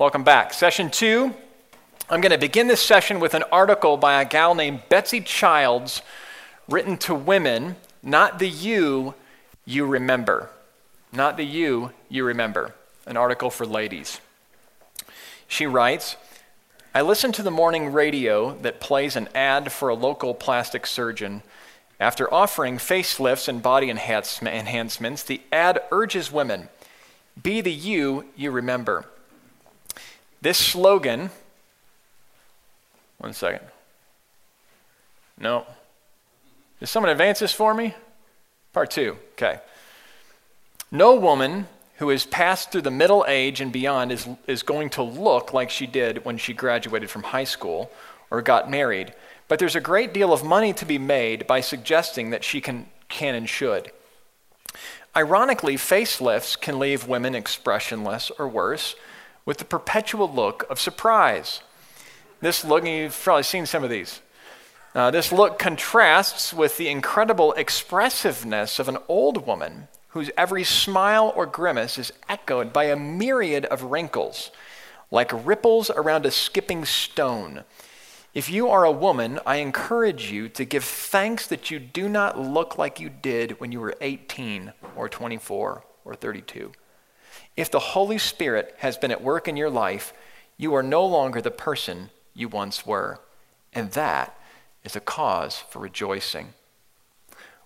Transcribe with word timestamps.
Welcome 0.00 0.24
back. 0.24 0.54
Session 0.54 0.88
two. 0.88 1.34
I'm 2.08 2.22
going 2.22 2.32
to 2.32 2.38
begin 2.38 2.68
this 2.68 2.80
session 2.80 3.20
with 3.20 3.34
an 3.34 3.44
article 3.52 3.98
by 3.98 4.22
a 4.22 4.24
gal 4.24 4.54
named 4.54 4.84
Betsy 4.88 5.20
Childs 5.20 6.00
written 6.70 6.96
to 6.96 7.14
women, 7.14 7.76
not 8.02 8.38
the 8.38 8.48
you 8.48 9.12
you 9.66 9.84
remember. 9.84 10.48
Not 11.12 11.36
the 11.36 11.44
you 11.44 11.92
you 12.08 12.24
remember. 12.24 12.74
An 13.04 13.18
article 13.18 13.50
for 13.50 13.66
ladies. 13.66 14.22
She 15.46 15.66
writes 15.66 16.16
I 16.94 17.02
listen 17.02 17.30
to 17.32 17.42
the 17.42 17.50
morning 17.50 17.92
radio 17.92 18.54
that 18.62 18.80
plays 18.80 19.16
an 19.16 19.28
ad 19.34 19.70
for 19.70 19.90
a 19.90 19.94
local 19.94 20.32
plastic 20.32 20.86
surgeon. 20.86 21.42
After 22.00 22.32
offering 22.32 22.78
facelifts 22.78 23.48
and 23.48 23.62
body 23.62 23.90
enhancements, 23.90 25.22
the 25.22 25.42
ad 25.52 25.82
urges 25.92 26.32
women 26.32 26.70
be 27.42 27.60
the 27.60 27.70
you 27.70 28.24
you 28.34 28.50
remember. 28.50 29.04
This 30.42 30.58
slogan, 30.58 31.30
one 33.18 33.32
second. 33.34 33.66
No. 35.38 35.66
Did 36.78 36.86
someone 36.86 37.10
advance 37.10 37.40
this 37.40 37.52
for 37.52 37.74
me? 37.74 37.94
Part 38.72 38.90
two. 38.90 39.16
Okay. 39.32 39.58
No 40.90 41.16
woman 41.16 41.66
who 41.96 42.08
has 42.08 42.24
passed 42.24 42.72
through 42.72 42.82
the 42.82 42.90
middle 42.90 43.24
age 43.28 43.60
and 43.60 43.70
beyond 43.70 44.10
is, 44.10 44.26
is 44.46 44.62
going 44.62 44.88
to 44.90 45.02
look 45.02 45.52
like 45.52 45.68
she 45.68 45.86
did 45.86 46.24
when 46.24 46.38
she 46.38 46.54
graduated 46.54 47.10
from 47.10 47.22
high 47.22 47.44
school 47.44 47.90
or 48.30 48.40
got 48.40 48.70
married. 48.70 49.12
But 49.48 49.58
there's 49.58 49.76
a 49.76 49.80
great 49.80 50.14
deal 50.14 50.32
of 50.32 50.42
money 50.42 50.72
to 50.74 50.86
be 50.86 50.98
made 50.98 51.46
by 51.46 51.60
suggesting 51.60 52.30
that 52.30 52.44
she 52.44 52.60
can, 52.60 52.86
can 53.08 53.34
and 53.34 53.48
should. 53.48 53.90
Ironically, 55.14 55.76
facelifts 55.76 56.58
can 56.58 56.78
leave 56.78 57.08
women 57.08 57.34
expressionless 57.34 58.30
or 58.38 58.48
worse 58.48 58.94
with 59.44 59.58
the 59.58 59.64
perpetual 59.64 60.30
look 60.32 60.64
of 60.70 60.80
surprise. 60.80 61.60
This 62.40 62.64
look, 62.64 62.86
you've 62.86 63.18
probably 63.22 63.42
seen 63.42 63.66
some 63.66 63.84
of 63.84 63.90
these. 63.90 64.20
Uh, 64.94 65.10
this 65.10 65.30
look 65.30 65.58
contrasts 65.58 66.52
with 66.52 66.76
the 66.76 66.88
incredible 66.88 67.52
expressiveness 67.52 68.78
of 68.78 68.88
an 68.88 68.98
old 69.08 69.46
woman 69.46 69.88
whose 70.08 70.30
every 70.36 70.64
smile 70.64 71.32
or 71.36 71.46
grimace 71.46 71.96
is 71.96 72.12
echoed 72.28 72.72
by 72.72 72.84
a 72.84 72.96
myriad 72.96 73.64
of 73.66 73.84
wrinkles, 73.84 74.50
like 75.10 75.46
ripples 75.46 75.90
around 75.90 76.26
a 76.26 76.30
skipping 76.30 76.84
stone. 76.84 77.62
If 78.34 78.50
you 78.50 78.68
are 78.68 78.84
a 78.84 78.92
woman, 78.92 79.38
I 79.46 79.56
encourage 79.56 80.30
you 80.30 80.48
to 80.50 80.64
give 80.64 80.84
thanks 80.84 81.46
that 81.46 81.70
you 81.70 81.78
do 81.78 82.08
not 82.08 82.38
look 82.38 82.78
like 82.78 83.00
you 83.00 83.08
did 83.08 83.60
when 83.60 83.72
you 83.72 83.80
were 83.80 83.96
18 84.00 84.72
or 84.96 85.08
24 85.08 85.84
or 86.04 86.14
32. 86.14 86.72
If 87.60 87.70
the 87.70 87.78
Holy 87.78 88.16
Spirit 88.16 88.74
has 88.78 88.96
been 88.96 89.10
at 89.10 89.22
work 89.22 89.46
in 89.46 89.54
your 89.54 89.68
life, 89.68 90.14
you 90.56 90.72
are 90.72 90.82
no 90.82 91.04
longer 91.04 91.42
the 91.42 91.50
person 91.50 92.08
you 92.32 92.48
once 92.48 92.86
were. 92.86 93.20
And 93.74 93.90
that 93.90 94.34
is 94.82 94.96
a 94.96 95.00
cause 95.00 95.58
for 95.68 95.78
rejoicing. 95.80 96.54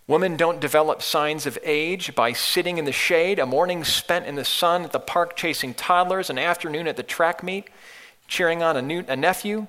Women 0.09 0.37
don't 0.37 0.59
develop 0.59 1.01
signs 1.01 1.47
of 1.47 1.61
age 1.63 2.13
by 2.17 2.33
sitting 2.33 2.77
in 2.77 2.87
the 2.87 2.91
shade, 2.91 3.39
a 3.39 3.47
morning 3.47 3.85
spent 3.85 4.27
in 4.27 4.35
the 4.35 4.45
sun 4.45 4.83
at 4.83 4.91
the 4.91 4.99
park 4.99 5.37
chasing 5.37 5.75
toddlers, 5.75 6.29
an 6.29 6.41
afternoon 6.41 6.89
at 6.89 6.97
the 6.97 7.05
track 7.05 7.45
meet, 7.45 7.71
cheering 8.27 8.65
on 8.65 8.77
a, 8.77 8.83
new, 8.83 9.05
a 9.07 9.15
nephew, 9.15 9.69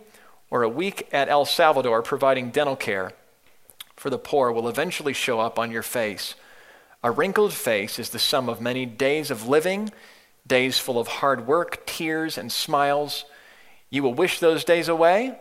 or 0.49 0.63
a 0.63 0.69
week 0.69 1.07
at 1.11 1.29
El 1.29 1.45
Salvador 1.45 2.01
providing 2.01 2.49
dental 2.49 2.75
care 2.75 3.11
for 3.95 4.09
the 4.09 4.17
poor 4.17 4.51
will 4.51 4.67
eventually 4.67 5.13
show 5.13 5.39
up 5.39 5.59
on 5.59 5.69
your 5.69 5.83
face 5.83 6.33
a 7.05 7.11
wrinkled 7.11 7.53
face 7.53 7.99
is 7.99 8.09
the 8.09 8.17
sum 8.17 8.49
of 8.49 8.59
many 8.59 8.83
days 8.83 9.29
of 9.29 9.47
living, 9.47 9.91
days 10.47 10.77
full 10.77 10.99
of 10.99 11.07
hard 11.07 11.47
work, 11.47 11.85
tears, 11.85 12.37
and 12.37 12.51
smiles. 12.51 13.25
You 13.89 14.03
will 14.03 14.13
wish 14.13 14.39
those 14.39 14.63
days 14.63 14.87
away? 14.87 15.37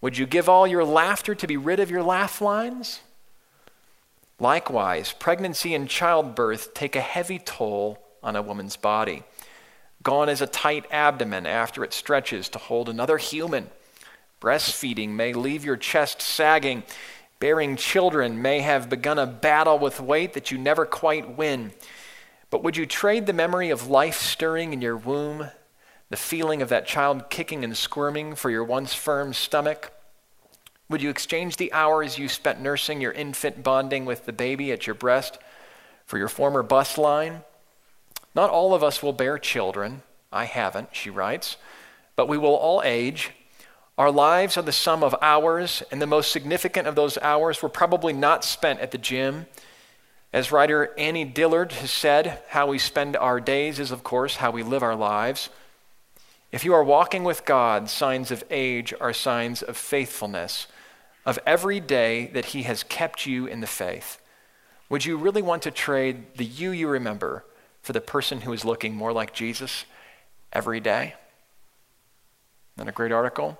Would 0.00 0.16
you 0.16 0.26
give 0.26 0.48
all 0.48 0.66
your 0.66 0.84
laughter 0.84 1.34
to 1.34 1.46
be 1.46 1.56
rid 1.56 1.80
of 1.80 1.90
your 1.90 2.02
laugh 2.02 2.40
lines? 2.40 3.00
Likewise, 4.38 5.12
pregnancy 5.12 5.74
and 5.74 5.88
childbirth 5.88 6.72
take 6.74 6.94
a 6.94 7.00
heavy 7.00 7.38
toll 7.38 7.98
on 8.22 8.36
a 8.36 8.42
woman's 8.42 8.76
body. 8.76 9.24
Gone 10.02 10.28
is 10.28 10.40
a 10.40 10.46
tight 10.46 10.86
abdomen 10.92 11.44
after 11.44 11.82
it 11.82 11.92
stretches 11.92 12.48
to 12.50 12.58
hold 12.58 12.88
another 12.88 13.18
human. 13.18 13.68
Breastfeeding 14.40 15.10
may 15.10 15.32
leave 15.32 15.64
your 15.64 15.76
chest 15.76 16.22
sagging 16.22 16.84
Bearing 17.40 17.76
children 17.76 18.42
may 18.42 18.60
have 18.60 18.88
begun 18.88 19.18
a 19.18 19.26
battle 19.26 19.78
with 19.78 20.00
weight 20.00 20.32
that 20.32 20.50
you 20.50 20.58
never 20.58 20.84
quite 20.84 21.36
win. 21.36 21.70
But 22.50 22.62
would 22.62 22.76
you 22.76 22.86
trade 22.86 23.26
the 23.26 23.32
memory 23.32 23.70
of 23.70 23.88
life 23.88 24.18
stirring 24.18 24.72
in 24.72 24.80
your 24.80 24.96
womb, 24.96 25.50
the 26.10 26.16
feeling 26.16 26.62
of 26.62 26.68
that 26.70 26.86
child 26.86 27.30
kicking 27.30 27.64
and 27.64 27.76
squirming, 27.76 28.34
for 28.34 28.50
your 28.50 28.64
once 28.64 28.94
firm 28.94 29.34
stomach? 29.34 29.92
Would 30.88 31.02
you 31.02 31.10
exchange 31.10 31.56
the 31.56 31.72
hours 31.72 32.18
you 32.18 32.28
spent 32.28 32.60
nursing 32.60 33.00
your 33.00 33.12
infant 33.12 33.62
bonding 33.62 34.04
with 34.06 34.24
the 34.24 34.32
baby 34.32 34.72
at 34.72 34.86
your 34.86 34.94
breast 34.94 35.38
for 36.06 36.16
your 36.16 36.28
former 36.28 36.62
bus 36.62 36.96
line? 36.96 37.42
Not 38.34 38.50
all 38.50 38.74
of 38.74 38.82
us 38.82 39.02
will 39.02 39.12
bear 39.12 39.38
children. 39.38 40.02
I 40.32 40.44
haven't, 40.44 40.90
she 40.92 41.10
writes, 41.10 41.56
but 42.16 42.28
we 42.28 42.38
will 42.38 42.54
all 42.54 42.82
age 42.84 43.32
our 43.98 44.12
lives 44.12 44.56
are 44.56 44.62
the 44.62 44.70
sum 44.70 45.02
of 45.02 45.16
hours, 45.20 45.82
and 45.90 46.00
the 46.00 46.06
most 46.06 46.30
significant 46.30 46.86
of 46.86 46.94
those 46.94 47.18
hours 47.18 47.60
were 47.60 47.68
probably 47.68 48.12
not 48.12 48.44
spent 48.44 48.78
at 48.78 48.92
the 48.92 48.98
gym. 48.98 49.46
As 50.32 50.52
writer 50.52 50.92
Annie 50.98 51.24
Dillard 51.24 51.72
has 51.72 51.90
said, 51.90 52.42
how 52.48 52.66
we 52.66 52.78
spend 52.78 53.16
our 53.16 53.40
days 53.40 53.78
is, 53.78 53.90
of 53.90 54.04
course, 54.04 54.36
how 54.36 54.50
we 54.50 54.62
live 54.62 54.82
our 54.82 54.96
lives. 54.96 55.48
If 56.52 56.64
you 56.64 56.74
are 56.74 56.84
walking 56.84 57.24
with 57.24 57.44
God, 57.44 57.88
signs 57.88 58.30
of 58.30 58.44
age 58.50 58.92
are 59.00 59.12
signs 59.12 59.62
of 59.62 59.76
faithfulness, 59.76 60.66
of 61.24 61.38
every 61.46 61.80
day 61.80 62.28
that 62.34 62.46
He 62.46 62.62
has 62.64 62.82
kept 62.82 63.26
you 63.26 63.46
in 63.46 63.60
the 63.60 63.66
faith. 63.66 64.20
Would 64.90 65.04
you 65.04 65.16
really 65.16 65.42
want 65.42 65.62
to 65.62 65.70
trade 65.70 66.36
the 66.36 66.44
you 66.44 66.70
you 66.70 66.88
remember 66.88 67.44
for 67.82 67.92
the 67.92 68.00
person 68.00 68.42
who 68.42 68.52
is 68.52 68.64
looking 68.64 68.94
more 68.94 69.12
like 69.12 69.32
Jesus 69.32 69.86
every 70.52 70.80
day? 70.80 71.14
Isn't 72.76 72.88
a 72.88 72.92
great 72.92 73.12
article? 73.12 73.58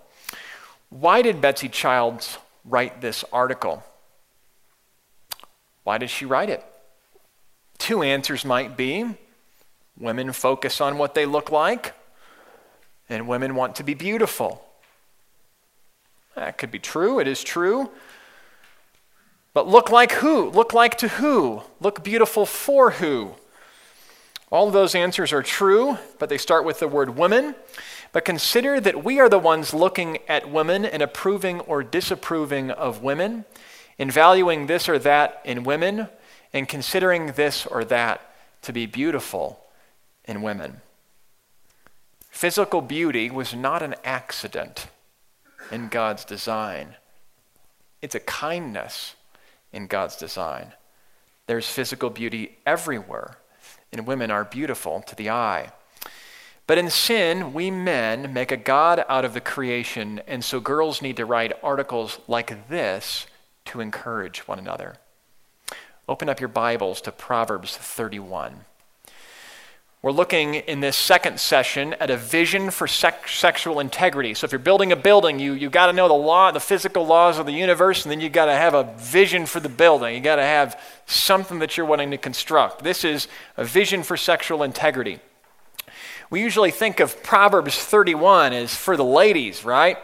Why 0.91 1.23
did 1.23 1.41
Betsy 1.41 1.69
Childs 1.69 2.39
write 2.65 3.01
this 3.01 3.25
article? 3.33 3.83
Why 5.89 5.97
did 5.97 6.11
she 6.11 6.27
write 6.27 6.51
it? 6.51 6.63
Two 7.79 8.03
answers 8.03 8.45
might 8.45 8.77
be 8.77 9.07
women 9.99 10.35
focus 10.35 10.83
on 10.83 10.99
what 10.99 11.15
they 11.15 11.25
look 11.25 11.51
like, 11.51 11.95
and 13.09 13.27
women 13.27 13.55
want 13.55 13.77
to 13.77 13.83
be 13.83 13.95
beautiful. 13.95 14.63
That 16.35 16.59
could 16.59 16.71
be 16.71 16.79
true, 16.79 17.21
it 17.21 17.27
is 17.27 17.43
true. 17.43 17.89
But 19.55 19.67
look 19.67 19.91
like 19.91 20.13
who? 20.13 20.51
Look 20.51 20.75
like 20.75 20.99
to 20.99 21.09
who? 21.09 21.63
Look 21.81 22.05
beautiful 22.05 22.45
for 22.45 22.91
who? 22.91 23.37
All 24.53 24.67
of 24.67 24.75
those 24.75 24.95
answers 24.95 25.33
are 25.33 25.43
true, 25.43 25.97
but 26.19 26.29
they 26.29 26.37
start 26.37 26.67
with 26.67 26.81
the 26.81 26.89
word 26.89 27.17
women. 27.17 27.55
But 28.13 28.27
consider 28.27 28.79
that 28.79 29.03
we 29.03 29.21
are 29.21 29.31
the 29.31 29.39
ones 29.39 29.73
looking 29.73 30.19
at 30.29 30.51
women 30.51 30.85
and 30.85 31.03
approving 31.03 31.61
or 31.61 31.83
disapproving 31.83 32.71
of 32.71 33.03
women, 33.03 33.47
in 33.99 34.11
valuing 34.11 34.67
this 34.67 34.89
or 34.89 34.99
that 35.01 35.41
in 35.45 35.65
women, 35.65 36.09
and 36.53 36.69
considering 36.69 37.33
this 37.33 37.67
or 37.67 37.85
that 37.85 38.21
to 38.63 38.73
be 38.73 38.87
beautiful 38.87 39.61
in 40.25 40.43
women. 40.43 40.81
Physical 42.31 42.81
beauty 42.81 43.31
was 43.31 43.55
not 43.55 43.83
an 43.83 43.97
accident 44.05 44.87
in 45.71 45.89
God's 45.89 46.25
design, 46.25 46.97
it's 48.01 48.15
a 48.15 48.21
kindness 48.21 49.15
in 49.73 49.87
God's 49.87 50.17
design. 50.17 50.73
There's 51.47 51.69
physical 51.69 52.11
beauty 52.11 52.59
everywhere, 52.67 53.39
and 53.93 54.07
women 54.07 54.31
are 54.31 54.45
beautiful 54.45 55.01
to 55.03 55.17
the 55.17 55.31
eye. 55.31 55.73
But 56.67 56.77
in 56.77 56.91
sin, 56.91 57.55
we 57.55 57.71
men 57.71 58.35
make 58.35 58.53
a 58.53 58.57
God 58.59 59.05
out 59.09 59.25
of 59.25 59.33
the 59.33 59.41
creation, 59.41 60.21
and 60.27 60.45
so 60.45 60.61
girls 60.61 61.01
need 61.01 61.17
to 61.17 61.25
write 61.25 61.59
articles 61.63 62.19
like 62.29 62.69
this 62.69 63.27
to 63.69 63.81
encourage 63.81 64.49
one 64.49 64.59
another. 64.59 64.97
Open 66.09 66.29
up 66.29 66.41
your 66.41 66.49
Bibles 66.49 67.01
to 67.03 67.13
Proverbs 67.13 67.77
31. 67.77 68.65
We're 70.01 70.13
looking 70.13 70.55
in 70.55 70.81
this 70.81 70.97
second 70.97 71.41
session 71.41 71.95
at 71.95 72.09
a 72.09 72.17
vision 72.17 72.71
for 72.71 72.87
sex- 72.87 73.35
sexual 73.35 73.81
integrity. 73.81 74.33
So 74.33 74.45
if 74.45 74.53
you're 74.53 74.61
building 74.61 74.93
a 74.93 74.97
building, 74.97 75.41
you 75.41 75.53
you 75.53 75.69
got 75.69 75.87
to 75.87 75.93
know 75.93 76.07
the 76.09 76.15
law, 76.15 76.53
the 76.53 76.61
physical 76.61 77.05
laws 77.05 77.39
of 77.39 77.47
the 77.47 77.53
universe, 77.53 78.05
and 78.05 78.13
then 78.13 78.21
you 78.21 78.29
got 78.31 78.47
to 78.47 78.55
have 78.55 78.75
a 78.75 78.85
vision 78.97 79.45
for 79.45 79.59
the 79.61 79.69
building. 79.69 80.15
You 80.15 80.21
got 80.21 80.37
to 80.37 80.43
have 80.43 80.81
something 81.07 81.59
that 81.59 81.77
you're 81.77 81.85
wanting 81.85 82.13
to 82.13 82.17
construct. 82.17 82.85
This 82.85 83.05
is 83.05 83.27
a 83.57 83.65
vision 83.65 84.03
for 84.03 84.17
sexual 84.17 84.63
integrity. 84.63 85.19
We 86.31 86.43
usually 86.43 86.71
think 86.71 87.01
of 87.01 87.23
Proverbs 87.23 87.77
31 87.77 88.53
as 88.53 88.75
for 88.75 88.97
the 88.97 89.05
ladies, 89.05 89.65
right? 89.65 89.99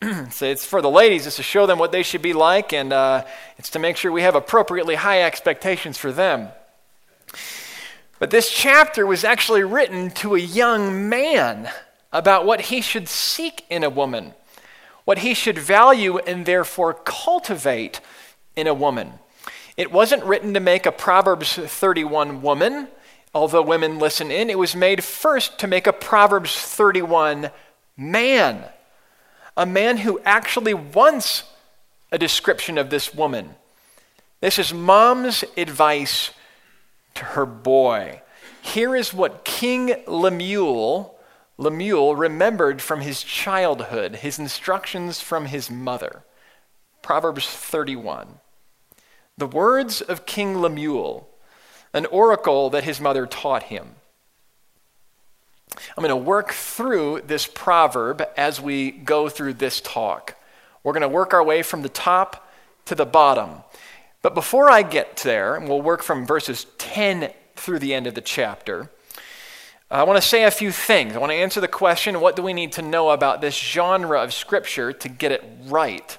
so 0.30 0.46
it's 0.46 0.64
for 0.64 0.82
the 0.82 0.90
ladies, 0.90 1.26
it's 1.26 1.36
to 1.36 1.42
show 1.42 1.66
them 1.66 1.78
what 1.78 1.92
they 1.92 2.02
should 2.02 2.22
be 2.22 2.32
like, 2.32 2.72
and 2.72 2.92
uh, 2.92 3.24
it's 3.58 3.70
to 3.70 3.78
make 3.78 3.96
sure 3.96 4.12
we 4.12 4.22
have 4.22 4.34
appropriately 4.34 4.94
high 4.94 5.22
expectations 5.22 5.96
for 5.98 6.12
them. 6.12 6.48
But 8.18 8.30
this 8.30 8.50
chapter 8.50 9.06
was 9.06 9.24
actually 9.24 9.62
written 9.62 10.10
to 10.12 10.34
a 10.34 10.40
young 10.40 11.08
man, 11.08 11.68
about 12.16 12.46
what 12.46 12.62
he 12.62 12.80
should 12.80 13.08
seek 13.08 13.64
in 13.68 13.84
a 13.84 13.90
woman, 13.90 14.32
what 15.04 15.18
he 15.18 15.34
should 15.34 15.58
value 15.58 16.18
and 16.18 16.46
therefore 16.46 16.94
cultivate 16.94 18.00
in 18.56 18.66
a 18.66 18.74
woman. 18.74 19.12
It 19.76 19.92
wasn't 19.92 20.24
written 20.24 20.54
to 20.54 20.60
make 20.60 20.86
a 20.86 20.92
Proverbs 20.92 21.54
31 21.54 22.40
woman, 22.40 22.88
although 23.34 23.60
women 23.60 23.98
listen 23.98 24.30
in. 24.30 24.48
It 24.48 24.58
was 24.58 24.74
made 24.74 25.04
first 25.04 25.58
to 25.58 25.66
make 25.66 25.86
a 25.86 25.92
Proverbs 25.92 26.56
31 26.56 27.50
man, 27.98 28.64
a 29.56 29.66
man 29.66 29.98
who 29.98 30.20
actually 30.24 30.74
wants 30.74 31.44
a 32.12 32.18
description 32.18 32.78
of 32.78 32.90
this 32.90 33.14
woman. 33.14 33.54
This 34.40 34.58
is 34.58 34.72
mom's 34.72 35.44
advice 35.56 36.30
to 37.14 37.24
her 37.24 37.46
boy. 37.46 38.20
Here 38.60 38.94
is 38.94 39.14
what 39.14 39.44
King 39.44 40.02
Lemuel, 40.06 41.18
Lemuel 41.56 42.14
remembered 42.14 42.82
from 42.82 43.00
his 43.00 43.22
childhood, 43.22 44.16
his 44.16 44.38
instructions 44.38 45.20
from 45.20 45.46
his 45.46 45.70
mother. 45.70 46.24
Proverbs 47.00 47.48
31. 47.48 48.40
The 49.38 49.46
words 49.46 50.00
of 50.00 50.26
King 50.26 50.60
Lemuel, 50.60 51.28
an 51.92 52.06
oracle 52.06 52.68
that 52.70 52.84
his 52.84 53.00
mother 53.00 53.26
taught 53.26 53.64
him. 53.64 53.96
I'm 55.96 56.02
going 56.02 56.08
to 56.08 56.16
work 56.16 56.52
through 56.52 57.22
this 57.26 57.46
proverb 57.46 58.22
as 58.36 58.60
we 58.60 58.90
go 58.90 59.28
through 59.28 59.54
this 59.54 59.80
talk. 59.80 60.36
We're 60.82 60.92
going 60.92 61.02
to 61.02 61.08
work 61.08 61.34
our 61.34 61.42
way 61.42 61.62
from 61.62 61.82
the 61.82 61.88
top 61.88 62.48
to 62.86 62.94
the 62.94 63.06
bottom. 63.06 63.62
But 64.22 64.34
before 64.34 64.70
I 64.70 64.82
get 64.82 65.18
there, 65.18 65.54
and 65.54 65.68
we'll 65.68 65.82
work 65.82 66.02
from 66.02 66.26
verses 66.26 66.66
10 66.78 67.32
through 67.54 67.78
the 67.78 67.94
end 67.94 68.06
of 68.06 68.14
the 68.14 68.20
chapter, 68.20 68.90
I 69.90 70.02
want 70.02 70.20
to 70.20 70.28
say 70.28 70.44
a 70.44 70.50
few 70.50 70.72
things. 70.72 71.14
I 71.14 71.18
want 71.18 71.30
to 71.30 71.36
answer 71.36 71.60
the 71.60 71.68
question 71.68 72.20
what 72.20 72.34
do 72.34 72.42
we 72.42 72.52
need 72.52 72.72
to 72.72 72.82
know 72.82 73.10
about 73.10 73.40
this 73.40 73.56
genre 73.56 74.20
of 74.20 74.34
Scripture 74.34 74.92
to 74.92 75.08
get 75.08 75.30
it 75.30 75.44
right? 75.66 76.18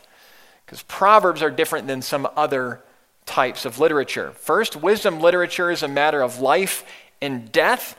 Because 0.66 0.84
Proverbs 0.84 1.42
are 1.42 1.52
different 1.52 1.88
than 1.88 2.02
some 2.02 2.28
other 2.38 2.82
types 3.26 3.66
of 3.66 3.78
literature. 3.78 4.32
First, 4.32 4.78
wisdom 4.78 5.20
literature 5.20 5.70
is 5.70 5.84
a 5.84 5.88
matter 5.88 6.22
of 6.22 6.40
life 6.40 6.86
and 7.22 7.52
death. 7.52 7.98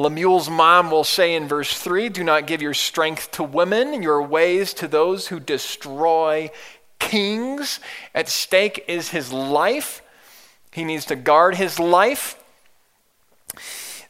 Lemuel's 0.00 0.48
mom 0.48 0.90
will 0.90 1.04
say 1.04 1.34
in 1.34 1.46
verse 1.46 1.78
3 1.78 2.08
Do 2.08 2.24
not 2.24 2.46
give 2.46 2.62
your 2.62 2.72
strength 2.72 3.30
to 3.32 3.42
women, 3.42 4.02
your 4.02 4.22
ways 4.22 4.72
to 4.74 4.88
those 4.88 5.28
who 5.28 5.38
destroy 5.38 6.50
kings. 6.98 7.80
At 8.14 8.30
stake 8.30 8.82
is 8.88 9.10
his 9.10 9.30
life. 9.30 10.00
He 10.72 10.84
needs 10.84 11.04
to 11.06 11.16
guard 11.16 11.56
his 11.56 11.78
life. 11.78 12.36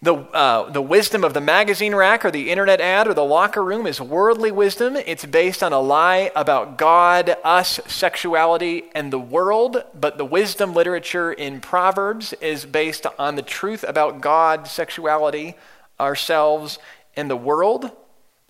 The, 0.03 0.15
uh, 0.15 0.71
the 0.71 0.81
wisdom 0.81 1.25
of 1.25 1.35
the 1.35 1.41
magazine 1.41 1.95
rack 1.95 2.25
or 2.25 2.31
the 2.31 2.51
internet 2.51 2.81
ad 2.81 3.09
or 3.09 3.13
the 3.13 3.25
locker 3.25 3.63
room 3.63 3.87
is 3.87 4.01
worldly 4.01 4.53
wisdom. 4.53 4.97
It's 4.97 5.27
based 5.27 5.61
on 5.63 5.73
a 5.73 5.81
lie 5.81 6.31
about 6.37 6.79
God, 6.79 7.37
us, 7.43 7.81
sexuality, 7.89 8.85
and 8.95 9.13
the 9.13 9.19
world. 9.19 9.83
But 9.93 10.19
the 10.19 10.25
wisdom 10.25 10.73
literature 10.73 11.33
in 11.33 11.61
Proverbs 11.61 12.33
is 12.35 12.65
based 12.65 13.07
on 13.19 13.35
the 13.35 13.43
truth 13.43 13.85
about 13.87 14.21
God, 14.21 14.69
sexuality, 14.69 15.57
ourselves, 16.01 16.79
and 17.17 17.31
the 17.31 17.37
world. 17.37 17.91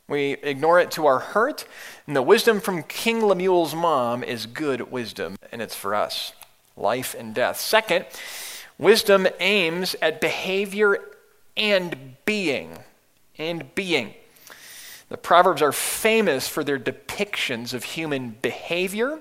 We 0.08 0.32
ignore 0.42 0.80
it 0.80 0.90
to 0.92 1.06
our 1.06 1.18
hurt. 1.18 1.66
And 2.06 2.16
the 2.16 2.22
wisdom 2.22 2.60
from 2.60 2.82
King 2.84 3.24
Lemuel's 3.24 3.74
mom 3.74 4.24
is 4.24 4.46
good 4.46 4.90
wisdom, 4.90 5.36
and 5.52 5.60
it's 5.60 5.74
for 5.74 5.94
us 5.94 6.32
life 6.76 7.14
and 7.18 7.34
death. 7.34 7.60
Second, 7.60 8.06
wisdom 8.78 9.28
aims 9.38 9.94
at 10.00 10.20
behavior 10.20 10.98
and 11.56 12.16
being. 12.24 12.78
And 13.38 13.74
being. 13.74 14.14
The 15.08 15.16
Proverbs 15.16 15.60
are 15.60 15.72
famous 15.72 16.48
for 16.48 16.64
their 16.64 16.78
depictions 16.78 17.74
of 17.74 17.84
human 17.84 18.36
behavior 18.42 19.20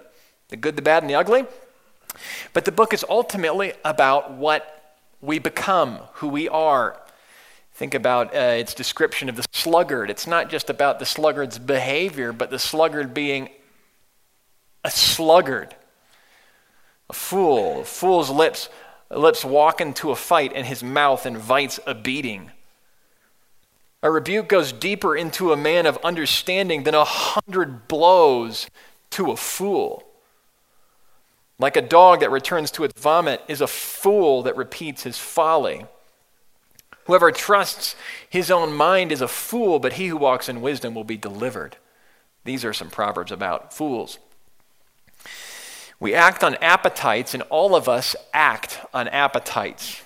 the 0.49 0.57
good, 0.57 0.75
the 0.75 0.81
bad, 0.81 1.03
and 1.03 1.09
the 1.09 1.15
ugly. 1.15 1.45
But 2.53 2.65
the 2.65 2.71
book 2.71 2.93
is 2.93 3.05
ultimately 3.07 3.73
about 3.85 4.31
what 4.31 4.95
we 5.21 5.39
become, 5.39 5.99
who 6.13 6.27
we 6.27 6.49
are. 6.49 6.99
Think 7.79 7.93
about 7.93 8.35
uh, 8.35 8.39
its 8.39 8.73
description 8.73 9.29
of 9.29 9.37
the 9.37 9.45
sluggard. 9.53 10.09
It's 10.09 10.27
not 10.27 10.49
just 10.49 10.69
about 10.69 10.99
the 10.99 11.05
sluggard's 11.05 11.57
behavior, 11.57 12.33
but 12.33 12.49
the 12.49 12.59
sluggard 12.59 13.13
being 13.13 13.47
a 14.83 14.91
sluggard, 14.91 15.77
a 17.09 17.13
fool. 17.13 17.79
A 17.79 17.85
fool's 17.85 18.29
lips 18.29 18.67
lips 19.09 19.45
walk 19.45 19.79
into 19.79 20.11
a 20.11 20.17
fight 20.17 20.51
and 20.53 20.67
his 20.67 20.83
mouth 20.83 21.25
invites 21.25 21.79
a 21.87 21.95
beating. 21.95 22.51
A 24.03 24.11
rebuke 24.11 24.49
goes 24.49 24.73
deeper 24.73 25.15
into 25.15 25.53
a 25.53 25.57
man 25.57 25.85
of 25.85 25.97
understanding 26.03 26.83
than 26.83 26.95
a 26.95 27.05
hundred 27.05 27.87
blows 27.87 28.69
to 29.11 29.31
a 29.31 29.37
fool. 29.37 30.03
Like 31.57 31.77
a 31.77 31.81
dog 31.81 32.19
that 32.19 32.29
returns 32.29 32.71
to 32.71 32.83
its 32.83 32.99
vomit 32.99 33.41
is 33.47 33.61
a 33.61 33.67
fool 33.67 34.43
that 34.43 34.57
repeats 34.57 35.03
his 35.03 35.17
folly. 35.17 35.85
Whoever 37.09 37.31
trusts 37.31 37.95
his 38.29 38.51
own 38.51 38.71
mind 38.71 39.11
is 39.11 39.19
a 39.19 39.27
fool, 39.27 39.79
but 39.79 39.93
he 39.93 40.09
who 40.09 40.15
walks 40.15 40.47
in 40.47 40.61
wisdom 40.61 40.93
will 40.93 41.03
be 41.03 41.17
delivered. 41.17 41.75
These 42.43 42.63
are 42.63 42.71
some 42.71 42.91
proverbs 42.91 43.31
about 43.31 43.73
fools. 43.73 44.19
We 45.99 46.13
act 46.13 46.43
on 46.43 46.53
appetites, 46.61 47.33
and 47.33 47.41
all 47.49 47.73
of 47.73 47.89
us 47.89 48.15
act 48.31 48.79
on 48.93 49.07
appetites. 49.07 50.03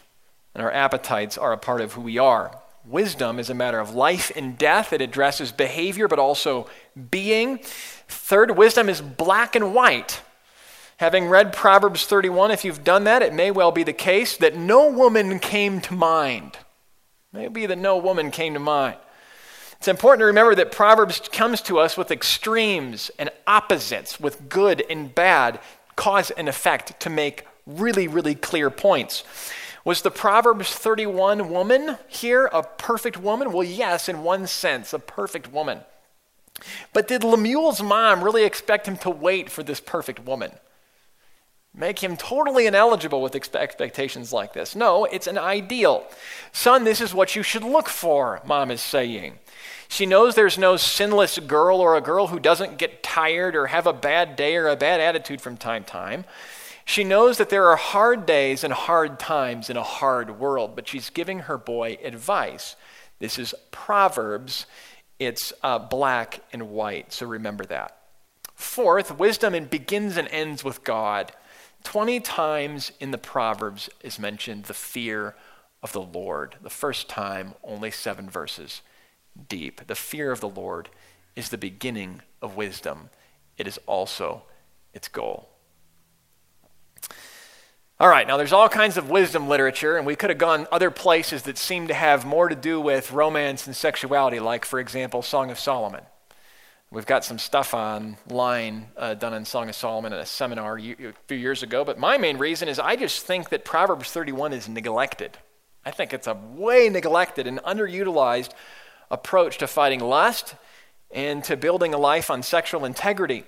And 0.56 0.64
our 0.64 0.72
appetites 0.72 1.38
are 1.38 1.52
a 1.52 1.58
part 1.58 1.82
of 1.82 1.92
who 1.92 2.00
we 2.00 2.18
are. 2.18 2.58
Wisdom 2.86 3.38
is 3.38 3.50
a 3.50 3.54
matter 3.54 3.82
of 3.82 3.94
life 3.94 4.32
and 4.34 4.58
death. 4.58 4.94
It 4.94 5.02
addresses 5.02 5.52
behavior, 5.52 6.08
but 6.08 6.20
also 6.20 6.70
being. 7.12 7.60
Third, 8.08 8.56
wisdom 8.56 8.88
is 8.88 9.02
black 9.02 9.58
and 9.58 9.76
white. 9.76 10.22
Having 11.00 11.28
read 11.28 11.52
Proverbs 11.52 12.06
31, 12.06 12.52
if 12.52 12.64
you've 12.64 12.86
done 12.86 13.04
that, 13.04 13.22
it 13.22 13.34
may 13.34 13.52
well 13.52 13.74
be 13.74 13.84
the 13.84 13.92
case 13.92 14.38
that 14.38 14.56
no 14.56 14.90
woman 14.90 15.38
came 15.40 15.82
to 15.82 15.94
mind. 15.94 16.60
Maybe 17.34 17.66
that 17.66 17.78
no 17.78 17.98
woman 17.98 18.30
came 18.30 18.54
to 18.54 18.60
mind. 18.60 18.96
It's 19.78 19.88
important 19.88 20.22
to 20.22 20.26
remember 20.28 20.56
that 20.56 20.72
Proverbs 20.72 21.20
comes 21.32 21.62
to 21.64 21.80
us 21.80 21.98
with 21.98 22.12
extremes 22.12 23.12
and 23.18 23.30
opposites, 23.48 24.20
with 24.20 24.48
good 24.48 24.84
and 24.90 25.14
bad, 25.14 25.60
cause 25.96 26.32
and 26.32 26.48
effect 26.48 27.00
to 27.02 27.10
make 27.10 27.46
really, 27.66 28.08
really 28.08 28.36
clear 28.36 28.70
points. 28.70 29.24
Was 29.84 30.02
the 30.02 30.12
Proverbs 30.12 30.74
31 30.74 31.50
woman 31.50 31.98
here 32.08 32.46
a 32.54 32.64
perfect 32.64 33.18
woman? 33.18 33.52
Well, 33.52 33.64
yes, 33.66 34.08
in 34.08 34.24
one 34.24 34.48
sense, 34.48 34.94
a 34.94 35.00
perfect 35.00 35.52
woman. 35.52 35.80
But 36.94 37.08
did 37.08 37.24
Lemuel's 37.24 37.82
mom 37.82 38.24
really 38.24 38.46
expect 38.46 38.88
him 38.88 38.96
to 38.98 39.10
wait 39.10 39.50
for 39.50 39.64
this 39.64 39.82
perfect 39.82 40.24
woman? 40.26 40.52
Make 41.76 42.04
him 42.04 42.18
totally 42.18 42.68
ineligible 42.68 43.22
with 43.22 43.36
expectations 43.36 44.32
like 44.32 44.54
this. 44.54 44.76
No, 44.76 45.06
it's 45.06 45.26
an 45.26 45.40
ideal. 45.40 46.06
Son, 46.52 46.84
this 46.84 47.02
is 47.02 47.16
what 47.16 47.36
you 47.36 47.42
should 47.42 47.64
look 47.64 47.90
for, 47.90 48.42
mom 48.46 48.70
is 48.70 48.82
saying. 48.82 49.40
She 49.88 50.06
knows 50.06 50.36
there's 50.36 50.58
no 50.58 50.78
sinless 50.78 51.40
girl 51.40 51.80
or 51.80 51.96
a 51.96 52.02
girl 52.02 52.28
who 52.28 52.40
doesn't 52.40 52.78
get 52.78 53.02
tired 53.02 53.56
or 53.56 53.68
have 53.68 53.88
a 53.88 53.94
bad 53.94 54.36
day 54.36 54.56
or 54.56 54.68
a 54.68 54.76
bad 54.76 55.02
attitude 55.02 55.42
from 55.42 55.58
time 55.58 55.84
to 55.84 55.90
time. 55.90 56.26
She 56.86 57.04
knows 57.04 57.38
that 57.38 57.50
there 57.50 57.68
are 57.70 57.76
hard 57.76 58.26
days 58.26 58.64
and 58.64 58.74
hard 58.74 59.20
times 59.20 59.70
in 59.70 59.78
a 59.78 59.84
hard 59.84 60.40
world, 60.40 60.76
but 60.76 60.88
she's 60.88 61.10
giving 61.10 61.40
her 61.40 61.58
boy 61.58 61.98
advice. 62.04 62.76
This 63.20 63.40
is 63.40 63.56
Proverbs. 63.72 64.66
It's 65.18 65.54
uh, 65.64 65.80
black 65.80 66.42
and 66.52 66.70
white, 66.70 67.14
so 67.14 67.26
remember 67.26 67.66
that. 67.66 67.98
Fourth, 68.54 69.18
wisdom 69.18 69.54
begins 69.66 70.18
and 70.18 70.28
ends 70.28 70.64
with 70.64 70.84
God. 70.84 71.32
20 71.84 72.20
times 72.22 72.92
in 73.00 73.12
the 73.12 73.18
Proverbs 73.18 73.90
is 74.02 74.18
mentioned 74.18 74.66
the 74.66 74.74
fear 74.74 75.36
of 75.82 75.92
the 75.92 76.02
Lord. 76.02 76.56
The 76.62 76.70
first 76.70 77.10
time, 77.10 77.54
only 77.64 77.92
seven 77.92 78.30
verses 78.30 78.82
deep. 79.50 79.88
The 79.88 79.96
fear 79.96 80.32
of 80.32 80.40
the 80.40 80.50
Lord 80.50 80.90
is 81.36 81.50
the 81.50 81.58
beginning 81.58 82.22
of 82.42 82.56
wisdom, 82.56 83.10
it 83.58 83.68
is 83.68 83.80
also 83.86 84.44
its 84.94 85.08
goal. 85.08 85.50
All 88.00 88.10
right, 88.10 88.28
now 88.28 88.38
there's 88.38 88.54
all 88.54 88.70
kinds 88.70 88.98
of 88.98 89.10
wisdom 89.10 89.48
literature, 89.48 89.98
and 89.98 90.06
we 90.06 90.16
could 90.16 90.30
have 90.30 90.40
gone 90.40 90.68
other 90.72 90.92
places 90.92 91.44
that 91.44 91.58
seem 91.58 91.88
to 91.88 91.94
have 91.94 92.26
more 92.26 92.50
to 92.50 92.56
do 92.56 92.82
with 92.82 93.12
romance 93.12 93.66
and 93.66 93.76
sexuality, 93.76 94.40
like, 94.40 94.66
for 94.66 94.80
example, 94.80 95.22
Song 95.22 95.52
of 95.52 95.60
Solomon. 95.60 96.02
We've 96.94 97.08
got 97.08 97.26
some 97.26 97.40
stuff 97.40 97.74
online 97.74 98.86
uh, 98.96 99.16
done 99.16 99.34
on 99.34 99.46
Song 99.46 99.68
of 99.68 99.74
Solomon 99.74 100.14
in 100.14 100.20
a 100.20 100.28
seminar 100.28 100.78
a 100.78 101.14
few 101.28 101.38
years 101.38 101.64
ago, 101.64 101.84
but 101.84 101.98
my 101.98 102.20
main 102.20 102.38
reason 102.38 102.70
is 102.70 102.78
I 102.78 102.96
just 102.96 103.26
think 103.26 103.50
that 103.50 103.66
Proverbs 103.66 104.12
31 104.12 104.54
is 104.54 104.70
neglected. 104.70 105.40
I 105.84 105.90
think 105.90 106.14
it's 106.14 106.28
a 106.28 106.36
way 106.36 106.90
neglected 106.90 107.48
and 107.48 107.58
underutilized 107.64 108.52
approach 109.10 109.58
to 109.58 109.66
fighting 109.66 110.02
lust 110.02 110.54
and 111.10 111.44
to 111.46 111.58
building 111.58 111.96
a 111.96 111.98
life 111.98 112.30
on 112.30 112.44
sexual 112.44 112.86
integrity. 112.86 113.44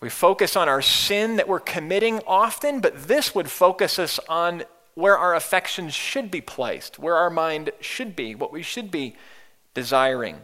We 0.00 0.08
focus 0.08 0.54
on 0.54 0.68
our 0.68 0.82
sin 0.82 1.34
that 1.34 1.48
we're 1.48 1.58
committing 1.58 2.20
often, 2.28 2.80
but 2.80 3.08
this 3.08 3.34
would 3.34 3.50
focus 3.50 3.98
us 3.98 4.20
on 4.28 4.62
where 4.94 5.18
our 5.18 5.34
affections 5.34 5.94
should 5.94 6.30
be 6.30 6.40
placed, 6.40 6.96
where 6.96 7.16
our 7.16 7.28
mind 7.30 7.70
should 7.80 8.14
be, 8.14 8.36
what 8.36 8.52
we 8.52 8.62
should 8.62 8.92
be 8.92 9.16
desiring. 9.74 10.42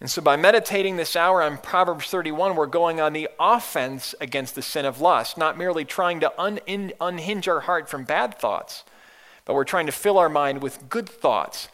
And 0.00 0.10
so, 0.10 0.20
by 0.20 0.36
meditating 0.36 0.96
this 0.96 1.16
hour 1.16 1.42
on 1.42 1.56
Proverbs 1.56 2.06
31, 2.08 2.54
we're 2.54 2.66
going 2.66 3.00
on 3.00 3.14
the 3.14 3.30
offense 3.40 4.14
against 4.20 4.54
the 4.54 4.60
sin 4.60 4.84
of 4.84 5.00
lust, 5.00 5.38
not 5.38 5.56
merely 5.56 5.86
trying 5.86 6.20
to 6.20 6.40
un- 6.40 6.60
unhinge 7.00 7.48
our 7.48 7.60
heart 7.60 7.88
from 7.88 8.04
bad 8.04 8.38
thoughts, 8.38 8.84
but 9.46 9.54
we're 9.54 9.64
trying 9.64 9.86
to 9.86 9.92
fill 9.92 10.18
our 10.18 10.28
mind 10.28 10.60
with 10.60 10.90
good 10.90 11.08
thoughts. 11.08 11.68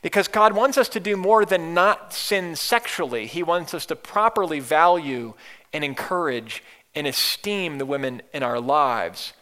Because 0.00 0.26
God 0.26 0.54
wants 0.54 0.78
us 0.78 0.88
to 0.90 1.00
do 1.00 1.16
more 1.16 1.44
than 1.44 1.74
not 1.74 2.14
sin 2.14 2.56
sexually, 2.56 3.26
He 3.26 3.42
wants 3.42 3.74
us 3.74 3.84
to 3.86 3.96
properly 3.96 4.60
value 4.60 5.34
and 5.72 5.84
encourage 5.84 6.62
and 6.94 7.06
esteem 7.06 7.76
the 7.76 7.84
women 7.84 8.22
in 8.32 8.42
our 8.42 8.58
lives. 8.58 9.34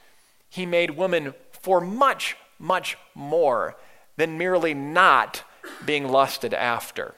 He 0.50 0.66
made 0.66 0.90
women 0.90 1.34
for 1.52 1.80
much, 1.80 2.36
much 2.58 2.98
more 3.14 3.76
than 4.16 4.38
merely 4.38 4.74
not 4.74 5.44
being 5.86 6.08
lusted 6.08 6.52
after. 6.52 7.14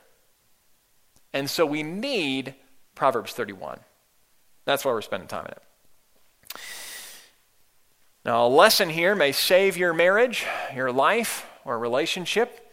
And 1.36 1.50
so 1.50 1.66
we 1.66 1.82
need 1.82 2.54
Proverbs 2.94 3.34
31. 3.34 3.80
That's 4.64 4.86
why 4.86 4.92
we're 4.92 5.02
spending 5.02 5.28
time 5.28 5.44
in 5.44 5.52
it. 5.52 5.62
Now, 8.24 8.46
a 8.46 8.48
lesson 8.48 8.88
here 8.88 9.14
may 9.14 9.32
save 9.32 9.76
your 9.76 9.92
marriage, 9.92 10.46
your 10.74 10.90
life, 10.90 11.46
or 11.66 11.78
relationship. 11.78 12.72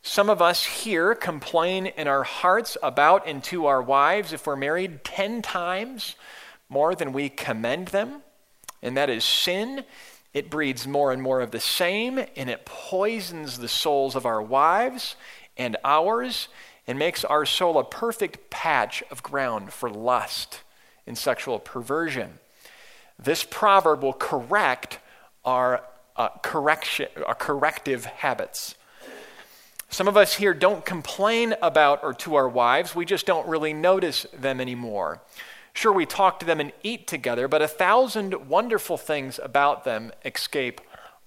Some 0.00 0.30
of 0.30 0.40
us 0.40 0.64
here 0.64 1.14
complain 1.14 1.84
in 1.84 2.08
our 2.08 2.22
hearts 2.22 2.78
about 2.82 3.26
and 3.26 3.44
to 3.44 3.66
our 3.66 3.82
wives 3.82 4.32
if 4.32 4.46
we're 4.46 4.56
married 4.56 5.04
10 5.04 5.42
times 5.42 6.16
more 6.70 6.94
than 6.94 7.12
we 7.12 7.28
commend 7.28 7.88
them, 7.88 8.22
and 8.80 8.96
that 8.96 9.10
is 9.10 9.22
sin. 9.22 9.84
It 10.32 10.48
breeds 10.48 10.86
more 10.86 11.12
and 11.12 11.20
more 11.20 11.42
of 11.42 11.50
the 11.50 11.60
same, 11.60 12.18
and 12.36 12.48
it 12.48 12.64
poisons 12.64 13.58
the 13.58 13.68
souls 13.68 14.16
of 14.16 14.24
our 14.24 14.40
wives 14.40 15.14
and 15.58 15.76
ours 15.84 16.48
and 16.86 16.98
makes 16.98 17.24
our 17.24 17.44
soul 17.44 17.78
a 17.78 17.84
perfect 17.84 18.50
patch 18.50 19.02
of 19.10 19.22
ground 19.22 19.72
for 19.72 19.90
lust 19.90 20.62
and 21.06 21.16
sexual 21.16 21.58
perversion. 21.58 22.38
This 23.18 23.44
proverb 23.44 24.02
will 24.02 24.12
correct 24.12 24.98
our, 25.44 25.82
uh, 26.16 26.28
correction, 26.42 27.08
our 27.24 27.34
corrective 27.34 28.04
habits. 28.04 28.74
Some 29.88 30.08
of 30.08 30.16
us 30.16 30.34
here 30.34 30.52
don't 30.52 30.84
complain 30.84 31.54
about 31.62 32.02
or 32.02 32.12
to 32.14 32.34
our 32.34 32.48
wives, 32.48 32.94
we 32.94 33.04
just 33.04 33.26
don't 33.26 33.48
really 33.48 33.72
notice 33.72 34.26
them 34.36 34.60
anymore. 34.60 35.20
Sure, 35.72 35.92
we 35.92 36.06
talk 36.06 36.40
to 36.40 36.46
them 36.46 36.58
and 36.58 36.72
eat 36.82 37.06
together, 37.06 37.48
but 37.48 37.62
a 37.62 37.68
thousand 37.68 38.48
wonderful 38.48 38.96
things 38.96 39.38
about 39.42 39.84
them 39.84 40.10
escape 40.24 40.80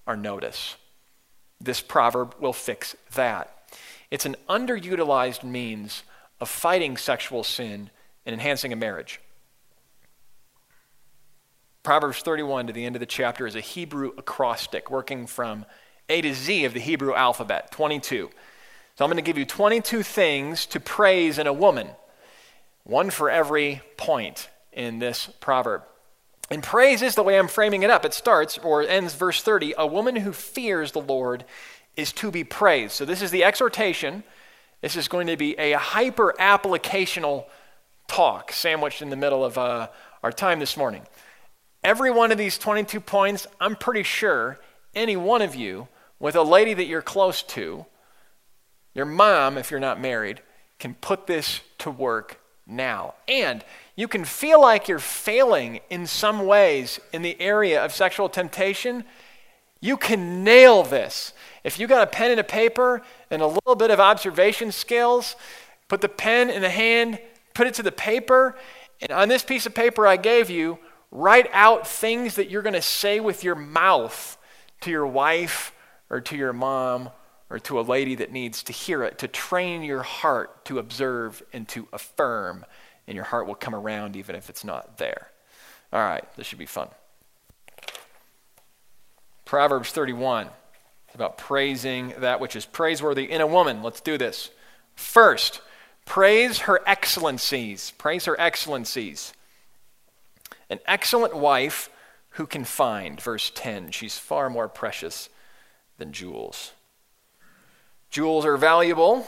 our 0.06 0.16
notice. 0.16 0.76
This 1.60 1.80
proverb 1.80 2.34
will 2.40 2.52
fix 2.52 2.96
that. 3.14 3.59
It's 4.10 4.26
an 4.26 4.36
underutilized 4.48 5.44
means 5.44 6.02
of 6.40 6.48
fighting 6.48 6.96
sexual 6.96 7.44
sin 7.44 7.90
and 8.26 8.32
enhancing 8.32 8.72
a 8.72 8.76
marriage. 8.76 9.20
Proverbs 11.82 12.20
31 12.20 12.66
to 12.66 12.72
the 12.72 12.84
end 12.84 12.96
of 12.96 13.00
the 13.00 13.06
chapter 13.06 13.46
is 13.46 13.54
a 13.54 13.60
Hebrew 13.60 14.12
acrostic 14.18 14.90
working 14.90 15.26
from 15.26 15.64
A 16.08 16.20
to 16.20 16.34
Z 16.34 16.64
of 16.64 16.74
the 16.74 16.80
Hebrew 16.80 17.14
alphabet, 17.14 17.70
22. 17.70 18.28
So 18.96 19.04
I'm 19.04 19.10
going 19.10 19.16
to 19.16 19.26
give 19.26 19.38
you 19.38 19.46
22 19.46 20.02
things 20.02 20.66
to 20.66 20.80
praise 20.80 21.38
in 21.38 21.46
a 21.46 21.52
woman, 21.52 21.88
one 22.84 23.08
for 23.08 23.30
every 23.30 23.80
point 23.96 24.50
in 24.72 24.98
this 24.98 25.28
proverb. 25.40 25.82
And 26.50 26.62
praise 26.62 27.00
is 27.00 27.14
the 27.14 27.22
way 27.22 27.38
I'm 27.38 27.48
framing 27.48 27.82
it 27.82 27.90
up. 27.90 28.04
It 28.04 28.12
starts 28.12 28.58
or 28.58 28.82
ends 28.82 29.14
verse 29.14 29.40
30 29.40 29.74
A 29.78 29.86
woman 29.86 30.16
who 30.16 30.32
fears 30.32 30.92
the 30.92 31.00
Lord 31.00 31.44
is 31.96 32.12
to 32.14 32.30
be 32.30 32.44
praised. 32.44 32.92
So, 32.92 33.04
this 33.04 33.22
is 33.22 33.30
the 33.30 33.44
exhortation. 33.44 34.24
This 34.80 34.96
is 34.96 35.08
going 35.08 35.26
to 35.26 35.36
be 35.36 35.58
a 35.58 35.72
hyper 35.72 36.34
applicational 36.38 37.44
talk 38.08 38.52
sandwiched 38.52 39.02
in 39.02 39.10
the 39.10 39.16
middle 39.16 39.44
of 39.44 39.58
uh, 39.58 39.88
our 40.22 40.32
time 40.32 40.58
this 40.58 40.76
morning. 40.76 41.02
Every 41.84 42.10
one 42.10 42.32
of 42.32 42.38
these 42.38 42.58
22 42.58 43.00
points, 43.00 43.46
I'm 43.60 43.76
pretty 43.76 44.02
sure 44.02 44.58
any 44.94 45.16
one 45.16 45.42
of 45.42 45.54
you 45.54 45.88
with 46.18 46.36
a 46.36 46.42
lady 46.42 46.74
that 46.74 46.86
you're 46.86 47.02
close 47.02 47.42
to, 47.42 47.86
your 48.94 49.06
mom, 49.06 49.56
if 49.56 49.70
you're 49.70 49.80
not 49.80 50.00
married, 50.00 50.42
can 50.78 50.94
put 50.94 51.26
this 51.26 51.60
to 51.78 51.90
work 51.90 52.40
now. 52.66 53.14
And 53.28 53.64
you 53.96 54.08
can 54.08 54.24
feel 54.24 54.60
like 54.60 54.88
you're 54.88 54.98
failing 54.98 55.80
in 55.90 56.06
some 56.06 56.46
ways 56.46 57.00
in 57.12 57.22
the 57.22 57.40
area 57.40 57.84
of 57.84 57.92
sexual 57.92 58.28
temptation. 58.28 59.04
You 59.80 59.96
can 59.96 60.44
nail 60.44 60.82
this. 60.82 61.32
If 61.64 61.78
you 61.78 61.86
got 61.86 62.02
a 62.02 62.06
pen 62.06 62.30
and 62.30 62.40
a 62.40 62.44
paper 62.44 63.02
and 63.30 63.42
a 63.42 63.46
little 63.46 63.76
bit 63.76 63.90
of 63.90 64.00
observation 64.00 64.72
skills, 64.72 65.36
put 65.88 66.00
the 66.00 66.08
pen 66.08 66.50
in 66.50 66.62
the 66.62 66.70
hand, 66.70 67.18
put 67.54 67.66
it 67.66 67.74
to 67.74 67.82
the 67.82 67.92
paper, 67.92 68.56
and 69.00 69.10
on 69.10 69.28
this 69.28 69.42
piece 69.42 69.66
of 69.66 69.74
paper 69.74 70.06
I 70.06 70.16
gave 70.16 70.50
you, 70.50 70.78
write 71.10 71.48
out 71.52 71.86
things 71.86 72.36
that 72.36 72.50
you're 72.50 72.62
going 72.62 72.74
to 72.74 72.82
say 72.82 73.20
with 73.20 73.42
your 73.42 73.54
mouth 73.54 74.38
to 74.82 74.90
your 74.90 75.06
wife 75.06 75.74
or 76.08 76.20
to 76.20 76.36
your 76.36 76.52
mom 76.52 77.10
or 77.50 77.58
to 77.58 77.80
a 77.80 77.82
lady 77.82 78.14
that 78.14 78.30
needs 78.30 78.62
to 78.62 78.72
hear 78.72 79.02
it, 79.02 79.18
to 79.18 79.28
train 79.28 79.82
your 79.82 80.02
heart 80.02 80.64
to 80.66 80.78
observe 80.78 81.42
and 81.52 81.66
to 81.68 81.88
affirm, 81.92 82.64
and 83.08 83.16
your 83.16 83.24
heart 83.24 83.46
will 83.46 83.56
come 83.56 83.74
around 83.74 84.14
even 84.14 84.36
if 84.36 84.48
it's 84.48 84.64
not 84.64 84.98
there. 84.98 85.28
All 85.92 86.00
right, 86.00 86.24
this 86.36 86.46
should 86.46 86.58
be 86.58 86.66
fun. 86.66 86.88
Proverbs 89.44 89.90
31. 89.90 90.48
It's 91.10 91.16
about 91.16 91.38
praising 91.38 92.14
that 92.18 92.38
which 92.38 92.54
is 92.54 92.64
praiseworthy 92.64 93.28
in 93.28 93.40
a 93.40 93.46
woman. 93.46 93.82
Let's 93.82 94.00
do 94.00 94.16
this. 94.16 94.50
First, 94.94 95.60
praise 96.04 96.60
her 96.60 96.80
excellencies. 96.86 97.92
Praise 97.98 98.26
her 98.26 98.40
excellencies. 98.40 99.32
An 100.68 100.78
excellent 100.86 101.34
wife 101.34 101.90
who 102.34 102.46
can 102.46 102.62
find, 102.62 103.20
verse 103.20 103.50
10, 103.52 103.90
she's 103.90 104.18
far 104.18 104.48
more 104.48 104.68
precious 104.68 105.28
than 105.98 106.12
jewels. 106.12 106.74
Jewels 108.10 108.46
are 108.46 108.56
valuable, 108.56 109.26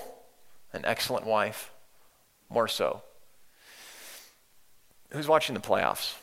an 0.73 0.85
excellent 0.85 1.27
wife, 1.27 1.73
more 2.49 2.69
so. 2.69 3.03
Who's 5.11 5.27
watching 5.27 5.57
the 5.57 5.61
playoffs? 5.61 6.15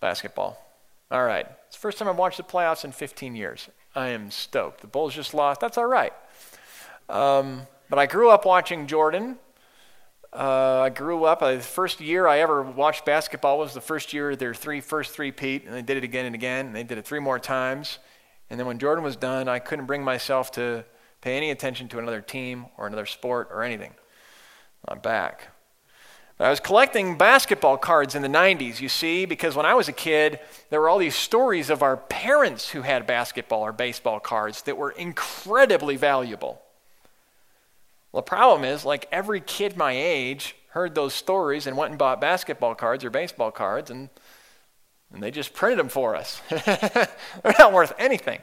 Basketball. 0.00 0.62
All 1.10 1.24
right. 1.24 1.46
It's 1.68 1.76
the 1.76 1.80
first 1.80 1.96
time 1.96 2.06
I've 2.06 2.18
watched 2.18 2.36
the 2.36 2.42
playoffs 2.42 2.84
in 2.84 2.92
15 2.92 3.34
years. 3.34 3.70
I 3.94 4.08
am 4.08 4.30
stoked. 4.30 4.80
The 4.80 4.86
Bulls 4.86 5.14
just 5.14 5.34
lost. 5.34 5.60
That's 5.60 5.78
all 5.78 5.86
right. 5.86 6.12
Um, 7.08 7.62
but 7.88 7.98
I 7.98 8.06
grew 8.06 8.30
up 8.30 8.44
watching 8.44 8.86
Jordan. 8.86 9.38
Uh, 10.32 10.80
I 10.80 10.90
grew 10.90 11.24
up. 11.24 11.42
Uh, 11.42 11.52
the 11.52 11.60
first 11.60 12.00
year 12.00 12.26
I 12.26 12.40
ever 12.40 12.62
watched 12.62 13.04
basketball 13.04 13.58
was 13.58 13.72
the 13.72 13.80
first 13.80 14.12
year 14.12 14.34
their 14.34 14.52
three 14.52 14.80
first 14.80 15.14
three 15.14 15.30
peat, 15.30 15.64
and 15.64 15.72
they 15.72 15.82
did 15.82 15.96
it 15.96 16.02
again 16.02 16.26
and 16.26 16.34
again. 16.34 16.66
And 16.66 16.74
they 16.74 16.82
did 16.82 16.98
it 16.98 17.06
three 17.06 17.20
more 17.20 17.38
times. 17.38 18.00
And 18.50 18.58
then 18.58 18.66
when 18.66 18.78
Jordan 18.78 19.04
was 19.04 19.16
done, 19.16 19.48
I 19.48 19.60
couldn't 19.60 19.86
bring 19.86 20.02
myself 20.02 20.50
to 20.52 20.84
pay 21.20 21.36
any 21.36 21.50
attention 21.50 21.88
to 21.88 21.98
another 21.98 22.20
team 22.20 22.66
or 22.76 22.86
another 22.86 23.06
sport 23.06 23.48
or 23.52 23.62
anything. 23.62 23.94
I'm 24.88 24.98
back. 24.98 25.53
I 26.40 26.50
was 26.50 26.58
collecting 26.58 27.16
basketball 27.16 27.76
cards 27.78 28.16
in 28.16 28.22
the 28.22 28.28
90s, 28.28 28.80
you 28.80 28.88
see, 28.88 29.24
because 29.24 29.54
when 29.54 29.66
I 29.66 29.74
was 29.74 29.88
a 29.88 29.92
kid, 29.92 30.40
there 30.68 30.80
were 30.80 30.88
all 30.88 30.98
these 30.98 31.14
stories 31.14 31.70
of 31.70 31.80
our 31.80 31.96
parents 31.96 32.70
who 32.70 32.82
had 32.82 33.06
basketball 33.06 33.60
or 33.62 33.72
baseball 33.72 34.18
cards 34.18 34.62
that 34.62 34.76
were 34.76 34.90
incredibly 34.90 35.96
valuable. 35.96 36.60
Well, 38.10 38.22
the 38.22 38.28
problem 38.28 38.64
is, 38.64 38.84
like 38.84 39.06
every 39.12 39.40
kid 39.40 39.76
my 39.76 39.92
age 39.92 40.56
heard 40.70 40.96
those 40.96 41.14
stories 41.14 41.68
and 41.68 41.76
went 41.76 41.90
and 41.90 41.98
bought 41.98 42.20
basketball 42.20 42.74
cards 42.74 43.04
or 43.04 43.10
baseball 43.10 43.52
cards, 43.52 43.92
and, 43.92 44.08
and 45.12 45.22
they 45.22 45.30
just 45.30 45.54
printed 45.54 45.78
them 45.78 45.88
for 45.88 46.16
us. 46.16 46.42
They're 46.48 47.54
not 47.60 47.72
worth 47.72 47.92
anything. 47.96 48.40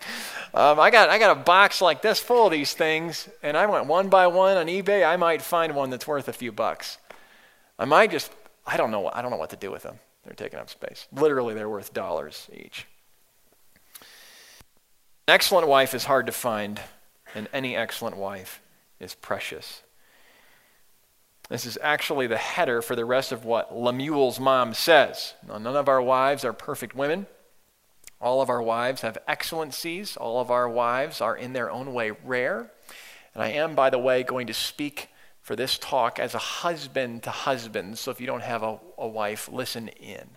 Um, 0.53 0.79
I, 0.79 0.91
got, 0.91 1.09
I 1.09 1.19
got 1.19 1.35
a 1.35 1.39
box 1.41 1.81
like 1.81 2.01
this 2.01 2.21
full 2.21 2.45
of 2.45 2.53
these 2.53 2.73
things, 2.73 3.27
and 3.43 3.57
I 3.57 3.65
went 3.65 3.87
one 3.87 4.07
by 4.07 4.27
one 4.27 4.55
on 4.55 4.67
eBay. 4.67 5.05
I 5.05 5.17
might 5.17 5.41
find 5.41 5.75
one 5.75 5.89
that's 5.89 6.07
worth 6.07 6.29
a 6.29 6.33
few 6.33 6.53
bucks. 6.53 6.97
I 7.79 7.85
might 7.85 8.11
just, 8.11 8.31
I 8.65 8.77
don't 8.77 8.91
know, 8.91 9.09
I 9.11 9.21
don't 9.21 9.31
know 9.31 9.37
what 9.37 9.49
to 9.51 9.55
do 9.55 9.71
with 9.71 9.83
them. 9.83 9.99
They're 10.23 10.33
taking 10.33 10.59
up 10.59 10.69
space. 10.69 11.07
Literally, 11.11 11.53
they're 11.53 11.69
worth 11.69 11.93
dollars 11.93 12.47
each. 12.53 12.85
An 15.27 15.35
excellent 15.35 15.67
wife 15.67 15.93
is 15.93 16.05
hard 16.05 16.27
to 16.27 16.31
find, 16.31 16.79
and 17.33 17.47
any 17.53 17.75
excellent 17.75 18.17
wife 18.17 18.61
is 18.99 19.15
precious. 19.15 19.81
This 21.49 21.65
is 21.65 21.77
actually 21.81 22.27
the 22.27 22.37
header 22.37 22.81
for 22.81 22.95
the 22.95 23.03
rest 23.03 23.31
of 23.31 23.43
what 23.43 23.75
Lemuel's 23.75 24.39
mom 24.39 24.73
says. 24.73 25.33
Now, 25.47 25.57
none 25.57 25.75
of 25.75 25.89
our 25.89 26.01
wives 26.01 26.45
are 26.45 26.53
perfect 26.53 26.95
women. 26.95 27.27
All 28.21 28.41
of 28.41 28.49
our 28.49 28.61
wives 28.61 29.01
have 29.01 29.17
excellencies. 29.27 30.15
All 30.15 30.39
of 30.39 30.51
our 30.51 30.69
wives 30.69 31.19
are 31.19 31.35
in 31.35 31.53
their 31.53 31.69
own 31.69 31.93
way 31.93 32.11
rare. 32.23 32.71
And 33.33 33.43
I 33.43 33.49
am, 33.49 33.75
by 33.75 33.89
the 33.89 33.97
way, 33.97 34.23
going 34.23 34.47
to 34.47 34.53
speak 34.53 35.09
for 35.51 35.57
this 35.57 35.77
talk 35.77 36.17
as 36.17 36.33
a 36.33 36.37
husband 36.37 37.23
to 37.23 37.29
husband. 37.29 37.97
So 37.97 38.09
if 38.09 38.21
you 38.21 38.25
don't 38.25 38.41
have 38.41 38.63
a, 38.63 38.79
a 38.97 39.05
wife, 39.05 39.49
listen 39.51 39.89
in. 39.89 40.29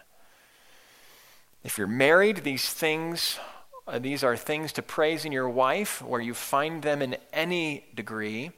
If 1.62 1.78
you're 1.78 1.86
married, 1.86 2.38
these 2.38 2.68
things, 2.68 3.38
uh, 3.86 4.00
these 4.00 4.24
are 4.24 4.36
things 4.36 4.72
to 4.72 4.82
praise 4.82 5.24
in 5.24 5.30
your 5.30 5.48
wife, 5.48 6.02
where 6.02 6.20
you 6.20 6.34
find 6.34 6.82
them 6.82 7.00
in 7.00 7.16
any 7.32 7.84
degree. 7.94 8.50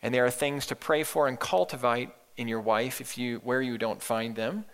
And 0.00 0.14
there 0.14 0.24
are 0.24 0.30
things 0.30 0.64
to 0.68 0.74
pray 0.74 1.02
for 1.02 1.28
and 1.28 1.38
cultivate 1.38 2.08
in 2.38 2.48
your 2.48 2.62
wife 2.62 3.02
if 3.02 3.18
you, 3.18 3.42
where 3.44 3.60
you 3.60 3.76
don't 3.76 4.02
find 4.02 4.34
them. 4.34 4.64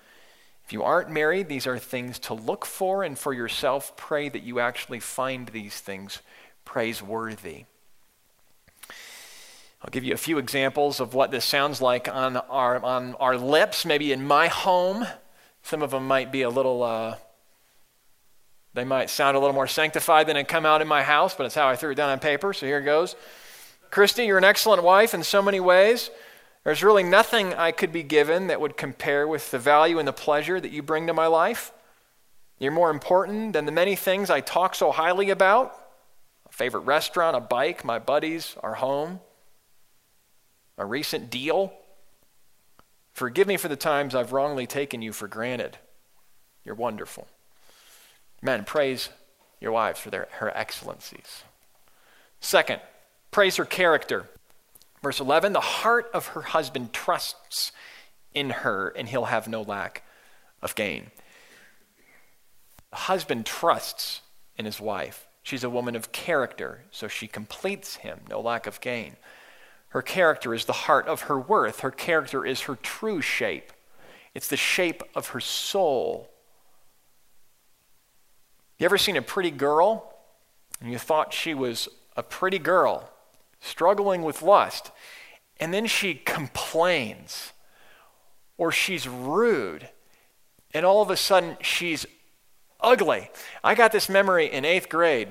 If 0.66 0.72
you 0.72 0.84
aren't 0.84 1.10
married, 1.10 1.48
these 1.48 1.66
are 1.66 1.80
things 1.80 2.20
to 2.20 2.34
look 2.34 2.64
for, 2.64 3.02
and 3.02 3.18
for 3.18 3.32
yourself, 3.32 3.96
pray 3.96 4.28
that 4.28 4.44
you 4.44 4.60
actually 4.60 5.00
find 5.00 5.48
these 5.48 5.80
things 5.80 6.22
praiseworthy. 6.64 7.64
I'll 9.80 9.90
give 9.90 10.02
you 10.02 10.12
a 10.12 10.18
few 10.18 10.38
examples 10.38 10.98
of 10.98 11.14
what 11.14 11.30
this 11.30 11.44
sounds 11.44 11.80
like 11.80 12.08
on 12.08 12.36
our, 12.36 12.82
on 12.84 13.14
our 13.14 13.36
lips, 13.36 13.86
maybe 13.86 14.12
in 14.12 14.26
my 14.26 14.48
home. 14.48 15.06
Some 15.62 15.82
of 15.82 15.92
them 15.92 16.06
might 16.08 16.32
be 16.32 16.42
a 16.42 16.50
little, 16.50 16.82
uh, 16.82 17.16
they 18.74 18.84
might 18.84 19.08
sound 19.08 19.36
a 19.36 19.40
little 19.40 19.54
more 19.54 19.68
sanctified 19.68 20.26
than 20.26 20.34
they 20.34 20.42
come 20.42 20.66
out 20.66 20.82
in 20.82 20.88
my 20.88 21.04
house, 21.04 21.34
but 21.34 21.46
it's 21.46 21.54
how 21.54 21.68
I 21.68 21.76
threw 21.76 21.92
it 21.92 21.94
down 21.94 22.10
on 22.10 22.18
paper, 22.18 22.52
so 22.52 22.66
here 22.66 22.78
it 22.78 22.84
goes. 22.84 23.14
Christy, 23.90 24.24
you're 24.24 24.38
an 24.38 24.44
excellent 24.44 24.82
wife 24.82 25.14
in 25.14 25.22
so 25.22 25.40
many 25.40 25.60
ways. 25.60 26.10
There's 26.64 26.82
really 26.82 27.04
nothing 27.04 27.54
I 27.54 27.70
could 27.70 27.92
be 27.92 28.02
given 28.02 28.48
that 28.48 28.60
would 28.60 28.76
compare 28.76 29.28
with 29.28 29.50
the 29.52 29.58
value 29.60 30.00
and 30.00 30.08
the 30.08 30.12
pleasure 30.12 30.60
that 30.60 30.72
you 30.72 30.82
bring 30.82 31.06
to 31.06 31.14
my 31.14 31.28
life. 31.28 31.72
You're 32.58 32.72
more 32.72 32.90
important 32.90 33.52
than 33.52 33.64
the 33.64 33.72
many 33.72 33.94
things 33.94 34.28
I 34.28 34.40
talk 34.40 34.74
so 34.74 34.90
highly 34.90 35.30
about 35.30 35.72
a 36.48 36.52
favorite 36.52 36.80
restaurant, 36.80 37.36
a 37.36 37.40
bike, 37.40 37.84
my 37.84 37.98
buddies, 37.98 38.56
our 38.62 38.74
home, 38.74 39.20
a 40.78 40.86
recent 40.86 41.28
deal. 41.28 41.72
Forgive 43.12 43.48
me 43.48 43.56
for 43.56 43.68
the 43.68 43.76
times 43.76 44.14
I've 44.14 44.32
wrongly 44.32 44.66
taken 44.66 45.02
you 45.02 45.12
for 45.12 45.28
granted. 45.28 45.76
You're 46.64 46.76
wonderful. 46.76 47.26
Men, 48.40 48.64
praise 48.64 49.10
your 49.60 49.72
wives 49.72 49.98
for 49.98 50.10
their, 50.10 50.28
her 50.38 50.56
excellencies. 50.56 51.42
Second, 52.40 52.80
praise 53.30 53.56
her 53.56 53.64
character. 53.64 54.28
Verse 55.02 55.20
11 55.20 55.52
the 55.52 55.60
heart 55.60 56.08
of 56.14 56.28
her 56.28 56.42
husband 56.42 56.92
trusts 56.92 57.72
in 58.32 58.50
her, 58.50 58.88
and 58.90 59.08
he'll 59.08 59.26
have 59.26 59.48
no 59.48 59.62
lack 59.62 60.04
of 60.62 60.74
gain. 60.74 61.10
The 62.90 62.96
husband 62.96 63.46
trusts 63.46 64.22
in 64.56 64.64
his 64.64 64.80
wife. 64.80 65.26
She's 65.42 65.64
a 65.64 65.70
woman 65.70 65.96
of 65.96 66.12
character, 66.12 66.84
so 66.90 67.08
she 67.08 67.26
completes 67.26 67.96
him, 67.96 68.20
no 68.28 68.40
lack 68.40 68.66
of 68.66 68.80
gain. 68.80 69.16
Her 69.90 70.02
character 70.02 70.54
is 70.54 70.66
the 70.66 70.72
heart 70.72 71.06
of 71.06 71.22
her 71.22 71.38
worth. 71.38 71.80
Her 71.80 71.90
character 71.90 72.44
is 72.44 72.62
her 72.62 72.76
true 72.76 73.20
shape. 73.20 73.72
It's 74.34 74.48
the 74.48 74.56
shape 74.56 75.02
of 75.14 75.28
her 75.28 75.40
soul. 75.40 76.30
You 78.78 78.84
ever 78.84 78.98
seen 78.98 79.16
a 79.16 79.22
pretty 79.22 79.50
girl 79.50 80.14
and 80.80 80.92
you 80.92 80.98
thought 80.98 81.32
she 81.32 81.54
was 81.54 81.88
a 82.16 82.22
pretty 82.22 82.58
girl 82.58 83.10
struggling 83.60 84.22
with 84.22 84.42
lust, 84.42 84.90
and 85.58 85.74
then 85.74 85.86
she 85.86 86.14
complains 86.14 87.52
or 88.56 88.70
she's 88.70 89.08
rude, 89.08 89.88
and 90.72 90.84
all 90.84 91.02
of 91.02 91.10
a 91.10 91.16
sudden 91.16 91.56
she's 91.60 92.06
ugly. 92.80 93.30
I 93.62 93.74
got 93.74 93.92
this 93.92 94.08
memory 94.08 94.46
in 94.46 94.64
eighth 94.64 94.88
grade 94.88 95.28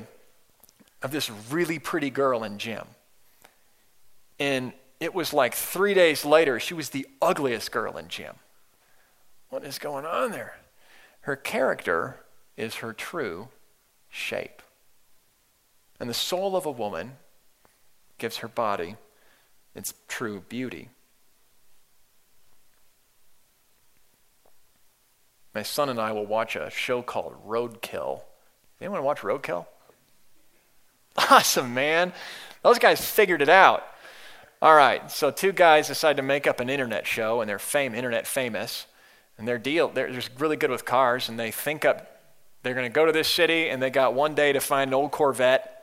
of 1.01 1.11
this 1.11 1.29
really 1.29 1.79
pretty 1.79 2.09
girl 2.09 2.43
in 2.43 2.57
gym. 2.57 2.85
And 4.39 4.73
it 4.99 5.13
was 5.13 5.33
like 5.33 5.53
three 5.53 5.93
days 5.93 6.25
later, 6.25 6.59
she 6.59 6.73
was 6.73 6.89
the 6.89 7.07
ugliest 7.21 7.71
girl 7.71 7.97
in 7.97 8.07
gym. 8.07 8.35
What 9.49 9.63
is 9.63 9.79
going 9.79 10.05
on 10.05 10.31
there? 10.31 10.57
Her 11.21 11.35
character 11.35 12.21
is 12.55 12.75
her 12.75 12.93
true 12.93 13.49
shape. 14.09 14.61
And 15.99 16.09
the 16.09 16.13
soul 16.13 16.55
of 16.55 16.65
a 16.65 16.71
woman 16.71 17.13
gives 18.17 18.37
her 18.37 18.47
body 18.47 18.95
its 19.75 19.93
true 20.07 20.43
beauty. 20.47 20.89
My 25.53 25.63
son 25.63 25.89
and 25.89 25.99
I 25.99 26.11
will 26.11 26.25
watch 26.25 26.55
a 26.55 26.69
show 26.69 27.01
called 27.01 27.33
Roadkill. 27.47 28.21
Anyone 28.79 29.03
watch 29.03 29.19
Roadkill? 29.21 29.65
Awesome, 31.31 31.73
man. 31.73 32.13
Those 32.61 32.77
guys 32.77 33.03
figured 33.03 33.41
it 33.41 33.49
out. 33.49 33.83
All 34.59 34.75
right, 34.75 35.11
so 35.11 35.29
two 35.29 35.51
guys 35.51 35.87
decide 35.87 36.17
to 36.17 36.23
make 36.23 36.47
up 36.47 36.59
an 36.59 36.67
internet 36.69 37.05
show, 37.05 37.41
and 37.41 37.49
they're 37.49 37.59
fame, 37.59 37.93
internet 37.93 38.25
famous, 38.25 38.87
and 39.37 39.47
their 39.47 39.59
deal, 39.59 39.89
they're 39.89 40.11
just 40.11 40.31
really 40.39 40.55
good 40.55 40.71
with 40.71 40.83
cars, 40.83 41.29
and 41.29 41.37
they 41.37 41.51
think 41.51 41.85
up, 41.85 42.21
they're 42.63 42.73
going 42.73 42.89
to 42.89 42.93
go 42.93 43.05
to 43.05 43.11
this 43.11 43.27
city, 43.27 43.69
and 43.69 43.79
they 43.79 43.91
got 43.91 44.15
one 44.15 44.33
day 44.33 44.51
to 44.51 44.59
find 44.59 44.89
an 44.89 44.95
old 44.95 45.11
Corvette, 45.11 45.77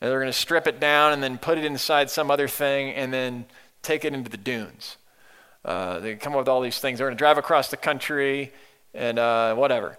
and 0.00 0.10
they're 0.10 0.20
going 0.20 0.32
to 0.32 0.38
strip 0.38 0.66
it 0.66 0.78
down 0.78 1.14
and 1.14 1.22
then 1.22 1.38
put 1.38 1.56
it 1.56 1.64
inside 1.64 2.10
some 2.10 2.30
other 2.30 2.48
thing 2.48 2.92
and 2.94 3.12
then 3.12 3.44
take 3.82 4.04
it 4.04 4.12
into 4.14 4.30
the 4.30 4.36
dunes. 4.36 4.96
Uh, 5.64 5.98
they 6.00 6.14
come 6.16 6.32
up 6.32 6.38
with 6.40 6.48
all 6.48 6.60
these 6.60 6.78
things. 6.78 6.98
They're 6.98 7.06
going 7.06 7.16
to 7.16 7.18
drive 7.18 7.38
across 7.38 7.68
the 7.68 7.76
country 7.76 8.52
and 8.94 9.18
uh, 9.18 9.54
whatever. 9.54 9.98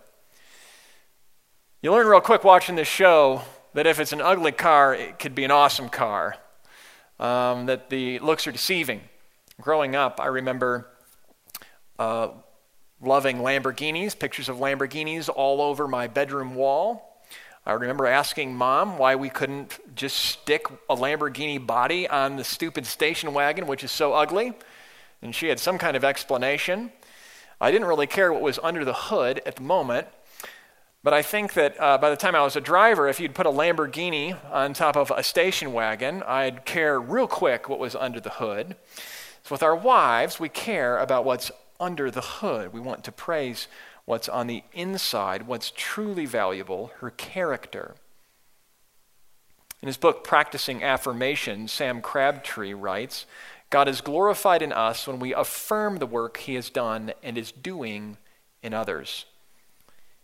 You 1.82 1.92
learn 1.92 2.08
real 2.08 2.22
quick 2.22 2.44
watching 2.44 2.76
this 2.76 2.88
show 2.88 3.44
that 3.74 3.86
if 3.86 4.00
it's 4.00 4.12
an 4.12 4.22
ugly 4.22 4.52
car, 4.52 4.94
it 4.94 5.20
could 5.20 5.36
be 5.36 5.44
an 5.44 5.52
awesome 5.52 5.90
car. 5.90 6.36
Um, 7.22 7.68
that 7.68 7.92
the 7.92 8.18
looks 8.18 8.48
are 8.48 8.52
deceiving. 8.52 9.02
Growing 9.62 9.96
up, 9.96 10.20
I 10.20 10.26
remember 10.26 10.90
uh, 12.00 12.30
loving 13.00 13.38
Lamborghinis, 13.38 14.18
pictures 14.18 14.50
of 14.50 14.58
Lamborghinis 14.58 15.30
all 15.30 15.62
over 15.62 15.88
my 15.88 16.08
bedroom 16.08 16.56
wall. 16.56 17.24
I 17.64 17.74
remember 17.74 18.08
asking 18.08 18.56
mom 18.56 18.98
why 18.98 19.16
we 19.16 19.30
couldn't 19.30 19.80
just 19.96 20.18
stick 20.18 20.66
a 20.90 20.96
Lamborghini 20.96 21.64
body 21.64 22.08
on 22.10 22.38
the 22.38 22.44
stupid 22.44 22.88
station 22.88 23.36
wagon, 23.36 23.68
which 23.68 23.84
is 23.84 23.92
so 23.92 24.14
ugly. 24.14 24.54
And 25.22 25.36
she 25.36 25.48
had 25.48 25.60
some 25.60 25.78
kind 25.78 25.96
of 25.96 26.04
explanation. 26.04 26.92
I 27.60 27.70
didn't 27.70 27.86
really 27.86 28.08
care 28.08 28.34
what 28.34 28.42
was 28.42 28.58
under 28.64 28.84
the 28.84 28.94
hood 28.94 29.44
at 29.46 29.58
the 29.58 29.62
moment. 29.62 30.08
But 31.04 31.14
I 31.14 31.24
think 31.24 31.54
that 31.54 31.80
uh, 31.80 31.98
by 31.98 32.12
the 32.12 32.16
time 32.16 32.36
I 32.36 32.44
was 32.44 32.56
a 32.56 32.62
driver, 32.62 33.08
if 33.08 33.20
you'd 33.20 33.34
put 33.34 33.48
a 33.48 33.52
Lamborghini 33.52 34.38
on 34.52 34.74
top 34.74 34.96
of 34.96 35.12
a 35.16 35.24
station 35.24 35.74
wagon, 35.74 36.22
I'd 36.24 36.64
care 36.64 37.00
real 37.00 37.28
quick 37.28 37.68
what 37.68 37.80
was 37.80 37.96
under 37.96 38.20
the 38.20 38.30
hood. 38.30 38.76
So 39.44 39.56
with 39.56 39.64
our 39.64 39.76
wives, 39.76 40.40
we 40.40 40.48
care 40.48 41.00
about 41.00 41.26
what's 41.26 41.52
under 41.80 42.12
the 42.12 42.22
hood. 42.22 42.72
We 42.72 42.80
want 42.80 43.04
to 43.06 43.12
praise 43.12 43.68
what's 44.06 44.30
on 44.30 44.46
the 44.46 44.64
inside, 44.74 45.48
what's 45.48 45.74
truly 45.76 46.28
valuable, 46.28 46.92
her 47.00 47.10
character. 47.10 47.96
In 49.82 49.88
his 49.88 49.98
book, 49.98 50.24
Practicing 50.24 50.84
Affirmation, 50.84 51.68
Sam 51.68 52.02
Crabtree 52.02 52.74
writes 52.74 53.26
God 53.72 53.88
is 53.88 54.02
glorified 54.02 54.62
in 54.62 54.72
us 54.72 55.08
when 55.08 55.18
we 55.18 55.34
affirm 55.34 55.98
the 55.98 56.06
work 56.06 56.38
he 56.38 56.54
has 56.56 56.70
done 56.70 57.14
and 57.24 57.38
is 57.38 57.52
doing 57.52 58.18
in 58.62 58.74
others. 58.74 59.26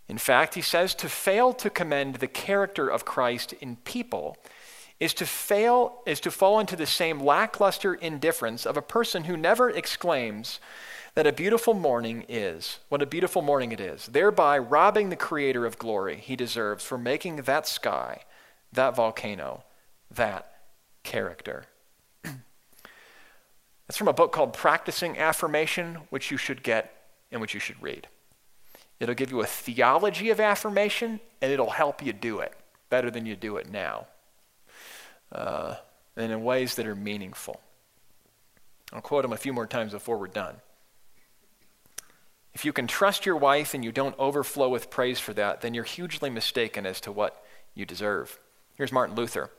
In 0.10 0.18
fact, 0.18 0.56
he 0.56 0.62
says 0.62 0.96
to 0.96 1.10
fail 1.10 1.54
to 1.54 1.70
commend 1.70 2.16
the 2.16 2.28
character 2.28 2.88
of 2.88 3.06
Christ 3.06 3.54
in 3.54 3.76
people 3.78 4.38
is 5.00 5.14
to 5.16 5.26
fail 5.26 6.02
is 6.06 6.20
to 6.22 6.32
fall 6.32 6.60
into 6.60 6.76
the 6.76 6.86
same 6.86 7.20
lackluster 7.20 7.94
indifference 7.94 8.66
of 8.66 8.78
a 8.78 8.82
person 8.82 9.26
who 9.26 9.38
never 9.38 9.70
exclaims 9.70 10.60
that 11.14 11.28
a 11.28 11.34
beautiful 11.34 11.74
morning 11.74 12.26
is, 12.30 12.80
what 12.90 13.02
a 13.02 13.06
beautiful 13.06 13.42
morning 13.42 13.72
it 13.72 13.80
is, 13.80 14.08
thereby 14.08 14.58
robbing 14.58 15.10
the 15.10 15.16
Creator 15.16 15.66
of 15.66 15.78
glory 15.78 16.18
he 16.18 16.36
deserves 16.36 16.84
for 16.84 16.98
making 16.98 17.38
that 17.38 17.68
sky, 17.68 18.22
that 18.72 18.96
volcano, 18.96 19.64
that 20.14 20.60
character. 21.04 21.66
That's 22.24 23.98
from 23.98 24.08
a 24.08 24.14
book 24.14 24.32
called 24.32 24.54
Practicing 24.54 25.18
Affirmation, 25.18 25.96
which 26.10 26.30
you 26.30 26.38
should 26.38 26.62
get 26.62 26.94
and 27.32 27.42
which 27.42 27.54
you 27.54 27.60
should 27.60 27.82
read. 27.82 28.08
It'll 29.00 29.16
give 29.16 29.32
you 29.32 29.42
a 29.42 29.46
theology 29.46 30.30
of 30.30 30.40
affirmation, 30.40 31.20
and 31.42 31.52
it'll 31.52 31.70
help 31.70 32.04
you 32.04 32.14
do 32.14 32.40
it 32.40 32.54
better 32.90 33.12
than 33.12 33.26
you 33.26 33.36
do 33.36 33.58
it 33.58 33.70
now, 33.70 34.08
uh, 35.32 35.76
and 36.16 36.32
in 36.32 36.44
ways 36.44 36.76
that 36.76 36.88
are 36.88 36.96
meaningful. 36.96 37.62
I'll 38.94 39.02
quote 39.02 39.26
him 39.26 39.34
a 39.34 39.38
few 39.38 39.54
more 39.54 39.68
times 39.68 39.92
before 39.92 40.18
we're 40.18 40.28
done. 40.28 40.56
If 42.54 42.66
you 42.66 42.74
can 42.74 42.88
trust 42.88 43.26
your 43.26 43.36
wife 43.36 43.74
and 43.74 43.84
you 43.84 43.92
don't 43.92 44.18
overflow 44.18 44.70
with 44.70 44.90
praise 44.90 45.20
for 45.20 45.34
that, 45.34 45.62
then 45.62 45.74
you're 45.74 45.84
hugely 45.84 46.30
mistaken 46.30 46.86
as 46.86 47.00
to 47.02 47.12
what 47.12 47.44
you 47.76 47.86
deserve. 47.86 48.40
Here's 48.76 48.92
Martin 48.92 49.16
Luther. 49.16 49.52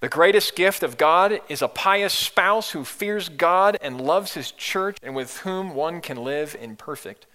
The 0.00 0.08
greatest 0.08 0.54
gift 0.54 0.82
of 0.82 0.98
God 0.98 1.40
is 1.48 1.62
a 1.62 1.68
pious 1.68 2.12
spouse 2.12 2.72
who 2.72 2.84
fears 2.84 3.30
God 3.30 3.78
and 3.80 4.00
loves 4.00 4.34
his 4.34 4.50
church 4.50 4.98
and 5.02 5.14
with 5.14 5.38
whom 5.38 5.74
one 5.74 6.02
can 6.02 6.18
live 6.18 6.54
in 6.60 6.76
perfect 6.76 7.26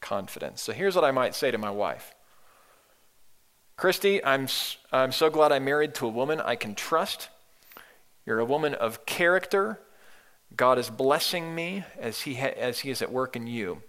confidence. 0.00 0.62
So 0.62 0.72
here's 0.72 0.94
what 0.94 1.04
I 1.04 1.10
might 1.10 1.34
say 1.34 1.50
to 1.50 1.58
my 1.58 1.70
wife 1.70 2.14
Christy, 3.76 4.22
I'm, 4.24 4.46
I'm 4.92 5.12
so 5.12 5.30
glad 5.30 5.52
I'm 5.52 5.64
married 5.64 5.94
to 5.96 6.06
a 6.06 6.10
woman 6.10 6.40
I 6.40 6.54
can 6.54 6.74
trust. 6.74 7.28
You're 8.26 8.38
a 8.38 8.44
woman 8.44 8.74
of 8.74 9.06
character. 9.06 9.80
God 10.54 10.78
is 10.78 10.90
blessing 10.90 11.54
me 11.54 11.84
as 11.98 12.20
he, 12.22 12.34
ha- 12.34 12.54
as 12.56 12.80
he 12.80 12.90
is 12.90 13.00
at 13.00 13.10
work 13.10 13.36
in 13.36 13.46
you. 13.46 13.82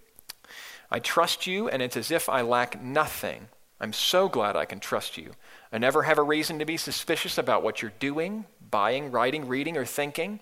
I 0.89 0.99
trust 0.99 1.47
you, 1.47 1.67
and 1.67 1.81
it's 1.81 1.97
as 1.97 2.11
if 2.11 2.29
I 2.29 2.41
lack 2.41 2.81
nothing. 2.81 3.47
I'm 3.81 3.93
so 3.93 4.29
glad 4.29 4.55
I 4.55 4.65
can 4.65 4.79
trust 4.79 5.17
you. 5.17 5.31
I 5.73 5.77
never 5.77 6.03
have 6.03 6.17
a 6.17 6.23
reason 6.23 6.59
to 6.59 6.65
be 6.65 6.77
suspicious 6.77 7.37
about 7.37 7.63
what 7.63 7.81
you're 7.81 7.93
doing, 7.99 8.45
buying, 8.69 9.11
writing, 9.11 9.47
reading, 9.47 9.75
or 9.75 9.85
thinking. 9.85 10.39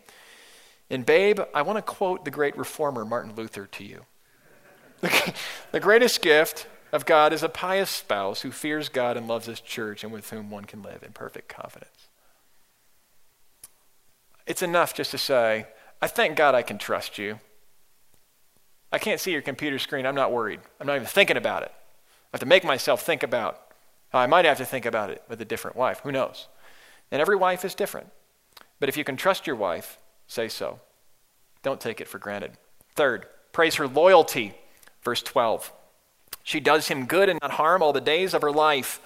And, 0.90 1.06
babe, 1.06 1.40
I 1.54 1.62
want 1.62 1.78
to 1.78 1.82
quote 1.82 2.26
the 2.26 2.32
great 2.32 2.58
reformer 2.58 3.06
Martin 3.06 3.34
Luther 3.36 3.66
to 3.66 3.84
you. 3.84 4.06
the 5.72 5.80
greatest 5.80 6.22
gift 6.22 6.68
of 6.92 7.06
God 7.06 7.34
is 7.34 7.44
a 7.44 7.50
pious 7.50 7.90
spouse 7.90 8.42
who 8.42 8.52
fears 8.52 8.90
God 8.90 9.18
and 9.18 9.28
loves 9.28 9.46
his 9.46 9.62
church 9.62 10.04
and 10.04 10.12
with 10.12 10.30
whom 10.30 10.50
one 10.50 10.66
can 10.66 10.82
live 10.82 11.04
in 11.04 11.12
perfect 11.12 11.48
confidence. 11.48 12.08
It's 14.48 14.62
enough 14.62 14.94
just 14.94 15.12
to 15.12 15.18
say, 15.18 15.68
I 16.02 16.08
thank 16.08 16.36
God 16.36 16.56
I 16.56 16.64
can 16.64 16.78
trust 16.78 17.18
you. 17.18 17.40
I 18.92 18.98
can't 18.98 19.20
see 19.20 19.32
your 19.32 19.42
computer 19.42 19.78
screen. 19.78 20.06
I'm 20.06 20.16
not 20.16 20.32
worried. 20.32 20.60
I'm 20.80 20.88
not 20.88 20.96
even 20.96 21.08
thinking 21.08 21.38
about 21.38 21.64
it. 21.64 21.72
I 21.72 22.38
have 22.38 22.40
to 22.42 22.48
make 22.48 22.64
myself 22.64 23.04
think 23.04 23.22
about 23.22 23.70
I 24.12 24.28
might 24.28 24.46
have 24.46 24.58
to 24.58 24.66
think 24.66 24.86
about 24.86 25.10
it 25.10 25.24
with 25.30 25.40
a 25.42 25.46
different 25.46 25.78
wife. 25.78 26.00
Who 26.00 26.12
knows? 26.12 26.48
And 27.12 27.22
every 27.22 27.36
wife 27.36 27.64
is 27.64 27.76
different. 27.76 28.08
But 28.80 28.90
if 28.90 28.98
you 28.98 29.04
can 29.04 29.18
trust 29.18 29.46
your 29.46 29.56
wife, 29.56 30.00
say 30.28 30.48
so. 30.48 30.80
Don't 31.62 31.82
take 31.82 32.02
it 32.02 32.08
for 32.08 32.18
granted. 32.18 32.54
Third, 32.96 33.28
praise 33.52 33.76
her 33.76 33.88
loyalty. 33.88 34.56
Verse 35.02 35.22
12. 35.22 35.72
She 36.44 36.60
does 36.60 36.88
him 36.88 37.06
good 37.06 37.30
and 37.30 37.40
not 37.42 37.52
harm 37.52 37.82
all 37.82 37.94
the 37.94 38.02
days 38.02 38.34
of 38.34 38.42
her 38.42 38.52
life. 38.52 39.00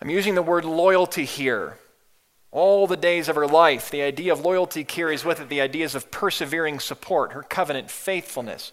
I'm 0.00 0.10
using 0.10 0.34
the 0.34 0.42
word 0.42 0.64
loyalty 0.64 1.24
here. 1.24 1.78
All 2.52 2.86
the 2.86 2.96
days 2.96 3.28
of 3.28 3.36
her 3.36 3.46
life. 3.46 3.90
The 3.90 4.02
idea 4.02 4.32
of 4.32 4.40
loyalty 4.40 4.84
carries 4.84 5.24
with 5.24 5.40
it 5.40 5.48
the 5.48 5.60
ideas 5.60 5.94
of 5.94 6.10
persevering 6.10 6.80
support, 6.80 7.32
her 7.32 7.42
covenant 7.42 7.90
faithfulness. 7.90 8.72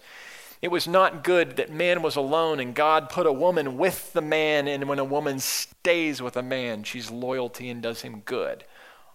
It 0.62 0.70
was 0.70 0.88
not 0.88 1.24
good 1.24 1.56
that 1.56 1.70
man 1.70 2.00
was 2.00 2.16
alone 2.16 2.60
and 2.60 2.74
God 2.74 3.10
put 3.10 3.26
a 3.26 3.32
woman 3.32 3.76
with 3.76 4.12
the 4.14 4.22
man, 4.22 4.66
and 4.66 4.88
when 4.88 4.98
a 4.98 5.04
woman 5.04 5.38
stays 5.38 6.22
with 6.22 6.38
a 6.38 6.42
man, 6.42 6.84
she's 6.84 7.10
loyalty 7.10 7.68
and 7.68 7.82
does 7.82 8.00
him 8.00 8.20
good 8.20 8.64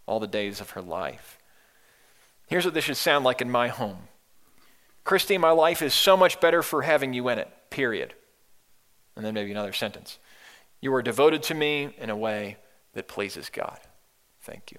all 0.06 0.20
the 0.20 0.28
days 0.28 0.62
of 0.62 0.72
her 0.72 0.82
life. 0.82 1.40
Here's 2.48 2.66
what 2.66 2.74
this 2.74 2.86
should 2.86 2.98
sound 2.98 3.26
like 3.26 3.42
in 3.42 3.50
my 3.50 3.68
home 3.68 4.09
Christy, 5.10 5.40
my 5.40 5.50
life 5.50 5.82
is 5.82 5.96
so 5.96 6.16
much 6.16 6.40
better 6.40 6.62
for 6.62 6.84
having 6.84 7.16
you 7.16 7.30
in 7.30 7.40
it, 7.40 7.52
period 7.72 8.14
and 9.16 9.26
then 9.26 9.34
maybe 9.34 9.50
another 9.50 9.74
sentence. 9.74 10.20
You 10.82 10.94
are 10.94 11.02
devoted 11.02 11.42
to 11.42 11.56
me 11.56 11.96
in 11.98 12.12
a 12.12 12.16
way 12.16 12.58
that 12.94 13.08
pleases 13.08 13.50
God. 13.50 13.80
Thank 14.42 14.72
you. 14.72 14.78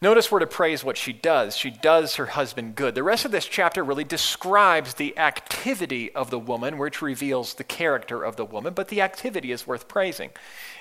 Notice 0.00 0.30
we're 0.30 0.38
to 0.38 0.46
praise 0.46 0.84
what 0.84 0.96
she 0.96 1.12
does. 1.12 1.56
She 1.56 1.72
does 1.72 2.14
her 2.14 2.26
husband 2.26 2.76
good. 2.76 2.94
The 2.94 3.02
rest 3.02 3.24
of 3.24 3.32
this 3.32 3.46
chapter 3.46 3.82
really 3.82 4.04
describes 4.04 4.94
the 4.94 5.18
activity 5.18 6.14
of 6.14 6.30
the 6.30 6.38
woman, 6.38 6.78
which 6.78 7.02
reveals 7.02 7.54
the 7.54 7.64
character 7.64 8.22
of 8.22 8.36
the 8.36 8.44
woman, 8.44 8.72
but 8.72 8.86
the 8.86 9.00
activity 9.00 9.50
is 9.50 9.66
worth 9.66 9.88
praising. 9.88 10.30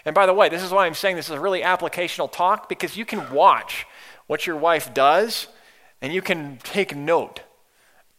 And 0.05 0.13
by 0.13 0.27
the 0.27 0.33
way, 0.35 0.47
this 0.47 0.61
is 0.61 0.69
why 0.69 0.85
I'm 0.85 0.93
saying 0.93 1.15
this 1.15 1.25
is 1.25 1.35
a 1.35 1.39
really 1.39 1.61
applicational 1.61 2.31
talk, 2.31 2.69
because 2.69 2.95
you 2.95 3.03
can 3.03 3.33
watch 3.33 3.87
what 4.27 4.45
your 4.45 4.57
wife 4.57 4.93
does 4.93 5.47
and 6.01 6.13
you 6.13 6.21
can 6.21 6.59
take 6.63 6.95
note 6.95 7.41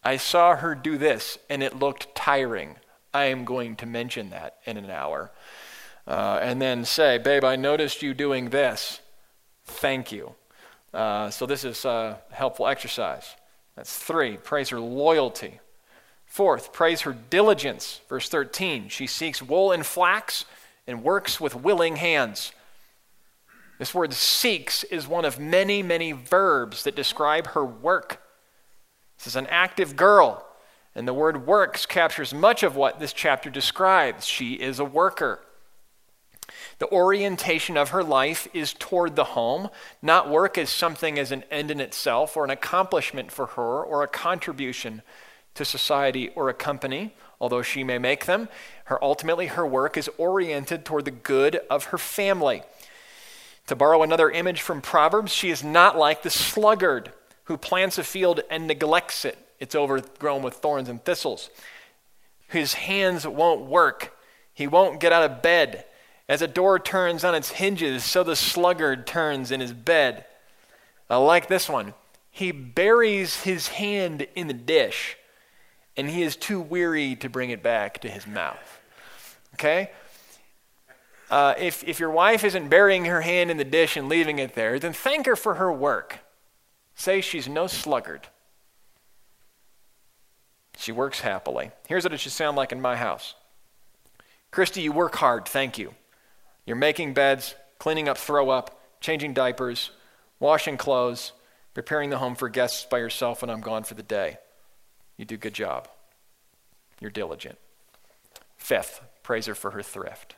I 0.09 0.17
saw 0.17 0.57
her 0.57 0.75
do 0.75 0.97
this 0.97 1.38
and 1.51 1.62
it 1.62 1.79
looked 1.79 2.14
tiring. 2.14 2.77
I 3.12 3.25
am 3.27 3.45
going 3.45 3.77
to 3.77 3.87
mention 3.87 4.31
that 4.31 4.57
in 4.64 4.77
an 4.77 4.91
hour. 4.91 5.31
Uh, 6.07 6.38
and 6.41 6.62
then 6.62 6.85
say, 6.85 7.19
Babe, 7.19 7.45
I 7.45 7.57
noticed 7.57 8.03
you 8.03 8.14
doing 8.14 8.51
this. 8.51 9.01
Thank 9.64 10.12
you. 10.12 10.35
Uh, 10.95 11.29
so 11.31 11.45
this 11.45 11.64
is 11.64 11.85
a 11.85 12.19
helpful 12.31 12.67
exercise. 12.67 13.37
That's 13.77 13.99
three. 13.99 14.37
Praise 14.38 14.71
her 14.71 14.81
loyalty. 14.81 15.61
Fourth, 16.25 16.73
praise 16.73 17.03
her 17.03 17.12
diligence. 17.12 18.01
Verse 18.09 18.29
13. 18.29 18.88
She 18.88 19.07
seeks 19.07 19.43
wool 19.43 19.73
and 19.73 19.85
flax 19.85 20.47
and 20.87 21.03
works 21.03 21.41
with 21.41 21.55
willing 21.55 21.97
hands. 21.97 22.53
This 23.79 23.95
word 23.95 24.12
seeks 24.12 24.85
is 24.85 25.07
one 25.07 25.25
of 25.25 25.38
many, 25.38 25.83
many 25.83 26.12
verbs 26.12 26.83
that 26.83 26.97
describe 26.97 27.49
her 27.49 27.64
work. 27.64 28.21
This 29.19 29.29
is 29.29 29.37
an 29.37 29.47
active 29.49 29.97
girl. 29.97 30.45
And 30.95 31.07
the 31.07 31.14
word 31.14 31.47
works 31.47 31.87
captures 31.87 32.35
much 32.35 32.64
of 32.64 32.75
what 32.75 32.99
this 32.99 33.12
chapter 33.12 33.51
describes. 33.51 34.27
She 34.27 34.55
is 34.55 34.81
a 34.81 34.85
worker. 34.85 35.41
The 36.79 36.91
orientation 36.91 37.77
of 37.77 37.91
her 37.91 38.03
life 38.03 38.49
is 38.53 38.73
toward 38.73 39.14
the 39.14 39.25
home, 39.25 39.69
not 40.03 40.31
work 40.31 40.57
as 40.59 40.71
something 40.71 41.19
as 41.19 41.31
an 41.31 41.45
end 41.51 41.71
in 41.71 41.81
itself 41.81 42.37
or 42.37 42.45
an 42.45 42.51
accomplishment 42.51 43.31
for 43.31 43.47
her 43.47 43.83
or 43.83 44.03
a 44.03 44.09
contribution 44.09 45.03
to 45.55 45.64
society 45.64 46.31
or 46.31 46.49
a 46.49 46.55
company, 46.55 47.14
although 47.41 47.62
she 47.62 47.85
may 47.85 47.99
make 47.99 48.27
them. 48.27 48.49
Her 48.85 49.03
ultimately 49.03 49.49
her 49.49 49.67
work 49.67 49.97
is 49.97 50.09
oriented 50.19 50.85
toward 50.85 51.05
the 51.05 51.11
good 51.11 51.61
of 51.69 51.87
her 51.87 51.99
family. 51.99 52.62
To 53.69 53.77
borrow 53.77 54.03
another 54.03 54.31
image 54.31 54.63
from 54.63 54.81
Proverbs, 54.81 55.31
she 55.31 55.51
is 55.51 55.63
not 55.63 55.97
like 55.97 56.23
the 56.23 56.31
sluggard 56.31 57.13
who 57.45 57.59
plants 57.59 57.99
a 57.99 58.03
field 58.03 58.41
and 58.51 58.67
neglects 58.67 59.27
it. 59.27 59.39
It's 59.61 59.75
overgrown 59.75 60.43
with 60.43 60.55
thorns 60.55 60.89
and 60.89 61.05
thistles. 61.05 61.51
His 62.49 62.75
hands 62.75 63.27
won't 63.27 63.67
work. 63.67 64.17
He 64.55 64.67
won't 64.67 65.01
get 65.01 65.13
out 65.13 65.31
of 65.31 65.43
bed. 65.43 65.85
As 66.31 66.41
a 66.41 66.49
door 66.49 66.79
turns 66.79 67.25
on 67.25 67.35
its 67.35 67.51
hinges, 67.51 68.05
so 68.05 68.23
the 68.23 68.37
sluggard 68.37 69.07
turns 69.07 69.51
in 69.51 69.61
his 69.61 69.75
bed. 69.75 70.25
I 71.11 71.17
like 71.17 71.49
this 71.49 71.69
one. 71.69 71.93
He 72.31 72.53
buries 72.53 73.43
his 73.43 73.69
hand 73.69 74.27
in 74.35 74.47
the 74.47 74.55
dish, 74.55 75.19
and 75.95 76.09
he 76.09 76.23
is 76.23 76.37
too 76.37 76.61
weary 76.61 77.17
to 77.17 77.29
bring 77.29 77.51
it 77.51 77.63
back 77.63 78.01
to 78.01 78.09
his 78.09 78.27
mouth. 78.27 78.81
Okay? 79.55 79.91
Uh, 81.31 81.55
if, 81.59 81.85
if 81.85 82.01
your 82.01 82.11
wife 82.11 82.43
isn't 82.45 82.69
burying 82.69 83.05
her 83.05 83.21
hand 83.21 83.51
in 83.51 83.57
the 83.57 83.64
dish 83.64 83.97
and 83.97 84.09
leaving 84.09 84.38
it 84.38 84.55
there, 84.55 84.79
then 84.79 84.93
thank 84.93 85.27
her 85.27 85.37
for 85.37 85.55
her 85.55 85.73
work. 85.73 86.21
Say 86.95 87.21
she's 87.21 87.49
no 87.49 87.67
sluggard. 87.67 88.29
She 90.77 90.93
works 90.93 91.21
happily. 91.21 91.71
Here's 91.88 92.05
what 92.05 92.12
it 92.12 92.21
should 92.21 92.33
sound 92.33 92.57
like 92.57 92.73
in 92.73 92.81
my 92.81 92.97
house 92.97 93.35
Christy, 94.51 94.81
you 94.81 94.93
work 94.93 95.17
hard, 95.17 95.47
thank 95.47 95.77
you. 95.79 95.95
You're 96.64 96.77
making 96.77 97.14
beds, 97.14 97.55
cleaning 97.79 98.09
up 98.09 98.17
throw 98.17 98.51
up, 98.51 98.81
changing 99.01 99.35
diapers, 99.35 99.91
washing 100.41 100.77
clothes, 100.77 101.33
preparing 101.75 102.11
the 102.11 102.19
home 102.19 102.35
for 102.35 102.49
guests 102.49 102.87
by 102.91 102.99
yourself 102.99 103.43
when 103.43 103.51
I'm 103.51 103.61
gone 103.61 103.85
for 103.85 103.95
the 103.95 104.03
day. 104.03 104.38
You 105.17 105.25
do 105.25 105.35
a 105.35 105.38
good 105.38 105.55
job. 105.55 105.88
You're 107.01 107.11
diligent. 107.11 107.59
Fifth, 108.57 109.03
praise 109.23 109.47
her 109.47 109.55
for 109.55 109.73
her 109.73 109.83
thrift. 109.83 110.37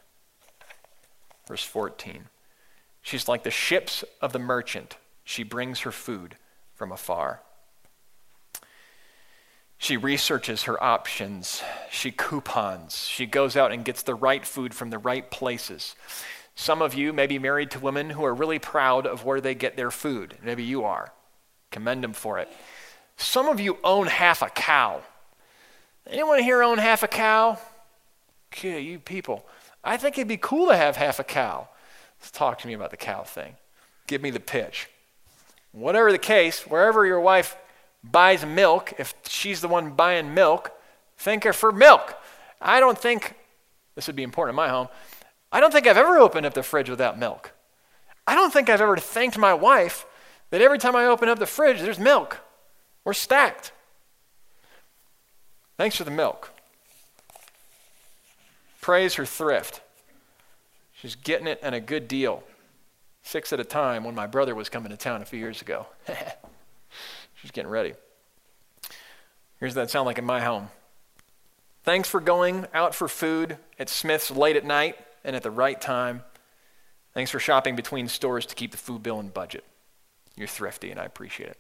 Verse 1.51 1.65
14. 1.65 2.27
She's 3.03 3.27
like 3.27 3.43
the 3.43 3.51
ships 3.51 4.05
of 4.21 4.33
the 4.33 4.39
merchant. 4.39 4.99
She 5.25 5.43
brings 5.43 5.81
her 5.81 5.91
food 5.91 6.37
from 6.77 6.93
afar. 6.93 7.41
She 9.77 9.97
researches 9.97 10.63
her 10.63 10.81
options. 10.81 11.61
She 11.91 12.13
coupons. 12.13 13.05
She 13.09 13.27
goes 13.27 13.57
out 13.57 13.73
and 13.73 13.85
gets 13.85 14.05
the 14.05 14.15
right 14.15 14.47
food 14.47 14.73
from 14.73 14.91
the 14.91 14.99
right 14.99 15.29
places. 15.29 15.97
Some 16.55 16.83
of 16.83 16.95
you 16.95 17.13
may 17.13 17.27
be 17.27 17.41
married 17.41 17.73
to 17.73 17.81
women 17.81 18.11
who 18.11 18.25
are 18.25 18.33
really 18.33 18.61
proud 18.61 19.05
of 19.05 19.25
where 19.25 19.41
they 19.41 19.57
get 19.57 19.77
their 19.77 19.91
food. 19.91 20.37
Maybe 20.45 20.63
you 20.63 20.85
are. 20.85 21.13
Commend 21.73 22.05
them 22.05 22.13
for 22.13 22.39
it. 22.39 22.49
Some 23.17 23.49
of 23.49 23.59
you 23.59 23.77
own 23.83 24.07
half 24.07 24.41
a 24.41 24.51
cow. 24.51 25.03
Anyone 26.07 26.45
here 26.45 26.63
own 26.63 26.79
half 26.79 27.03
a 27.03 27.09
cow? 27.09 27.59
Okay, 28.53 28.81
you 28.83 29.01
people. 29.01 29.45
I 29.83 29.97
think 29.97 30.19
it'd 30.19 30.29
be 30.29 30.37
cool 30.37 30.69
to 30.69 30.77
have 30.77 30.97
half 30.97 31.19
a 31.19 31.25
cow. 31.25 31.69
Let's 32.21 32.31
talk 32.31 32.59
to 32.61 32.67
me 32.67 32.75
about 32.75 32.91
the 32.91 32.97
cow 32.97 33.23
thing. 33.23 33.57
Give 34.07 34.23
me 34.23 34.31
the 34.31 34.41
pitch. 34.41 34.89
Whatever 35.73 36.13
the 36.13 36.19
case, 36.19 36.67
wherever 36.67 37.07
your 37.07 37.21
wife 37.21 37.57
buys 38.03 38.45
milk, 38.45 38.93
if 38.99 39.15
she's 39.29 39.61
the 39.61 39.69
one 39.69 39.93
buying 39.93 40.35
milk, 40.35 40.73
thank 41.17 41.45
her 41.45 41.53
for 41.53 41.73
milk. 41.73 42.17
I 42.61 42.81
don't 42.81 42.99
think, 42.99 43.37
this 43.95 44.07
would 44.07 44.17
be 44.17 44.23
important 44.23 44.55
in 44.55 44.57
my 44.57 44.69
home, 44.69 44.89
I 45.53 45.61
don't 45.61 45.73
think 45.73 45.87
I've 45.87 45.97
ever 45.97 46.19
opened 46.19 46.47
up 46.47 46.55
the 46.55 46.63
fridge 46.63 46.91
without 46.91 47.19
milk. 47.19 47.53
I 48.27 48.35
don't 48.35 48.53
think 48.53 48.69
I've 48.69 48.81
ever 48.81 48.97
thanked 48.97 49.39
my 49.39 49.55
wife 49.55 50.07
that 50.51 50.61
every 50.61 50.79
time 50.79 50.95
I 50.95 51.07
open 51.07 51.29
up 51.29 51.39
the 51.39 51.47
fridge, 51.47 51.81
there's 51.81 51.99
milk. 51.99 52.41
We're 53.05 53.13
stacked. 53.13 53.73
Thanks 55.79 55.97
for 55.97 56.05
the 56.05 56.11
milk. 56.11 56.53
Praise 58.81 59.15
her 59.15 59.27
thrift. 59.27 59.83
She's 60.93 61.15
getting 61.15 61.47
it 61.47 61.61
and 61.63 61.75
a 61.75 61.81
good 61.81 62.09
deal 62.09 62.43
six 63.23 63.53
at 63.53 63.61
a 63.61 63.65
time 63.65 64.05
when 64.05 64.15
my 64.15 64.27
brother 64.27 64.55
was 64.55 64.69
coming 64.69 64.91
to 64.91 64.97
town 64.97 65.23
a 65.23 65.25
few 65.25 65.39
years 65.39 65.63
ago. 65.63 65.87
She's 67.35 67.51
getting 67.51 67.71
ready. 67.71 67.95
Here's 69.59 69.75
that 69.75 69.91
sound 69.91 70.07
like 70.07 70.19
in 70.19 70.25
my 70.25 70.41
home. 70.41 70.69
Thanks 71.83 72.09
for 72.09 72.21
going 72.21 72.67
out 72.75 72.95
for 72.95 73.09
food 73.09 73.57
at 73.79 73.89
Smith's 73.89 74.31
late 74.31 74.57
at 74.57 74.65
night 74.65 74.97
and 75.25 75.35
at 75.35 75.43
the 75.43 75.51
right 75.51 75.81
time. 75.81 76.23
Thanks 77.15 77.31
for 77.31 77.39
shopping 77.39 77.77
between 77.77 78.09
stores 78.09 78.47
to 78.47 78.55
keep 78.55 78.71
the 78.71 78.77
food 78.77 79.03
bill 79.03 79.21
in 79.21 79.29
budget. 79.29 79.65
You're 80.37 80.49
thrifty, 80.49 80.91
and 80.91 81.01
I 81.01 81.05
appreciate 81.05 81.51
it. 81.51 81.59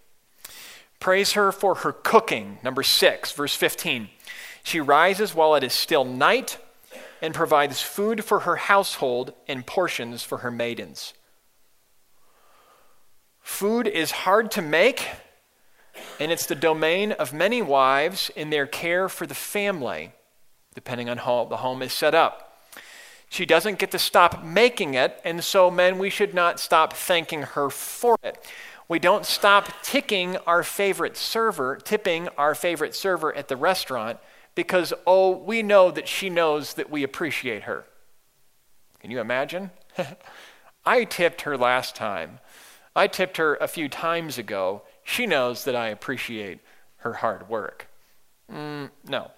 Praise 1.00 1.32
her 1.32 1.50
for 1.50 1.76
her 1.76 1.92
cooking. 1.92 2.58
Number 2.62 2.82
six, 2.82 3.32
verse 3.32 3.54
15. 3.54 4.08
She 4.62 4.80
rises 4.80 5.34
while 5.34 5.54
it 5.54 5.64
is 5.64 5.72
still 5.72 6.04
night 6.04 6.58
and 7.20 7.34
provides 7.34 7.80
food 7.80 8.24
for 8.24 8.40
her 8.40 8.56
household 8.56 9.32
and 9.46 9.66
portions 9.66 10.22
for 10.22 10.38
her 10.38 10.50
maidens. 10.50 11.14
Food 13.40 13.86
is 13.86 14.10
hard 14.10 14.50
to 14.52 14.62
make, 14.62 15.08
and 16.18 16.30
it's 16.30 16.46
the 16.46 16.54
domain 16.54 17.12
of 17.12 17.32
many 17.32 17.60
wives 17.60 18.30
in 18.36 18.50
their 18.50 18.66
care 18.66 19.08
for 19.08 19.26
the 19.26 19.34
family, 19.34 20.12
depending 20.74 21.08
on 21.08 21.18
how 21.18 21.44
the 21.44 21.58
home 21.58 21.82
is 21.82 21.92
set 21.92 22.14
up. 22.14 22.46
She 23.28 23.46
doesn't 23.46 23.78
get 23.78 23.90
to 23.92 23.98
stop 23.98 24.42
making 24.42 24.94
it, 24.94 25.20
and 25.24 25.42
so, 25.44 25.70
men, 25.70 25.98
we 25.98 26.10
should 26.10 26.34
not 26.34 26.58
stop 26.58 26.92
thanking 26.92 27.42
her 27.42 27.70
for 27.70 28.16
it. 28.22 28.44
We 28.88 28.98
don't 28.98 29.24
stop 29.24 29.68
ticking 29.82 30.36
our 30.38 30.64
favorite 30.64 31.16
server, 31.16 31.76
tipping 31.76 32.28
our 32.36 32.56
favorite 32.56 32.94
server 32.94 33.32
at 33.34 33.46
the 33.46 33.56
restaurant 33.56 34.18
because, 34.60 34.92
oh, 35.06 35.30
we 35.30 35.62
know 35.62 35.90
that 35.90 36.06
she 36.06 36.28
knows 36.28 36.74
that 36.74 36.90
we 36.90 37.02
appreciate 37.02 37.62
her. 37.62 37.86
Can 39.00 39.10
you 39.10 39.18
imagine? 39.18 39.70
I 40.84 41.04
tipped 41.04 41.40
her 41.42 41.56
last 41.56 41.96
time. 41.96 42.40
I 42.94 43.06
tipped 43.06 43.38
her 43.38 43.54
a 43.54 43.66
few 43.66 43.88
times 43.88 44.36
ago. 44.36 44.82
She 45.02 45.24
knows 45.24 45.64
that 45.64 45.74
I 45.74 45.88
appreciate 45.88 46.58
her 46.96 47.14
hard 47.14 47.48
work. 47.48 47.88
Mm, 48.52 48.90
no. 49.08 49.30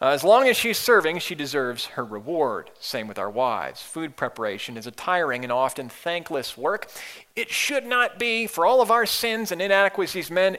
Uh, 0.00 0.10
as 0.10 0.22
long 0.22 0.46
as 0.46 0.56
she's 0.56 0.78
serving, 0.78 1.18
she 1.18 1.34
deserves 1.34 1.86
her 1.86 2.04
reward. 2.04 2.70
Same 2.78 3.08
with 3.08 3.18
our 3.18 3.30
wives. 3.30 3.82
Food 3.82 4.14
preparation 4.14 4.76
is 4.76 4.86
a 4.86 4.92
tiring 4.92 5.42
and 5.42 5.50
often 5.50 5.88
thankless 5.88 6.56
work. 6.56 6.88
It 7.34 7.50
should 7.50 7.84
not 7.84 8.20
be, 8.20 8.46
for 8.46 8.64
all 8.64 8.80
of 8.80 8.92
our 8.92 9.06
sins 9.06 9.50
and 9.50 9.60
inadequacies, 9.60 10.30
men, 10.30 10.58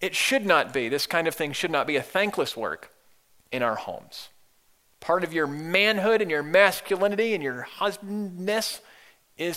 it 0.00 0.14
should 0.14 0.46
not 0.46 0.72
be. 0.72 0.88
This 0.88 1.06
kind 1.06 1.28
of 1.28 1.34
thing 1.34 1.52
should 1.52 1.70
not 1.70 1.86
be 1.86 1.96
a 1.96 2.02
thankless 2.02 2.56
work 2.56 2.90
in 3.54 3.62
our 3.62 3.76
homes. 3.76 4.30
Part 4.98 5.22
of 5.22 5.32
your 5.32 5.46
manhood 5.46 6.20
and 6.20 6.30
your 6.30 6.42
masculinity 6.42 7.34
and 7.34 7.42
your 7.42 7.62
husbandness 7.62 8.80
is 9.38 9.56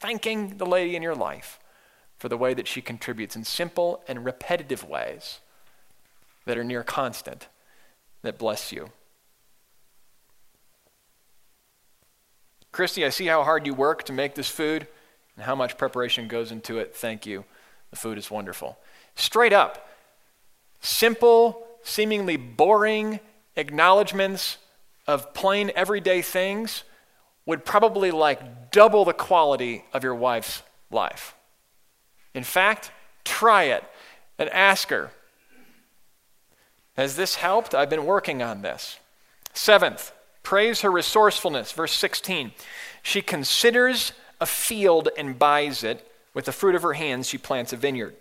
thanking 0.00 0.56
the 0.56 0.64
lady 0.64 0.96
in 0.96 1.02
your 1.02 1.14
life 1.14 1.60
for 2.16 2.30
the 2.30 2.38
way 2.38 2.54
that 2.54 2.66
she 2.66 2.80
contributes 2.80 3.36
in 3.36 3.44
simple 3.44 4.02
and 4.08 4.24
repetitive 4.24 4.88
ways 4.88 5.40
that 6.46 6.56
are 6.56 6.64
near 6.64 6.82
constant 6.82 7.48
that 8.22 8.38
bless 8.38 8.72
you. 8.72 8.90
Christy, 12.70 13.04
I 13.04 13.10
see 13.10 13.26
how 13.26 13.44
hard 13.44 13.66
you 13.66 13.74
work 13.74 14.04
to 14.04 14.12
make 14.14 14.34
this 14.36 14.48
food 14.48 14.86
and 15.36 15.44
how 15.44 15.54
much 15.54 15.76
preparation 15.76 16.28
goes 16.28 16.50
into 16.50 16.78
it. 16.78 16.96
Thank 16.96 17.26
you. 17.26 17.44
The 17.90 17.96
food 17.96 18.16
is 18.16 18.30
wonderful. 18.30 18.78
Straight 19.16 19.52
up, 19.52 19.90
simple, 20.80 21.66
seemingly 21.82 22.36
boring 22.36 23.20
acknowledgments 23.56 24.58
of 25.06 25.34
plain 25.34 25.70
everyday 25.74 26.22
things 26.22 26.84
would 27.44 27.64
probably 27.64 28.10
like 28.10 28.70
double 28.70 29.04
the 29.04 29.12
quality 29.12 29.84
of 29.92 30.04
your 30.04 30.14
wife's 30.14 30.62
life. 30.90 31.34
In 32.34 32.44
fact, 32.44 32.90
try 33.24 33.64
it 33.64 33.84
and 34.38 34.48
ask 34.50 34.90
her, 34.90 35.10
has 36.96 37.16
this 37.16 37.36
helped? 37.36 37.74
I've 37.74 37.90
been 37.90 38.04
working 38.04 38.42
on 38.42 38.62
this. 38.62 38.98
Seventh, 39.54 40.12
praise 40.42 40.82
her 40.82 40.90
resourcefulness. 40.90 41.72
Verse 41.72 41.92
16. 41.92 42.52
She 43.02 43.22
considers 43.22 44.12
a 44.40 44.46
field 44.46 45.08
and 45.16 45.38
buys 45.38 45.84
it. 45.84 46.06
With 46.34 46.46
the 46.46 46.52
fruit 46.52 46.74
of 46.74 46.82
her 46.82 46.94
hands, 46.94 47.28
she 47.28 47.38
plants 47.38 47.72
a 47.72 47.76
vineyard. 47.76 48.14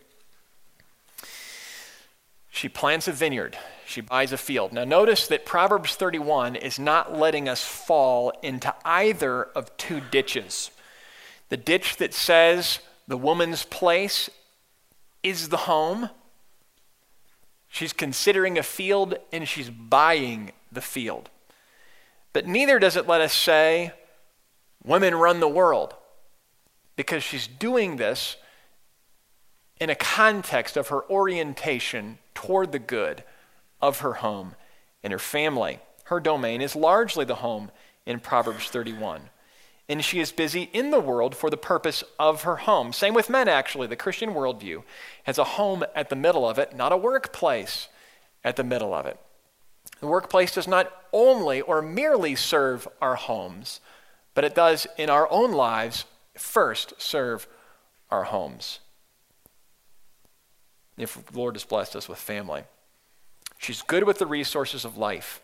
She 2.52 2.70
plants 2.70 3.08
a 3.08 3.12
vineyard. 3.12 3.58
She 3.88 4.02
buys 4.02 4.32
a 4.32 4.38
field. 4.38 4.72
Now, 4.72 4.84
notice 4.84 5.26
that 5.28 5.46
Proverbs 5.46 5.96
31 5.96 6.56
is 6.56 6.78
not 6.78 7.18
letting 7.18 7.50
us 7.50 7.64
fall 7.64 8.32
into 8.44 8.74
either 8.86 9.44
of 9.44 9.76
two 9.78 10.02
ditches. 10.12 10.70
The 11.50 11.58
ditch 11.58 11.98
that 11.98 12.14
says 12.14 12.80
the 13.08 13.18
woman's 13.18 13.66
place 13.66 14.30
is 15.24 15.50
the 15.50 15.58
home, 15.58 16.10
She's 17.74 17.94
considering 17.94 18.58
a 18.58 18.64
field 18.64 19.16
and 19.32 19.48
she's 19.48 19.70
buying 19.70 20.52
the 20.74 20.82
field. 20.82 21.30
But 22.34 22.46
neither 22.46 22.80
does 22.80 22.98
it 22.98 23.08
let 23.08 23.22
us 23.22 23.34
say, 23.34 23.94
women 24.84 25.16
run 25.16 25.40
the 25.40 25.48
world, 25.48 25.96
because 26.98 27.24
she's 27.24 27.48
doing 27.48 27.96
this 27.96 28.36
in 29.80 29.90
a 29.90 29.96
context 29.96 30.76
of 30.76 30.90
her 30.90 31.10
orientation 31.10 32.20
toward 32.34 32.72
the 32.72 32.80
good 32.80 33.24
of 33.82 34.00
her 34.00 34.15
home 34.15 34.56
and 35.04 35.13
her 35.13 35.20
family. 35.20 35.80
Her 36.06 36.20
domain 36.20 36.62
is 36.62 36.76
largely 36.76 37.26
the 37.26 37.36
home 37.36 37.72
in 38.06 38.20
Proverbs 38.20 38.67
31 38.70 39.30
and 39.91 40.06
she 40.06 40.22
is 40.22 40.32
busy 40.32 40.70
in 40.72 40.89
the 40.89 41.02
world 41.02 41.36
for 41.36 41.50
the 41.50 41.58
purpose 41.58 42.02
of 42.17 42.44
her 42.44 42.56
home. 42.56 42.94
Same 42.94 43.13
with 43.13 43.30
men, 43.30 43.50
actually. 43.50 43.88
The 43.88 43.98
Christian 43.98 44.30
worldview 44.30 44.84
has 45.24 45.38
a 45.38 45.44
home 45.44 45.84
at 45.94 46.10
the 46.10 46.15
middle 46.15 46.48
of 46.48 46.58
it, 46.58 46.74
not 46.74 46.94
a 46.94 46.98
workplace 46.98 47.89
at 48.41 48.56
the 48.56 48.63
middle 48.63 48.94
of 48.94 49.06
it. 49.06 49.20
The 50.00 50.08
workplace 50.08 50.54
does 50.54 50.65
not 50.65 50.89
only 51.12 51.60
or 51.60 51.82
merely 51.82 52.36
serve 52.36 52.88
our 53.02 53.15
homes, 53.15 53.82
but 54.34 54.46
it 54.46 54.56
does 54.56 54.88
in 54.98 55.10
our 55.10 55.30
own 55.30 55.52
lives 55.52 56.06
first 56.38 56.94
serve 56.98 57.46
our 58.10 58.24
homes. 58.24 58.80
If 60.97 61.25
the 61.25 61.38
Lord 61.38 61.56
has 61.56 61.63
blessed 61.63 61.95
us 61.95 62.08
with 62.10 62.19
family, 62.19 62.63
she's 63.58 63.82
good 63.82 64.04
with 64.04 64.19
the 64.19 64.25
resources 64.25 64.86
of 64.86 64.97
life 64.97 65.41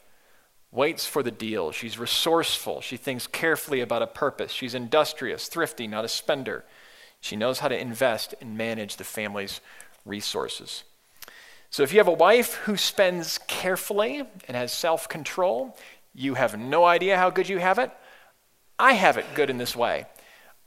waits 0.72 1.06
for 1.06 1.24
the 1.24 1.32
deal. 1.32 1.72
She's 1.72 1.98
resourceful. 1.98 2.82
She 2.82 2.98
thinks 2.98 3.28
carefully 3.28 3.82
about 3.82 4.02
a 4.02 4.08
purpose. 4.08 4.52
She's 4.52 4.76
industrious, 4.76 5.48
thrifty, 5.48 5.88
not 5.88 6.06
a 6.06 6.10
spender. 6.10 6.66
She 7.22 7.36
knows 7.36 7.60
how 7.60 7.68
to 7.68 7.80
invest 7.80 8.36
and 8.42 8.58
manage 8.58 8.98
the 8.98 9.04
family's 9.04 9.62
resources. 10.06 10.84
So 11.70 11.84
if 11.84 11.92
you 11.92 12.00
have 12.00 12.08
a 12.08 12.14
wife 12.14 12.56
who 12.56 12.78
spends 12.78 13.40
carefully 13.48 14.24
and 14.48 14.58
has 14.58 14.72
self 14.72 15.10
control, 15.10 15.78
you 16.14 16.36
have 16.36 16.58
no 16.58 16.86
idea 16.86 17.18
how 17.18 17.30
good 17.30 17.50
you 17.50 17.58
have 17.58 17.80
it. 17.80 17.92
I 18.80 18.94
have 18.94 19.18
it 19.18 19.26
good 19.36 19.50
in 19.50 19.58
this 19.58 19.76
way. 19.76 20.06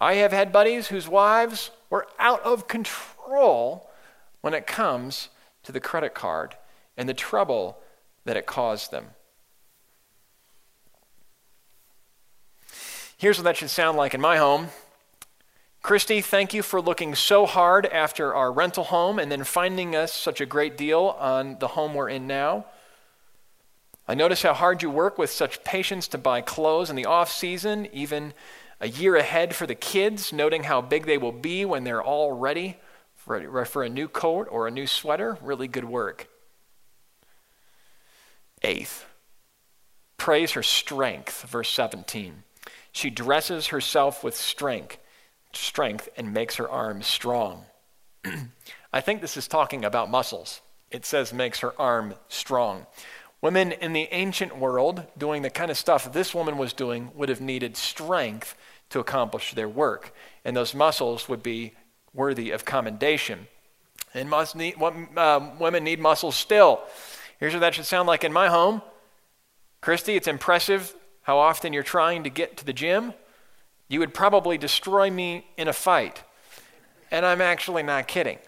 I 0.01 0.15
have 0.15 0.33
had 0.33 0.53
buddies 0.53 0.89
whose 0.89 1.09
wives 1.09 1.71
were 1.89 2.07
out 2.19 2.43
of 2.43 2.69
control 2.69 3.90
when 4.41 4.55
it 4.55 4.67
comes 4.67 5.29
to 5.63 5.73
the 5.73 5.81
credit 5.81 6.15
card 6.15 6.57
and 6.97 7.09
the 7.09 7.15
trouble 7.15 7.79
that 8.25 8.37
it 8.37 8.47
caused 8.47 8.91
them. 8.91 9.07
Here's 13.17 13.37
what 13.37 13.45
that 13.45 13.57
should 13.57 13.71
sound 13.71 13.99
like 13.99 14.15
in 14.15 14.21
my 14.21 14.39
home. 14.39 14.69
Christy, 15.83 16.21
thank 16.21 16.53
you 16.53 16.63
for 16.63 16.81
looking 16.81 17.15
so 17.15 17.47
hard 17.47 17.87
after 17.87 18.35
our 18.35 18.53
rental 18.53 18.85
home 18.85 19.19
and 19.19 19.31
then 19.31 19.45
finding 19.45 19.97
us 19.97 20.13
such 20.13 20.41
a 20.41 20.47
great 20.47 20.77
deal 20.77 21.17
on 21.19 21.59
the 21.59 21.69
home 21.69 21.95
we're 21.95 22.09
in 22.09 22.27
now. 22.27 22.67
I 24.07 24.15
notice 24.15 24.43
how 24.43 24.55
hard 24.55 24.83
you 24.83 24.91
work 24.91 25.19
with 25.19 25.31
such 25.31 25.65
patience 25.65 26.09
to 26.09 26.19
buy 26.19 26.41
clothes 26.41 26.91
in 26.91 26.97
the 26.97 27.07
off 27.07 27.31
season, 27.31 27.89
even 27.93 28.35
a 28.81 28.89
year 28.89 29.17
ahead 29.17 29.55
for 29.55 29.67
the 29.67 29.75
kids, 29.75 30.33
noting 30.33 30.65
how 30.65 30.81
big 30.81 31.07
they 31.07 31.19
will 31.19 31.33
be 31.33 31.65
when 31.65 31.85
they're 31.85 32.03
all 32.03 32.33
ready 32.33 32.79
for 33.25 33.65
for 33.65 33.83
a 33.83 33.89
new 33.89 34.09
coat 34.09 34.49
or 34.51 34.67
a 34.67 34.71
new 34.71 34.87
sweater. 34.87 35.39
Really 35.43 35.69
good 35.69 35.85
work. 35.85 36.29
Eighth, 38.63 39.07
praise 40.17 40.53
her 40.53 40.63
strength, 40.63 41.43
verse 41.43 41.71
17. 41.71 42.43
She 42.93 43.11
dresses 43.11 43.69
herself 43.69 44.25
with 44.25 44.37
strength, 44.37 44.99
strength 45.53 46.09
and 46.17 46.35
makes 46.35 46.57
her 46.57 46.69
arms 46.69 47.07
strong. 47.07 47.65
I 48.93 49.01
think 49.01 49.21
this 49.21 49.37
is 49.37 49.49
talking 49.49 49.85
about 49.85 50.11
muscles. 50.11 50.61
It 50.91 51.07
says 51.07 51.33
makes 51.33 51.61
her 51.61 51.79
arm 51.81 52.15
strong. 52.29 52.87
Women 53.41 53.73
in 53.73 53.93
the 53.93 54.09
ancient 54.11 54.59
world 54.59 55.05
doing 55.17 55.43
the 55.43 55.51
kind 55.51 55.71
of 55.71 55.79
stuff 55.79 56.13
this 56.13 56.35
woman 56.35 56.59
was 56.59 56.73
doing 56.73 57.11
would 57.15 57.29
have 57.29 57.41
needed 57.41 57.77
strength 57.77 58.57
to 58.91 58.99
accomplish 58.99 59.55
their 59.55 59.69
work, 59.69 60.13
and 60.45 60.57
those 60.57 60.75
muscles 60.75 61.29
would 61.29 61.43
be 61.43 61.73
worthy 62.15 62.51
of 62.51 62.65
commendation. 62.65 63.47
And 64.15 64.29
must 64.29 64.57
need, 64.57 64.75
uh, 64.81 65.51
women 65.59 65.85
need 65.85 66.01
muscles 66.01 66.35
still. 66.35 66.83
Here's 67.39 67.53
what 67.53 67.61
that 67.61 67.75
should 67.75 67.87
sound 67.87 68.07
like 68.09 68.25
in 68.25 68.33
my 68.33 68.49
home. 68.49 68.83
Christy, 69.81 70.17
it's 70.17 70.29
impressive 70.29 70.95
how 71.23 71.39
often 71.39 71.73
you're 71.73 71.83
trying 71.83 72.25
to 72.25 72.31
get 72.31 72.57
to 72.57 72.65
the 72.65 72.73
gym, 72.73 73.15
you 73.89 74.01
would 74.01 74.15
probably 74.15 74.59
destroy 74.59 75.11
me 75.11 75.47
in 75.57 75.69
a 75.69 75.73
fight. 75.73 76.23
And 77.11 77.27
I'm 77.27 77.41
actually 77.41 77.83
not 77.83 78.09
kidding. 78.09 78.39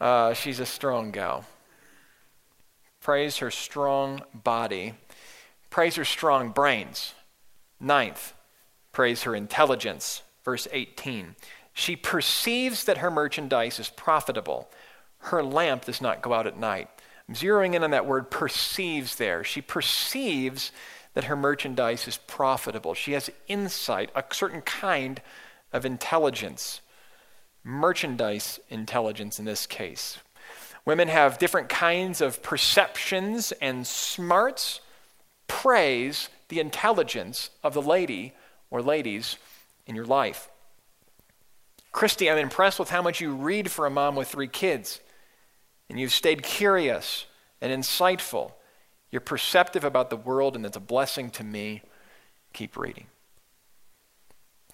Uh, 0.00 0.32
she's 0.34 0.60
a 0.60 0.66
strong 0.66 1.10
gal. 1.10 1.44
Praise 3.00 3.38
her 3.38 3.50
strong 3.50 4.22
body. 4.34 4.94
Praise 5.70 5.96
her 5.96 6.04
strong 6.04 6.50
brains. 6.50 7.14
Ninth, 7.80 8.34
praise 8.92 9.22
her 9.22 9.34
intelligence. 9.34 10.22
Verse 10.44 10.66
18. 10.72 11.34
She 11.78 11.94
perceives 11.94 12.82
that 12.86 12.98
her 12.98 13.10
merchandise 13.10 13.78
is 13.78 13.88
profitable. 13.88 14.68
Her 15.18 15.44
lamp 15.44 15.84
does 15.84 16.00
not 16.00 16.22
go 16.22 16.32
out 16.32 16.48
at 16.48 16.58
night. 16.58 16.90
I'm 17.28 17.36
zeroing 17.36 17.74
in 17.74 17.84
on 17.84 17.92
that 17.92 18.04
word 18.04 18.32
perceives 18.32 19.14
there. 19.14 19.44
She 19.44 19.60
perceives 19.60 20.72
that 21.14 21.24
her 21.24 21.36
merchandise 21.36 22.08
is 22.08 22.18
profitable. 22.26 22.94
She 22.94 23.12
has 23.12 23.30
insight, 23.46 24.10
a 24.16 24.24
certain 24.32 24.62
kind 24.62 25.22
of 25.72 25.86
intelligence. 25.86 26.80
merchandise 27.62 28.58
intelligence 28.70 29.38
in 29.38 29.44
this 29.44 29.64
case. 29.64 30.18
Women 30.84 31.06
have 31.06 31.38
different 31.38 31.68
kinds 31.68 32.20
of 32.20 32.42
perceptions 32.42 33.52
and 33.60 33.86
smarts. 33.86 34.80
Praise 35.46 36.28
the 36.48 36.58
intelligence 36.58 37.50
of 37.62 37.72
the 37.72 37.82
lady 37.82 38.32
or 38.68 38.82
ladies 38.82 39.36
in 39.86 39.94
your 39.94 40.06
life. 40.06 40.48
Christy, 41.98 42.30
I'm 42.30 42.38
impressed 42.38 42.78
with 42.78 42.90
how 42.90 43.02
much 43.02 43.20
you 43.20 43.34
read 43.34 43.72
for 43.72 43.84
a 43.84 43.90
mom 43.90 44.14
with 44.14 44.28
three 44.28 44.46
kids. 44.46 45.00
And 45.90 45.98
you've 45.98 46.12
stayed 46.12 46.44
curious 46.44 47.26
and 47.60 47.72
insightful. 47.72 48.52
You're 49.10 49.20
perceptive 49.20 49.82
about 49.82 50.08
the 50.08 50.16
world, 50.16 50.54
and 50.54 50.64
it's 50.64 50.76
a 50.76 50.80
blessing 50.80 51.28
to 51.30 51.42
me. 51.42 51.82
Keep 52.52 52.76
reading. 52.76 53.06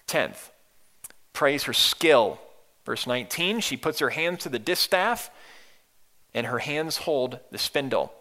Tenth, 0.05 0.51
praise 1.33 1.63
her 1.63 1.73
skill. 1.73 2.39
Verse 2.85 3.07
19, 3.07 3.59
she 3.61 3.75
puts 3.75 3.97
her 3.97 4.11
hands 4.11 4.43
to 4.43 4.49
the 4.49 4.59
distaff, 4.59 5.31
and 6.35 6.45
her 6.45 6.59
hands 6.59 6.97
hold 6.97 7.39
the 7.49 7.57
spindle. 7.57 8.13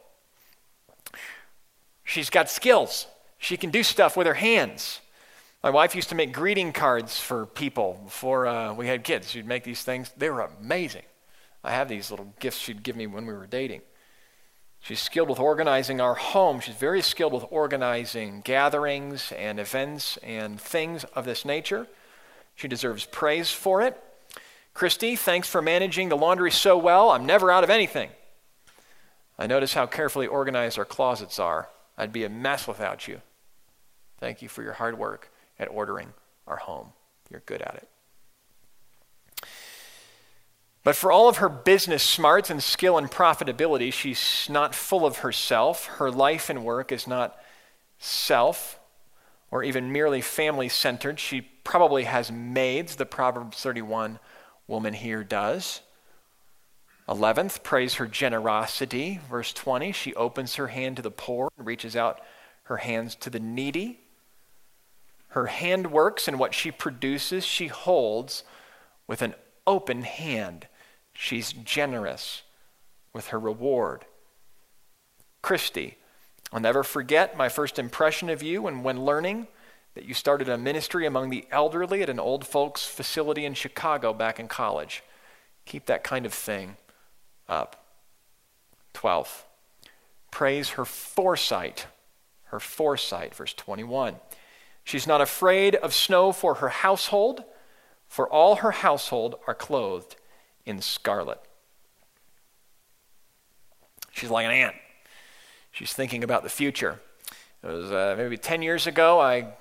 She's 2.05 2.31
got 2.31 2.49
skills. 2.49 3.07
She 3.37 3.59
can 3.59 3.69
do 3.69 3.83
stuff 3.83 4.17
with 4.17 4.27
her 4.27 4.33
hands. 4.33 5.03
My 5.65 5.71
wife 5.71 5.95
used 5.95 6.11
to 6.11 6.15
make 6.15 6.35
greeting 6.35 6.75
cards 6.75 7.19
for 7.19 7.47
people 7.47 7.99
before 8.05 8.47
uh, 8.47 8.75
we 8.75 8.87
had 8.87 9.03
kids. 9.03 9.31
She'd 9.31 9.47
make 9.47 9.65
these 9.65 9.83
things. 9.83 10.13
They 10.15 10.29
were 10.29 10.43
amazing. 10.43 11.05
I 11.65 11.71
have 11.71 11.89
these 11.89 12.11
little 12.11 12.35
gifts 12.39 12.59
she'd 12.59 12.83
give 12.83 12.97
me 12.97 13.07
when 13.07 13.25
we 13.25 13.33
were 13.33 13.47
dating. 13.47 13.81
She's 14.81 15.01
skilled 15.01 15.31
with 15.31 15.39
organizing 15.39 16.03
our 16.03 16.17
home. 16.17 16.61
She's 16.61 16.75
very 16.75 17.01
skilled 17.01 17.33
with 17.33 17.47
organizing 17.49 18.43
gatherings 18.43 19.33
and 19.33 19.59
events 19.59 20.19
and 20.19 20.61
things 20.61 21.05
of 21.15 21.25
this 21.25 21.47
nature. 21.47 21.87
She 22.55 22.69
deserves 22.69 23.07
praise 23.07 23.51
for 23.51 23.81
it. 23.81 23.99
Christy, 24.75 25.17
thanks 25.17 25.49
for 25.49 25.63
managing 25.63 26.11
the 26.11 26.17
laundry 26.19 26.51
so 26.51 26.77
well. 26.77 27.09
I'm 27.09 27.25
never 27.25 27.51
out 27.51 27.65
of 27.65 27.71
anything. 27.71 28.11
I 29.39 29.47
notice 29.47 29.73
how 29.73 29.87
carefully 29.87 30.27
organized 30.27 30.79
our 30.79 30.85
closets 30.85 31.39
are. 31.39 31.71
I'd 31.97 32.13
be 32.13 32.25
a 32.25 32.29
mess 32.29 32.69
without 32.69 33.09
you. 33.09 33.23
Thank 34.21 34.43
you 34.43 34.51
for 34.51 34.63
your 34.63 34.75
hard 34.75 34.99
work 34.99 35.31
at 35.59 35.69
ordering 35.69 36.13
our 36.47 36.57
home. 36.57 36.93
You're 37.31 37.43
good 37.47 37.63
at 37.63 37.75
it. 37.77 37.89
But 40.83 40.97
for 40.97 41.11
all 41.11 41.31
of 41.31 41.39
her 41.39 41.49
business 41.49 42.03
smarts 42.03 42.51
and 42.51 42.63
skill 42.63 42.99
and 42.99 43.11
profitability, 43.11 43.91
she's 43.91 44.47
not 44.51 44.75
full 44.75 45.07
of 45.07 45.19
herself. 45.19 45.87
Her 45.87 46.11
life 46.11 46.51
and 46.51 46.63
work 46.63 46.93
is 46.93 47.07
not 47.07 47.39
self 47.99 48.79
or 49.51 49.63
even 49.63 49.93
merely 49.93 50.21
family 50.21 50.69
centered. 50.69 51.19
She 51.19 51.41
probably 51.41 52.05
has 52.05 52.31
maids, 52.31 52.97
the 52.97 53.07
Proverbs 53.07 53.63
31 53.63 54.19
woman 54.67 54.93
here 54.93 55.25
does. 55.25 55.81
11th, 57.09 57.63
praise 57.63 57.95
her 57.95 58.07
generosity. 58.07 59.21
Verse 59.31 59.53
20, 59.53 59.93
she 59.93 60.15
opens 60.15 60.57
her 60.57 60.69
hand 60.69 60.97
to 60.97 61.03
the 61.03 61.11
poor 61.11 61.51
and 61.57 61.67
reaches 61.67 61.97
out 61.97 62.21
her 62.65 62.79
hands 62.79 63.15
to 63.17 63.31
the 63.31 63.41
needy. 63.41 64.01
Her 65.35 65.47
hand 65.47 65.91
works, 65.91 66.29
and 66.29 66.39
what 66.39 66.55
she 66.55 66.71
produces, 66.71 67.45
she 67.45 67.67
holds 67.67 68.45
with 69.09 69.21
an 69.21 69.35
open 69.67 70.03
hand. 70.03 70.69
She's 71.13 71.53
generous 71.53 72.43
with 73.13 73.27
her 73.29 73.41
reward. 73.41 74.05
Christy, 75.43 75.97
I'll 76.53 76.61
never 76.61 76.85
forget 76.85 77.37
my 77.37 77.49
first 77.49 77.81
impression 77.81 78.31
of 78.31 78.45
you 78.45 78.69
and 78.69 78.85
when 78.85 79.05
learning 79.05 79.49
that 79.95 80.05
you 80.05 80.15
started 80.15 80.49
a 80.49 80.57
ministry 80.57 81.05
among 81.05 81.31
the 81.31 81.47
elderly 81.51 82.01
at 82.01 82.09
an 82.09 82.21
old 82.21 82.47
folks 82.47 82.85
facility 82.87 83.45
in 83.45 83.55
Chicago 83.55 84.13
back 84.13 84.39
in 84.39 84.47
college. 84.47 85.03
Keep 85.65 85.87
that 85.87 86.05
kind 86.05 86.27
of 86.27 86.33
thing 86.33 86.77
up. 87.49 87.85
12. 88.93 89.45
praise 90.31 90.71
her 90.71 90.85
foresight. 90.85 91.89
Her 92.45 92.61
foresight, 92.61 93.35
verse 93.35 93.53
21. 93.53 94.15
She's 94.85 95.07
not 95.07 95.21
afraid 95.21 95.75
of 95.77 95.95
snow 95.95 96.31
for 96.31 96.57
her 96.57 96.69
household, 96.69 97.45
for 98.07 98.29
all 98.29 98.57
her 98.57 98.71
household 98.71 99.37
are 99.47 99.55
clothed 99.55 100.17
in 100.67 100.81
scarlet. 100.81 101.41
She's 104.13 104.31
like 104.31 104.45
an 104.45 104.53
ant. 104.53 104.75
She's 105.73 105.93
thinking 105.93 106.23
about 106.23 106.45
the 106.45 106.49
future. 106.49 107.01
It 107.63 107.67
was 107.67 107.91
uh, 107.91 108.15
maybe 108.17 108.37
10 108.37 108.63
years 108.63 108.87
ago, 108.87 109.21
I 109.21 109.55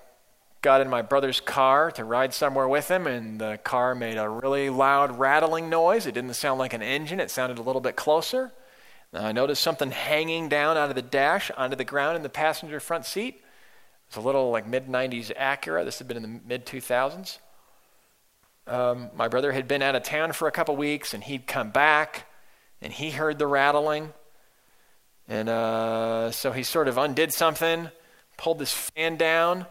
got 0.61 0.81
in 0.81 0.89
my 0.89 1.01
brother's 1.01 1.39
car 1.39 1.89
to 1.91 2.03
ride 2.03 2.33
somewhere 2.33 2.67
with 2.67 2.91
him, 2.91 3.07
and 3.07 3.39
the 3.39 3.59
car 3.63 3.95
made 3.95 4.17
a 4.17 4.29
really 4.29 4.69
loud 4.69 5.17
rattling 5.17 5.69
noise. 5.69 6.05
It 6.05 6.13
didn't 6.13 6.33
sound 6.33 6.59
like 6.59 6.73
an 6.73 6.81
engine, 6.81 7.19
it 7.19 7.31
sounded 7.31 7.57
a 7.57 7.61
little 7.61 7.81
bit 7.81 7.95
closer. 7.95 8.51
I 9.13 9.31
noticed 9.31 9.61
something 9.61 9.91
hanging 9.91 10.49
down 10.49 10.75
out 10.75 10.89
of 10.89 10.95
the 10.95 11.01
dash 11.01 11.51
onto 11.51 11.75
the 11.75 11.83
ground 11.83 12.15
in 12.15 12.23
the 12.23 12.29
passenger 12.29 12.79
front 12.79 13.05
seat. 13.05 13.43
It's 14.13 14.17
a 14.19 14.21
little 14.21 14.51
like 14.51 14.67
mid 14.67 14.85
90s 14.85 15.35
Acura. 15.35 15.83
This 15.83 15.97
had 15.97 16.07
been 16.07 16.17
in 16.17 16.21
the 16.21 16.39
mid 16.45 16.67
2000s. 16.67 17.39
Um, 18.67 19.09
my 19.15 19.27
brother 19.27 19.53
had 19.53 19.67
been 19.67 19.81
out 19.81 19.95
of 19.95 20.03
town 20.03 20.33
for 20.33 20.47
a 20.47 20.51
couple 20.51 20.75
weeks 20.75 21.15
and 21.15 21.23
he'd 21.23 21.47
come 21.47 21.71
back 21.71 22.27
and 22.79 22.93
he 22.93 23.09
heard 23.09 23.39
the 23.39 23.47
rattling. 23.47 24.13
And 25.27 25.49
uh, 25.49 26.29
so 26.29 26.51
he 26.51 26.61
sort 26.61 26.87
of 26.87 26.99
undid 26.99 27.33
something, 27.33 27.89
pulled 28.37 28.59
this 28.59 28.71
fan 28.71 29.17
down. 29.17 29.65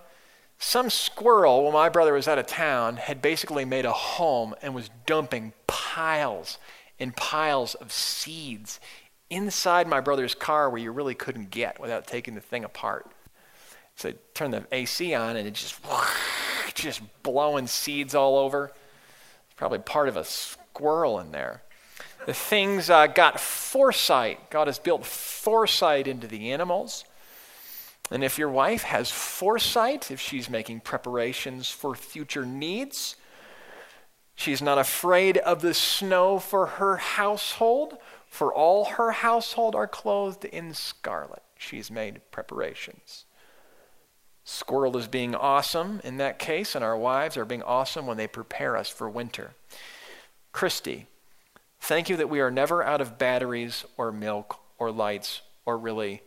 Some 0.59 0.91
squirrel, 0.91 1.63
while 1.63 1.73
my 1.73 1.89
brother 1.89 2.13
was 2.13 2.27
out 2.27 2.41
of 2.41 2.49
town, 2.49 2.97
had 2.97 3.23
basically 3.23 3.65
made 3.65 3.85
a 3.85 3.93
home 3.93 4.57
and 4.61 4.75
was 4.75 4.91
dumping 5.07 5.53
piles 5.69 6.59
and 6.99 7.15
piles 7.15 7.77
of 7.77 7.93
seeds 7.93 8.81
inside 9.31 9.87
my 9.87 10.01
brother's 10.01 10.35
car 10.35 10.69
where 10.69 10.81
you 10.81 10.91
really 10.91 11.15
couldn't 11.15 11.51
get 11.51 11.79
without 11.79 12.09
taking 12.09 12.35
the 12.35 12.41
thing 12.41 12.65
apart. 12.65 13.09
So 13.97 14.11
I 14.11 14.15
turned 14.35 14.55
the 14.55 14.67
AC 14.73 15.15
on 15.15 15.37
and 15.37 15.47
it 15.47 15.55
just, 15.55 15.81
just 16.75 17.01
blowing 17.23 17.67
seeds 17.67 18.15
all 18.15 18.39
over. 18.39 18.73
It's 19.47 19.55
probably 19.57 19.79
part 19.79 20.09
of 20.09 20.17
a 20.17 20.25
squirrel 20.25 21.19
in 21.21 21.33
there. 21.33 21.63
The 22.27 22.35
things 22.35 22.89
uh, 22.89 23.09
got 23.09 23.41
foresight. 23.41 24.51
God 24.51 24.69
has 24.69 24.79
built 24.79 25.05
foresight 25.05 26.07
into 26.07 26.27
the 26.27 26.53
animals. 26.53 27.05
And 28.11 28.23
if 28.23 28.39
your 28.39 28.51
wife 28.51 28.83
has 28.83 29.11
foresight, 29.11 30.11
if 30.11 30.21
she's 30.21 30.51
making 30.51 30.81
preparations 30.81 31.71
for 31.71 31.95
future 31.95 32.45
needs, 32.45 33.17
she's 34.35 34.63
not 34.63 34.79
afraid 34.79 35.39
of 35.39 35.63
the 35.63 35.75
snow 35.75 36.39
for 36.39 36.67
her 36.67 36.97
household, 36.97 37.97
for 38.27 38.53
all 38.53 38.85
her 38.85 39.13
household 39.13 39.75
are 39.75 39.89
clothed 39.89 40.45
in 40.45 40.75
scarlet. 40.75 41.43
She's 41.57 41.91
made 41.91 42.21
preparations. 42.31 43.25
Squirrel 44.45 44.97
is 44.97 45.07
being 45.07 45.35
awesome 45.35 46.01
in 46.03 46.17
that 46.17 46.39
case, 46.39 46.75
and 46.75 46.85
our 46.85 46.97
wives 46.97 47.37
are 47.37 47.45
being 47.45 47.63
awesome 47.63 48.07
when 48.07 48.17
they 48.17 48.27
prepare 48.27 48.77
us 48.77 48.89
for 48.89 49.09
winter. 49.09 49.53
Christy, 50.51 51.07
thank 51.81 52.09
you 52.09 52.17
that 52.17 52.31
we 52.31 52.41
are 52.41 52.51
never 52.51 52.83
out 52.83 53.01
of 53.01 53.19
batteries 53.19 53.85
or 53.97 54.11
milk 54.11 54.59
or 54.79 54.91
lights 54.91 55.43
or 55.65 55.79
really 55.79 56.23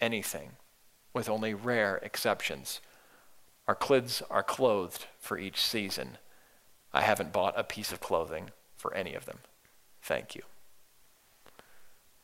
anything, 0.00 0.52
with 1.12 1.28
only 1.28 1.52
rare 1.52 1.96
exceptions. 1.98 2.80
Our 3.68 3.74
kids 3.74 4.22
are 4.30 4.42
clothed 4.42 5.06
for 5.18 5.38
each 5.38 5.60
season. 5.60 6.18
I 6.92 7.02
haven't 7.02 7.32
bought 7.32 7.58
a 7.58 7.62
piece 7.62 7.92
of 7.92 8.00
clothing 8.00 8.50
for 8.76 8.94
any 8.94 9.14
of 9.14 9.26
them. 9.26 9.40
Thank 10.02 10.34
you. 10.34 10.42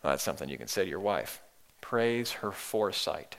Well, 0.03 0.13
that's 0.13 0.23
something 0.23 0.49
you 0.49 0.59
can 0.59 0.67
say 0.67 0.85
to 0.85 0.91
your 0.91 0.99
wife. 0.99 1.43
Praise 1.81 2.33
her 2.33 2.51
foresight. 2.51 3.37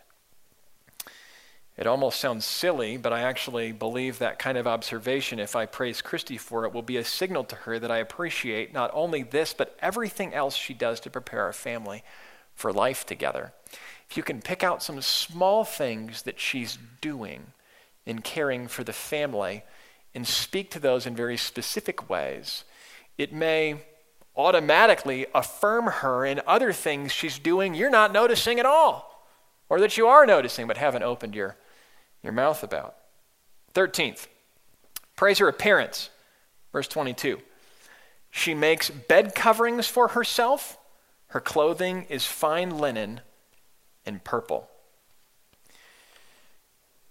It 1.77 1.85
almost 1.85 2.19
sounds 2.19 2.43
silly, 2.43 2.97
but 2.97 3.13
I 3.13 3.21
actually 3.21 3.71
believe 3.71 4.17
that 4.17 4.39
kind 4.39 4.57
of 4.57 4.65
observation, 4.65 5.39
if 5.39 5.55
I 5.55 5.67
praise 5.67 6.01
Christy 6.01 6.37
for 6.37 6.65
it, 6.65 6.73
will 6.73 6.81
be 6.81 6.97
a 6.97 7.03
signal 7.03 7.43
to 7.45 7.55
her 7.55 7.77
that 7.77 7.91
I 7.91 7.99
appreciate 7.99 8.73
not 8.73 8.89
only 8.95 9.21
this, 9.21 9.53
but 9.53 9.77
everything 9.79 10.33
else 10.33 10.55
she 10.55 10.73
does 10.73 10.99
to 11.01 11.11
prepare 11.11 11.43
our 11.43 11.53
family 11.53 12.03
for 12.55 12.73
life 12.73 13.05
together. 13.05 13.53
If 14.09 14.17
you 14.17 14.23
can 14.23 14.41
pick 14.41 14.63
out 14.63 14.81
some 14.81 14.99
small 15.01 15.63
things 15.63 16.23
that 16.23 16.39
she's 16.39 16.79
doing 16.99 17.47
in 18.07 18.21
caring 18.21 18.67
for 18.67 18.83
the 18.83 18.93
family 18.93 19.63
and 20.15 20.25
speak 20.25 20.71
to 20.71 20.79
those 20.79 21.05
in 21.05 21.15
very 21.15 21.37
specific 21.37 22.09
ways, 22.09 22.63
it 23.19 23.31
may 23.31 23.81
automatically 24.35 25.27
affirm 25.35 25.85
her 25.85 26.25
in 26.25 26.41
other 26.47 26.73
things 26.73 27.11
she's 27.11 27.37
doing 27.37 27.75
you're 27.75 27.89
not 27.91 28.11
noticing 28.11 28.59
at 28.59 28.65
all, 28.65 29.27
or 29.69 29.79
that 29.79 29.95
you 29.95 30.07
are 30.07 30.25
noticing 30.25 30.65
but 30.65 30.77
haven't 30.77 31.03
opened 31.03 31.35
your 31.35 31.55
your 32.27 32.33
mouth 32.33 32.61
about. 32.61 32.95
13th, 33.73 34.27
praise 35.15 35.39
her 35.39 35.47
appearance. 35.47 36.09
Verse 36.73 36.87
22. 36.89 37.39
She 38.29 38.53
makes 38.53 38.89
bed 38.89 39.33
coverings 39.33 39.87
for 39.87 40.09
herself. 40.09 40.77
Her 41.27 41.39
clothing 41.39 42.05
is 42.09 42.25
fine 42.25 42.77
linen 42.77 43.21
and 44.05 44.23
purple. 44.23 44.69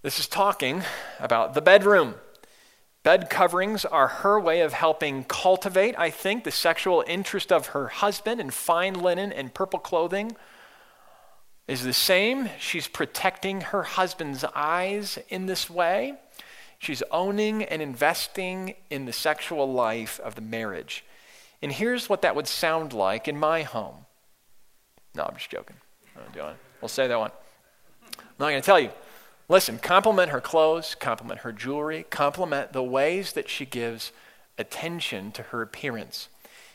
This 0.03 0.21
is 0.21 0.29
talking 0.29 0.83
about 1.19 1.55
the 1.55 1.63
bedroom. 1.63 2.17
Bed 3.03 3.31
coverings 3.31 3.85
are 3.87 4.09
her 4.09 4.39
way 4.39 4.61
of 4.61 4.75
helping 4.75 5.25
cultivate, 5.25 5.99
I 5.99 6.11
think, 6.11 6.45
the 6.45 6.51
sexual 6.51 7.03
interest 7.07 7.51
of 7.51 7.69
her 7.69 7.89
husband, 7.89 8.41
and 8.41 8.53
fine 8.53 8.95
linen 8.95 9.33
and 9.33 9.55
purple 9.55 9.79
clothing 9.79 10.37
is 11.69 11.83
the 11.83 11.93
same. 11.93 12.49
She's 12.59 12.89
protecting 12.89 13.61
her 13.61 13.83
husband's 13.83 14.45
eyes 14.55 15.19
in 15.29 15.47
this 15.47 15.69
way. 15.69 16.15
She's 16.79 17.03
owning 17.11 17.63
and 17.65 17.83
investing 17.83 18.75
in 18.91 19.07
the 19.07 19.13
sexual 19.13 19.73
life 19.73 20.21
of 20.21 20.35
the 20.35 20.41
marriage. 20.41 21.05
And 21.63 21.73
here's 21.73 22.09
what 22.09 22.23
that 22.23 22.37
would 22.37 22.47
sound 22.47 22.93
like 22.93 23.29
in 23.29 23.39
my 23.39 23.63
home. 23.63 24.07
No, 25.15 25.25
I'm 25.25 25.35
just 25.37 25.51
joking. 25.51 25.77
I'm 26.17 26.33
doing 26.33 26.51
it. 26.51 26.57
We'll 26.81 26.89
say 26.89 27.09
that 27.09 27.19
one. 27.19 27.31
I'm 28.19 28.25
not 28.39 28.51
going 28.51 28.61
to 28.61 28.67
tell 28.67 28.81
you. 28.81 28.91
Listen, 29.49 29.79
compliment 29.79 30.31
her 30.31 30.41
clothes, 30.41 30.97
compliment 30.99 31.41
her 31.41 31.53
jewelry, 31.53 32.05
compliment 32.11 32.73
the 32.73 32.83
ways 32.83 33.33
that 33.33 33.49
she 33.49 33.65
gives 33.65 34.13
attention 34.59 35.33
to 35.33 35.43
her 35.45 35.63
appearance. 35.63 36.29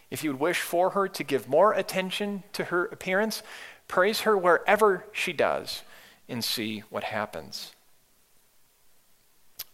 If 0.09 0.23
you 0.23 0.31
would 0.31 0.39
wish 0.39 0.59
for 0.59 0.91
her 0.91 1.07
to 1.07 1.23
give 1.23 1.47
more 1.47 1.73
attention 1.73 2.43
to 2.53 2.65
her 2.65 2.85
appearance, 2.85 3.43
praise 3.91 4.21
her 4.21 4.37
wherever 4.37 5.05
she 5.11 5.33
does 5.33 5.81
and 6.29 6.41
see 6.43 6.79
what 6.89 7.03
happens. 7.03 7.73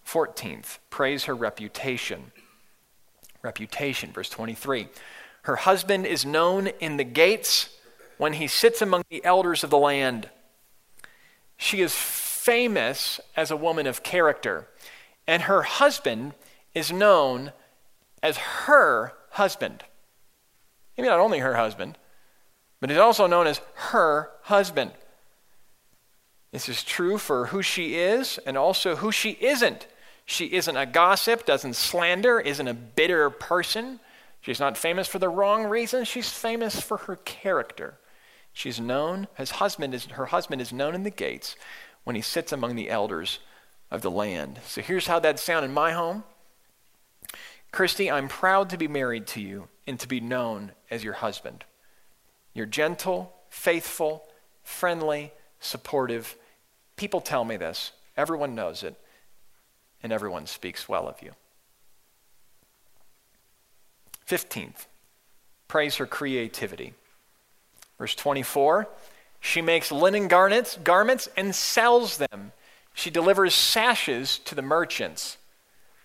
14th, 0.06 0.80
praise 0.90 1.26
her 1.26 1.36
reputation. 1.36 2.32
Reputation, 3.44 4.12
verse 4.12 4.30
23. 4.32 4.88
Her 5.44 5.58
husband 5.58 6.08
is 6.08 6.26
known 6.26 6.66
in 6.80 6.98
the 6.98 7.04
gates 7.04 7.70
when 8.18 8.34
he 8.34 8.48
sits 8.48 8.82
among 8.82 9.04
the 9.12 9.24
elders 9.24 9.64
of 9.64 9.70
the 9.70 9.78
land. 9.78 10.32
She 11.56 11.82
is 11.82 11.94
famous 11.94 13.20
as 13.36 13.52
a 13.52 13.56
woman 13.56 13.86
of 13.86 14.02
character, 14.02 14.68
and 15.28 15.44
her 15.44 15.62
husband 15.62 16.34
is 16.74 16.92
known 16.92 17.52
as 18.24 18.38
her 18.38 19.14
husband. 19.32 19.84
Maybe 20.98 21.08
not 21.08 21.20
only 21.20 21.38
her 21.38 21.56
husband, 21.56 22.00
but 22.80 22.90
he's 22.90 23.00
also 23.00 23.28
known 23.28 23.48
as 23.48 23.62
her 23.76 24.32
husband. 24.44 24.92
This 26.52 26.70
is 26.70 26.84
true 26.84 27.18
for 27.18 27.48
who 27.48 27.62
she 27.62 27.96
is 27.96 28.40
and 28.46 28.58
also 28.58 28.96
who 28.96 29.12
she 29.12 29.32
isn't. 29.42 29.88
She 30.26 30.48
isn't 30.48 30.78
a 30.78 30.86
gossip, 30.86 31.46
doesn't 31.46 31.76
slander, 31.76 32.40
isn't 32.40 32.68
a 32.68 32.74
bitter 32.74 33.30
person. 33.30 34.00
She's 34.42 34.60
not 34.60 34.78
famous 34.78 35.08
for 35.08 35.20
the 35.20 35.30
wrong 35.30 35.66
reasons. 35.66 36.08
She's 36.08 36.30
famous 36.30 36.80
for 36.80 36.98
her 36.98 37.16
character. 37.18 37.96
She's 38.54 38.80
known, 38.80 39.28
his 39.36 39.52
husband 39.52 39.94
is, 39.94 40.06
her 40.06 40.28
husband 40.28 40.62
is 40.62 40.74
known 40.74 40.96
in 40.96 41.04
the 41.04 41.12
gates 41.12 41.56
when 42.04 42.16
he 42.16 42.22
sits 42.22 42.52
among 42.52 42.76
the 42.76 42.90
elders 42.90 43.40
of 43.92 44.02
the 44.02 44.12
land. 44.12 44.60
So 44.66 44.82
here's 44.82 45.08
how 45.08 45.20
that'd 45.20 45.40
sound 45.40 45.64
in 45.64 45.74
my 45.74 45.92
home. 45.92 46.24
Christy, 47.72 48.10
I'm 48.10 48.28
proud 48.28 48.70
to 48.72 48.78
be 48.78 48.88
married 48.88 49.28
to 49.28 49.42
you 49.42 49.68
and 49.86 50.00
to 50.00 50.08
be 50.08 50.20
known 50.20 50.72
as 50.90 51.04
your 51.04 51.14
husband. 51.14 51.66
You're 52.58 52.66
gentle, 52.66 53.32
faithful, 53.50 54.24
friendly, 54.64 55.32
supportive. 55.60 56.36
People 56.96 57.22
tell 57.22 57.46
me 57.46 57.56
this. 57.56 57.92
Everyone 58.18 58.56
knows 58.56 58.82
it, 58.82 58.96
and 60.02 60.12
everyone 60.12 60.48
speaks 60.48 60.90
well 60.90 61.08
of 61.08 61.22
you. 61.22 61.34
15th, 64.28 64.88
praise 65.68 65.98
her 65.98 66.08
creativity. 66.08 66.96
Verse 68.00 68.16
24 68.16 68.88
she 69.40 69.62
makes 69.62 69.92
linen 69.92 70.28
garments, 70.28 70.80
garments 70.84 71.30
and 71.38 71.54
sells 71.54 72.18
them. 72.18 72.54
She 72.96 73.12
delivers 73.12 73.54
sashes 73.54 74.40
to 74.40 74.56
the 74.56 74.64
merchants. 74.64 75.38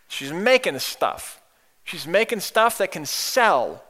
She's 0.07 0.35
making 0.35 0.79
stuff. 0.81 1.41
She's 1.83 2.07
making 2.07 2.41
stuff 2.41 2.77
that 2.77 2.93
can 2.93 3.07
sell. 3.07 3.83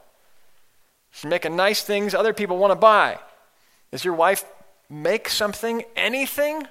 She's 1.13 1.29
making 1.29 1.55
nice 1.55 1.81
things 1.83 2.13
other 2.13 2.33
people 2.33 2.57
want 2.57 2.71
to 2.71 2.75
buy. 2.75 3.19
Does 3.91 4.03
your 4.03 4.15
wife 4.15 4.43
make 4.89 5.29
something, 5.29 5.83
anything? 5.95 6.67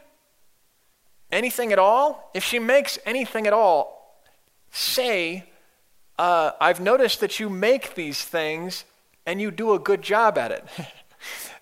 Anything 1.30 1.72
at 1.72 1.78
all? 1.78 2.30
If 2.34 2.44
she 2.44 2.58
makes 2.58 2.98
anything 3.06 3.46
at 3.46 3.52
all, 3.52 4.18
say, 4.72 5.44
uh, 6.18 6.50
I've 6.60 6.80
noticed 6.80 7.20
that 7.20 7.40
you 7.40 7.48
make 7.48 7.94
these 7.94 8.22
things 8.24 8.84
and 9.24 9.40
you 9.40 9.52
do 9.52 9.74
a 9.74 9.78
good 9.78 10.02
job 10.02 10.36
at 10.36 10.50
it. 10.50 10.64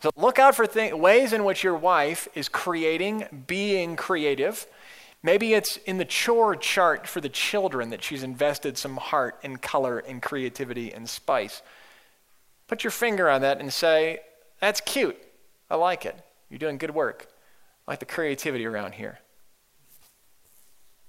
So 0.03 0.11
look 0.17 0.39
out 0.39 0.55
for 0.55 0.67
th- 0.67 0.95
ways 0.95 1.35
in 1.35 1.45
which 1.45 1.63
your 1.63 1.75
wife 1.75 2.27
is 2.35 2.49
creating, 2.49 3.45
being 3.47 3.97
creative. 3.97 4.67
Maybe 5.23 5.53
it's 5.53 5.77
in 5.77 5.99
the 5.99 6.07
chore 6.07 6.57
chart 6.57 7.07
for 7.07 7.21
the 7.21 7.29
children 7.29 7.91
that 7.91 8.03
she's 8.03 8.23
invested 8.23 8.79
some 8.79 8.97
heart 8.97 9.39
and 9.43 9.61
color 9.61 9.99
and 9.99 10.23
creativity 10.23 10.91
and 10.91 11.07
spice. 11.07 11.61
Put 12.71 12.85
your 12.85 12.93
finger 12.93 13.29
on 13.29 13.41
that 13.41 13.59
and 13.59 13.73
say, 13.73 14.21
That's 14.61 14.81
cute. 14.81 15.21
I 15.69 15.75
like 15.75 16.07
it. 16.07 16.17
You're 16.49 16.61
doing 16.61 16.79
good 16.79 16.95
work. 16.95 17.27
I 17.89 17.91
like 17.91 17.99
the 17.99 18.07
creativity 18.07 18.65
around 18.65 18.93
here. 18.93 19.19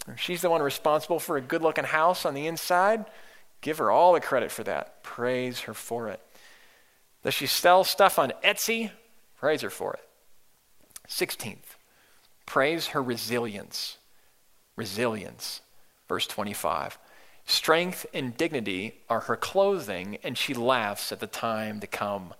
If 0.08 0.20
she's 0.20 0.42
the 0.42 0.50
one 0.50 0.64
responsible 0.64 1.20
for 1.20 1.38
a 1.38 1.42
good 1.42 1.62
looking 1.62 1.84
house 1.84 2.26
on 2.26 2.34
the 2.34 2.48
inside, 2.48 3.06
give 3.62 3.78
her 3.78 3.92
all 3.92 4.14
the 4.14 4.20
credit 4.20 4.52
for 4.52 4.64
that. 4.64 5.04
Praise 5.04 5.60
her 5.60 5.76
for 5.76 6.08
it. 6.08 6.20
Does 7.24 7.36
she 7.36 7.46
sell 7.46 7.84
stuff 7.84 8.18
on 8.18 8.34
Etsy? 8.44 8.90
Praise 9.40 9.62
her 9.62 9.70
for 9.70 9.94
it. 9.94 10.10
16th, 11.08 11.76
praise 12.48 12.88
her 12.88 13.04
resilience. 13.04 14.00
Resilience. 14.76 15.62
Verse 16.10 16.26
25. 16.26 16.98
Strength 17.52 18.06
and 18.14 18.38
dignity 18.38 19.02
are 19.10 19.20
her 19.20 19.36
clothing, 19.36 20.18
and 20.24 20.38
she 20.38 20.54
laughs 20.54 21.12
at 21.12 21.20
the 21.20 21.28
time 21.28 21.82
to 21.82 21.86
come. 21.86 22.34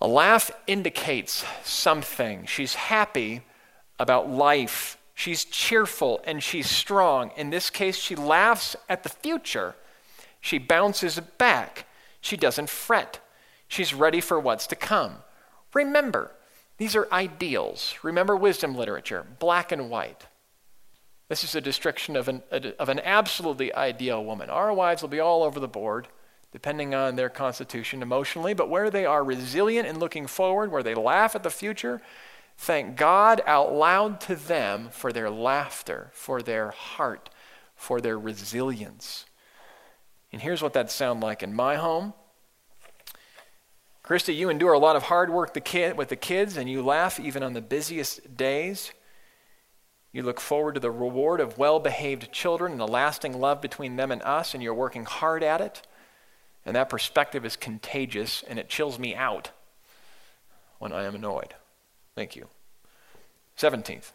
A 0.00 0.08
laugh 0.08 0.50
indicates 0.66 1.44
something. 1.62 2.46
She's 2.46 2.76
happy 2.76 3.42
about 3.98 4.30
life. 4.30 4.96
She's 5.14 5.44
cheerful 5.44 6.22
and 6.24 6.42
she's 6.42 6.70
strong. 6.70 7.30
In 7.36 7.50
this 7.50 7.68
case, 7.68 7.96
she 7.96 8.16
laughs 8.16 8.74
at 8.88 9.02
the 9.02 9.10
future. 9.10 9.74
She 10.40 10.56
bounces 10.56 11.20
back. 11.20 11.84
She 12.22 12.38
doesn't 12.38 12.70
fret. 12.70 13.20
She's 13.68 13.92
ready 13.92 14.22
for 14.22 14.40
what's 14.40 14.66
to 14.68 14.76
come. 14.76 15.16
Remember, 15.74 16.30
these 16.78 16.96
are 16.96 17.06
ideals. 17.12 17.96
Remember 18.02 18.34
wisdom 18.34 18.74
literature, 18.74 19.26
black 19.38 19.72
and 19.72 19.90
white. 19.90 20.24
This 21.28 21.42
is 21.42 21.54
a 21.54 21.60
description 21.60 22.16
of 22.16 22.28
an, 22.28 22.42
of 22.78 22.88
an 22.88 23.00
absolutely 23.00 23.74
ideal 23.74 24.24
woman. 24.24 24.48
Our 24.48 24.72
wives 24.72 25.02
will 25.02 25.08
be 25.08 25.20
all 25.20 25.42
over 25.42 25.58
the 25.58 25.66
board, 25.68 26.06
depending 26.52 26.94
on 26.94 27.16
their 27.16 27.28
constitution 27.28 28.00
emotionally, 28.00 28.54
but 28.54 28.70
where 28.70 28.90
they 28.90 29.04
are 29.04 29.24
resilient 29.24 29.88
and 29.88 29.98
looking 29.98 30.26
forward, 30.26 30.70
where 30.70 30.84
they 30.84 30.94
laugh 30.94 31.34
at 31.34 31.42
the 31.42 31.50
future, 31.50 32.00
thank 32.56 32.96
God 32.96 33.42
out 33.44 33.74
loud 33.74 34.20
to 34.22 34.36
them 34.36 34.88
for 34.90 35.12
their 35.12 35.28
laughter, 35.28 36.10
for 36.12 36.42
their 36.42 36.70
heart, 36.70 37.28
for 37.74 38.00
their 38.00 38.18
resilience. 38.18 39.26
And 40.32 40.42
here's 40.42 40.62
what 40.62 40.74
that 40.74 40.90
sounds 40.90 41.22
like 41.22 41.42
in 41.42 41.54
my 41.54 41.76
home. 41.76 42.14
Christy, 44.02 44.34
you 44.34 44.48
endure 44.48 44.72
a 44.72 44.78
lot 44.78 44.94
of 44.94 45.04
hard 45.04 45.30
work 45.30 45.52
the 45.52 45.60
kid, 45.60 45.96
with 45.96 46.08
the 46.08 46.16
kids, 46.16 46.56
and 46.56 46.70
you 46.70 46.80
laugh 46.80 47.18
even 47.18 47.42
on 47.42 47.54
the 47.54 47.60
busiest 47.60 48.36
days. 48.36 48.92
You 50.16 50.22
look 50.22 50.40
forward 50.40 50.76
to 50.76 50.80
the 50.80 50.90
reward 50.90 51.40
of 51.40 51.58
well 51.58 51.78
behaved 51.78 52.32
children 52.32 52.72
and 52.72 52.80
the 52.80 52.88
lasting 52.88 53.38
love 53.38 53.60
between 53.60 53.96
them 53.96 54.10
and 54.10 54.22
us, 54.22 54.54
and 54.54 54.62
you're 54.62 54.72
working 54.72 55.04
hard 55.04 55.42
at 55.42 55.60
it. 55.60 55.82
And 56.64 56.74
that 56.74 56.88
perspective 56.88 57.44
is 57.44 57.54
contagious, 57.54 58.42
and 58.48 58.58
it 58.58 58.70
chills 58.70 58.98
me 58.98 59.14
out 59.14 59.50
when 60.78 60.90
I 60.90 61.04
am 61.04 61.16
annoyed. 61.16 61.52
Thank 62.14 62.34
you. 62.34 62.48
17th, 63.58 64.12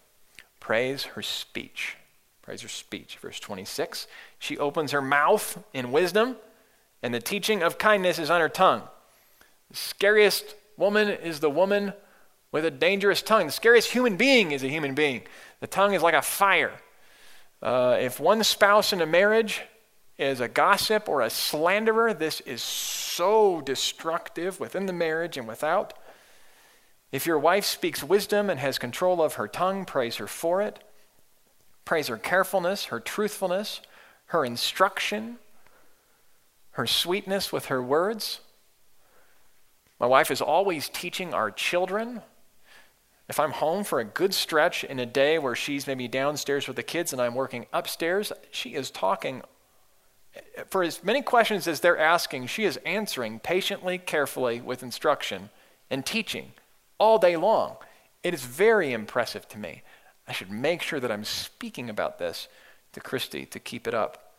praise 0.59 1.03
her 1.03 1.21
speech. 1.21 1.97
Praise 2.41 2.63
her 2.63 2.67
speech. 2.67 3.19
Verse 3.21 3.39
26 3.39 4.07
She 4.39 4.57
opens 4.57 4.93
her 4.93 5.03
mouth 5.03 5.63
in 5.71 5.91
wisdom, 5.91 6.37
and 7.03 7.13
the 7.13 7.19
teaching 7.19 7.61
of 7.61 7.77
kindness 7.77 8.17
is 8.17 8.31
on 8.31 8.41
her 8.41 8.49
tongue. 8.49 8.81
The 9.69 9.77
scariest 9.77 10.55
woman 10.77 11.09
is 11.09 11.41
the 11.41 11.51
woman 11.51 11.93
with 12.51 12.65
a 12.65 12.71
dangerous 12.71 13.21
tongue. 13.21 13.45
The 13.45 13.51
scariest 13.51 13.91
human 13.91 14.17
being 14.17 14.51
is 14.51 14.63
a 14.63 14.67
human 14.67 14.95
being. 14.95 15.21
The 15.61 15.67
tongue 15.67 15.93
is 15.93 16.01
like 16.01 16.13
a 16.13 16.21
fire. 16.21 16.73
Uh, 17.61 17.97
if 17.99 18.19
one 18.19 18.43
spouse 18.43 18.91
in 18.91 19.01
a 19.01 19.05
marriage 19.05 19.61
is 20.17 20.39
a 20.39 20.47
gossip 20.47 21.07
or 21.07 21.21
a 21.21 21.29
slanderer, 21.29 22.13
this 22.13 22.41
is 22.41 22.61
so 22.61 23.61
destructive 23.61 24.59
within 24.59 24.87
the 24.87 24.93
marriage 24.93 25.37
and 25.37 25.47
without. 25.47 25.93
If 27.11 27.25
your 27.25 27.39
wife 27.39 27.65
speaks 27.65 28.03
wisdom 28.03 28.49
and 28.49 28.59
has 28.59 28.77
control 28.77 29.21
of 29.21 29.35
her 29.35 29.47
tongue, 29.47 29.85
praise 29.85 30.17
her 30.17 30.27
for 30.27 30.61
it. 30.61 30.79
Praise 31.85 32.07
her 32.07 32.17
carefulness, 32.17 32.85
her 32.85 32.99
truthfulness, 32.99 33.81
her 34.27 34.45
instruction, 34.45 35.37
her 36.71 36.87
sweetness 36.87 37.51
with 37.51 37.65
her 37.65 37.83
words. 37.83 38.39
My 39.99 40.07
wife 40.07 40.31
is 40.31 40.41
always 40.41 40.89
teaching 40.89 41.33
our 41.33 41.51
children. 41.51 42.21
If 43.31 43.39
I'm 43.39 43.51
home 43.51 43.85
for 43.85 44.01
a 44.01 44.03
good 44.03 44.33
stretch 44.33 44.83
in 44.83 44.99
a 44.99 45.05
day 45.05 45.39
where 45.39 45.55
she's 45.55 45.87
maybe 45.87 46.09
downstairs 46.09 46.67
with 46.67 46.75
the 46.75 46.83
kids 46.83 47.13
and 47.13 47.21
I'm 47.21 47.33
working 47.33 47.65
upstairs, 47.71 48.33
she 48.51 48.71
is 48.75 48.91
talking. 48.91 49.41
For 50.67 50.83
as 50.83 51.01
many 51.01 51.21
questions 51.21 51.65
as 51.65 51.79
they're 51.79 51.97
asking, 51.97 52.47
she 52.47 52.65
is 52.65 52.75
answering 52.85 53.39
patiently, 53.39 53.97
carefully, 53.97 54.59
with 54.59 54.83
instruction 54.83 55.49
and 55.89 56.05
teaching 56.05 56.51
all 56.97 57.19
day 57.19 57.37
long. 57.37 57.77
It 58.21 58.33
is 58.33 58.43
very 58.43 58.91
impressive 58.91 59.47
to 59.47 59.57
me. 59.57 59.83
I 60.27 60.33
should 60.33 60.51
make 60.51 60.81
sure 60.81 60.99
that 60.99 61.11
I'm 61.11 61.23
speaking 61.23 61.89
about 61.89 62.19
this 62.19 62.49
to 62.91 62.99
Christy 62.99 63.45
to 63.45 63.59
keep 63.61 63.87
it 63.87 63.93
up. 63.93 64.33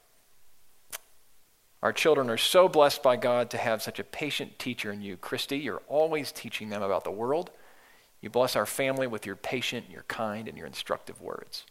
Our 1.82 1.95
children 1.95 2.28
are 2.28 2.36
so 2.36 2.68
blessed 2.68 3.03
by 3.03 3.16
God 3.16 3.49
to 3.53 3.57
have 3.57 3.82
such 3.82 3.99
a 3.99 4.05
patient 4.05 4.59
teacher 4.59 4.93
in 4.93 5.01
you. 5.01 5.16
Christy, 5.16 5.57
you're 5.57 5.80
always 5.88 6.30
teaching 6.30 6.68
them 6.68 6.82
about 6.82 7.05
the 7.05 7.11
world. 7.11 7.53
You 8.22 8.30
bless 8.30 8.56
our 8.56 8.64
family 8.64 9.06
with 9.06 9.26
your 9.26 9.36
patient, 9.36 9.90
your 9.90 10.04
kind, 10.04 10.48
and 10.48 10.56
your 10.56 10.66
instructive 10.66 11.20
words. 11.20 11.66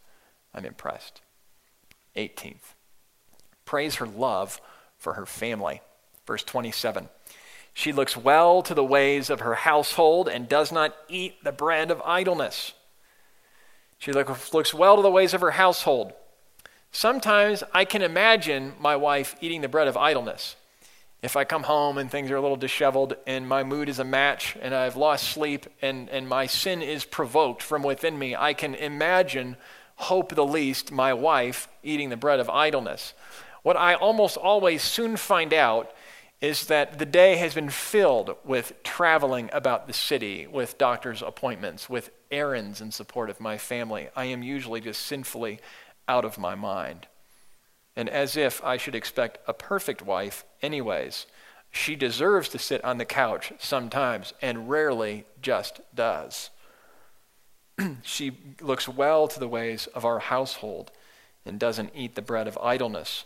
I'm 0.53 0.65
impressed. 0.65 1.21
18th, 2.15 2.75
praise 3.63 3.95
her 3.95 4.05
love 4.05 4.61
for 4.97 5.13
her 5.13 5.25
family. 5.25 5.81
Verse 6.27 6.43
27. 6.43 7.07
She 7.73 7.93
looks 7.93 8.17
well 8.17 8.61
to 8.63 8.73
the 8.73 8.83
ways 8.83 9.29
of 9.29 9.39
her 9.39 9.55
household 9.55 10.27
and 10.27 10.49
does 10.49 10.73
not 10.73 10.93
eat 11.07 11.41
the 11.41 11.53
bread 11.53 11.89
of 11.89 12.01
idleness. 12.05 12.73
She 13.97 14.11
look, 14.11 14.53
looks 14.53 14.73
well 14.73 14.97
to 14.97 15.01
the 15.01 15.09
ways 15.09 15.33
of 15.33 15.41
her 15.41 15.51
household. 15.51 16.11
Sometimes 16.91 17.63
I 17.73 17.85
can 17.85 18.01
imagine 18.01 18.73
my 18.77 18.97
wife 18.97 19.35
eating 19.39 19.61
the 19.61 19.69
bread 19.69 19.87
of 19.87 19.95
idleness. 19.95 20.57
If 21.21 21.35
I 21.35 21.43
come 21.43 21.63
home 21.63 21.99
and 21.99 22.09
things 22.09 22.31
are 22.31 22.35
a 22.35 22.41
little 22.41 22.57
disheveled 22.57 23.15
and 23.27 23.47
my 23.47 23.63
mood 23.63 23.89
is 23.89 23.99
a 23.99 24.03
match 24.03 24.57
and 24.59 24.73
I've 24.73 24.95
lost 24.95 25.29
sleep 25.29 25.67
and, 25.81 26.09
and 26.09 26.27
my 26.27 26.47
sin 26.47 26.81
is 26.81 27.05
provoked 27.05 27.61
from 27.61 27.83
within 27.83 28.17
me, 28.17 28.35
I 28.35 28.53
can 28.53 28.73
imagine, 28.73 29.55
hope 29.97 30.33
the 30.33 30.45
least, 30.45 30.91
my 30.91 31.13
wife 31.13 31.67
eating 31.83 32.09
the 32.09 32.17
bread 32.17 32.39
of 32.39 32.49
idleness. 32.49 33.13
What 33.61 33.77
I 33.77 33.93
almost 33.93 34.35
always 34.35 34.81
soon 34.81 35.15
find 35.15 35.53
out 35.53 35.93
is 36.41 36.65
that 36.65 36.97
the 36.97 37.05
day 37.05 37.35
has 37.35 37.53
been 37.53 37.69
filled 37.69 38.35
with 38.43 38.81
traveling 38.81 39.47
about 39.53 39.85
the 39.85 39.93
city, 39.93 40.47
with 40.47 40.79
doctor's 40.79 41.21
appointments, 41.21 41.87
with 41.87 42.09
errands 42.31 42.81
in 42.81 42.91
support 42.91 43.29
of 43.29 43.39
my 43.39 43.59
family. 43.59 44.09
I 44.15 44.25
am 44.25 44.41
usually 44.41 44.81
just 44.81 45.03
sinfully 45.03 45.59
out 46.07 46.25
of 46.25 46.39
my 46.39 46.55
mind. 46.55 47.05
And 47.95 48.09
as 48.09 48.37
if 48.37 48.63
I 48.63 48.77
should 48.77 48.95
expect 48.95 49.39
a 49.47 49.53
perfect 49.53 50.01
wife, 50.01 50.45
anyways, 50.61 51.25
she 51.71 51.95
deserves 51.95 52.49
to 52.49 52.59
sit 52.59 52.83
on 52.83 52.97
the 52.97 53.05
couch 53.05 53.53
sometimes 53.59 54.33
and 54.41 54.69
rarely 54.69 55.25
just 55.41 55.81
does. 55.95 56.49
she 58.03 58.37
looks 58.59 58.87
well 58.87 59.27
to 59.27 59.39
the 59.39 59.47
ways 59.47 59.87
of 59.87 60.05
our 60.05 60.19
household 60.19 60.91
and 61.45 61.59
doesn't 61.59 61.91
eat 61.95 62.15
the 62.15 62.21
bread 62.21 62.47
of 62.47 62.57
idleness. 62.61 63.25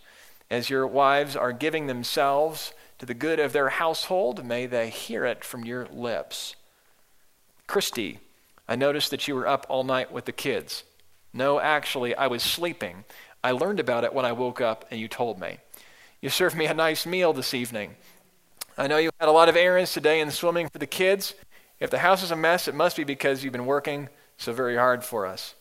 As 0.49 0.69
your 0.69 0.85
wives 0.85 1.35
are 1.35 1.51
giving 1.51 1.87
themselves 1.87 2.73
to 2.99 3.05
the 3.05 3.13
good 3.13 3.39
of 3.39 3.51
their 3.51 3.69
household, 3.69 4.45
may 4.45 4.67
they 4.67 4.89
hear 4.89 5.25
it 5.25 5.43
from 5.43 5.65
your 5.65 5.87
lips. 5.87 6.55
Christy, 7.67 8.19
I 8.67 8.75
noticed 8.75 9.11
that 9.11 9.27
you 9.27 9.35
were 9.35 9.47
up 9.47 9.65
all 9.69 9.83
night 9.83 10.11
with 10.11 10.25
the 10.25 10.31
kids. 10.31 10.83
No, 11.33 11.59
actually, 11.59 12.15
I 12.15 12.27
was 12.27 12.43
sleeping. 12.43 13.03
I 13.45 13.51
learned 13.51 13.79
about 13.79 14.03
it 14.03 14.11
when 14.11 14.25
I 14.25 14.31
woke 14.31 14.59
up 14.59 14.85
and 14.89 14.99
you 14.99 15.07
told 15.07 15.39
me. 15.39 15.59
You 16.19 16.31
served 16.31 16.57
me 16.57 16.65
a 16.65 16.73
nice 16.73 17.05
meal 17.05 17.31
this 17.31 17.53
evening. 17.53 17.95
I 18.75 18.87
know 18.87 18.97
you 18.97 19.11
had 19.19 19.29
a 19.29 19.31
lot 19.31 19.49
of 19.49 19.55
errands 19.55 19.93
today 19.93 20.19
and 20.19 20.33
swimming 20.33 20.67
for 20.67 20.79
the 20.79 20.87
kids. 20.87 21.35
If 21.79 21.91
the 21.91 21.99
house 21.99 22.23
is 22.23 22.31
a 22.31 22.35
mess, 22.35 22.67
it 22.67 22.73
must 22.73 22.97
be 22.97 23.03
because 23.03 23.43
you've 23.43 23.53
been 23.53 23.67
working 23.67 24.09
so 24.37 24.51
very 24.51 24.75
hard 24.75 25.03
for 25.03 25.27
us. 25.27 25.53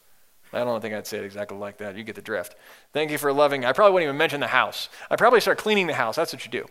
I 0.51 0.65
don't 0.65 0.81
think 0.81 0.95
I'd 0.95 1.07
say 1.07 1.19
it 1.19 1.25
exactly 1.27 1.59
like 1.59 1.77
that. 1.77 1.95
You 1.95 2.05
get 2.05 2.15
the 2.15 2.23
drift. 2.23 2.57
Thank 2.95 3.11
you 3.11 3.19
for 3.19 3.31
loving. 3.35 3.67
I 3.67 3.75
probably 3.75 3.93
wouldn't 3.93 4.09
even 4.09 4.17
mention 4.17 4.41
the 4.41 4.47
house. 4.47 4.89
I'd 5.11 5.19
probably 5.19 5.41
start 5.41 5.59
cleaning 5.59 5.87
the 5.87 5.93
house. 5.93 6.17
That's 6.17 6.33
what 6.33 6.43
you 6.47 6.51
do. 6.51 6.65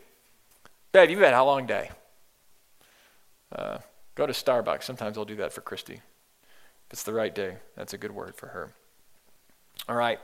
Babe, 0.93 1.11
you've 1.11 1.19
had 1.19 1.35
a 1.35 1.43
long 1.43 1.67
day. 1.67 1.91
Uh, 3.55 3.77
go 4.15 4.25
to 4.25 4.33
Starbucks. 4.33 4.81
Sometimes 4.81 5.19
I'll 5.19 5.25
do 5.25 5.35
that 5.35 5.53
for 5.53 5.61
Christy. 5.61 6.01
If 6.87 6.93
it's 6.93 7.03
the 7.03 7.13
right 7.13 7.35
day, 7.35 7.57
that's 7.75 7.93
a 7.93 7.99
good 7.99 8.13
word 8.13 8.33
for 8.33 8.47
her. 8.47 8.71
All 9.87 9.95
right. 9.95 10.19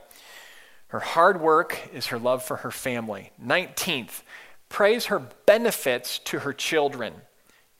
Her 0.90 0.98
hard 0.98 1.40
work 1.40 1.88
is 1.92 2.08
her 2.08 2.18
love 2.18 2.42
for 2.42 2.58
her 2.58 2.72
family. 2.72 3.30
19th, 3.40 4.22
praise 4.68 5.06
her 5.06 5.20
benefits 5.46 6.18
to 6.18 6.40
her 6.40 6.52
children. 6.52 7.14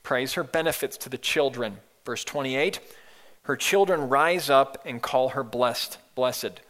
Praise 0.05 0.35
her 0.35 0.45
benefits 0.45 0.97
to 0.99 1.09
the 1.09 1.19
children. 1.19 1.79
Verse 2.07 2.23
28 2.23 2.79
Her 3.43 3.57
children 3.57 4.09
rise 4.09 4.49
up 4.49 4.81
and 4.87 5.03
call 5.03 5.31
her 5.31 5.43
blessed, 5.43 5.99
blessed. 6.15 6.61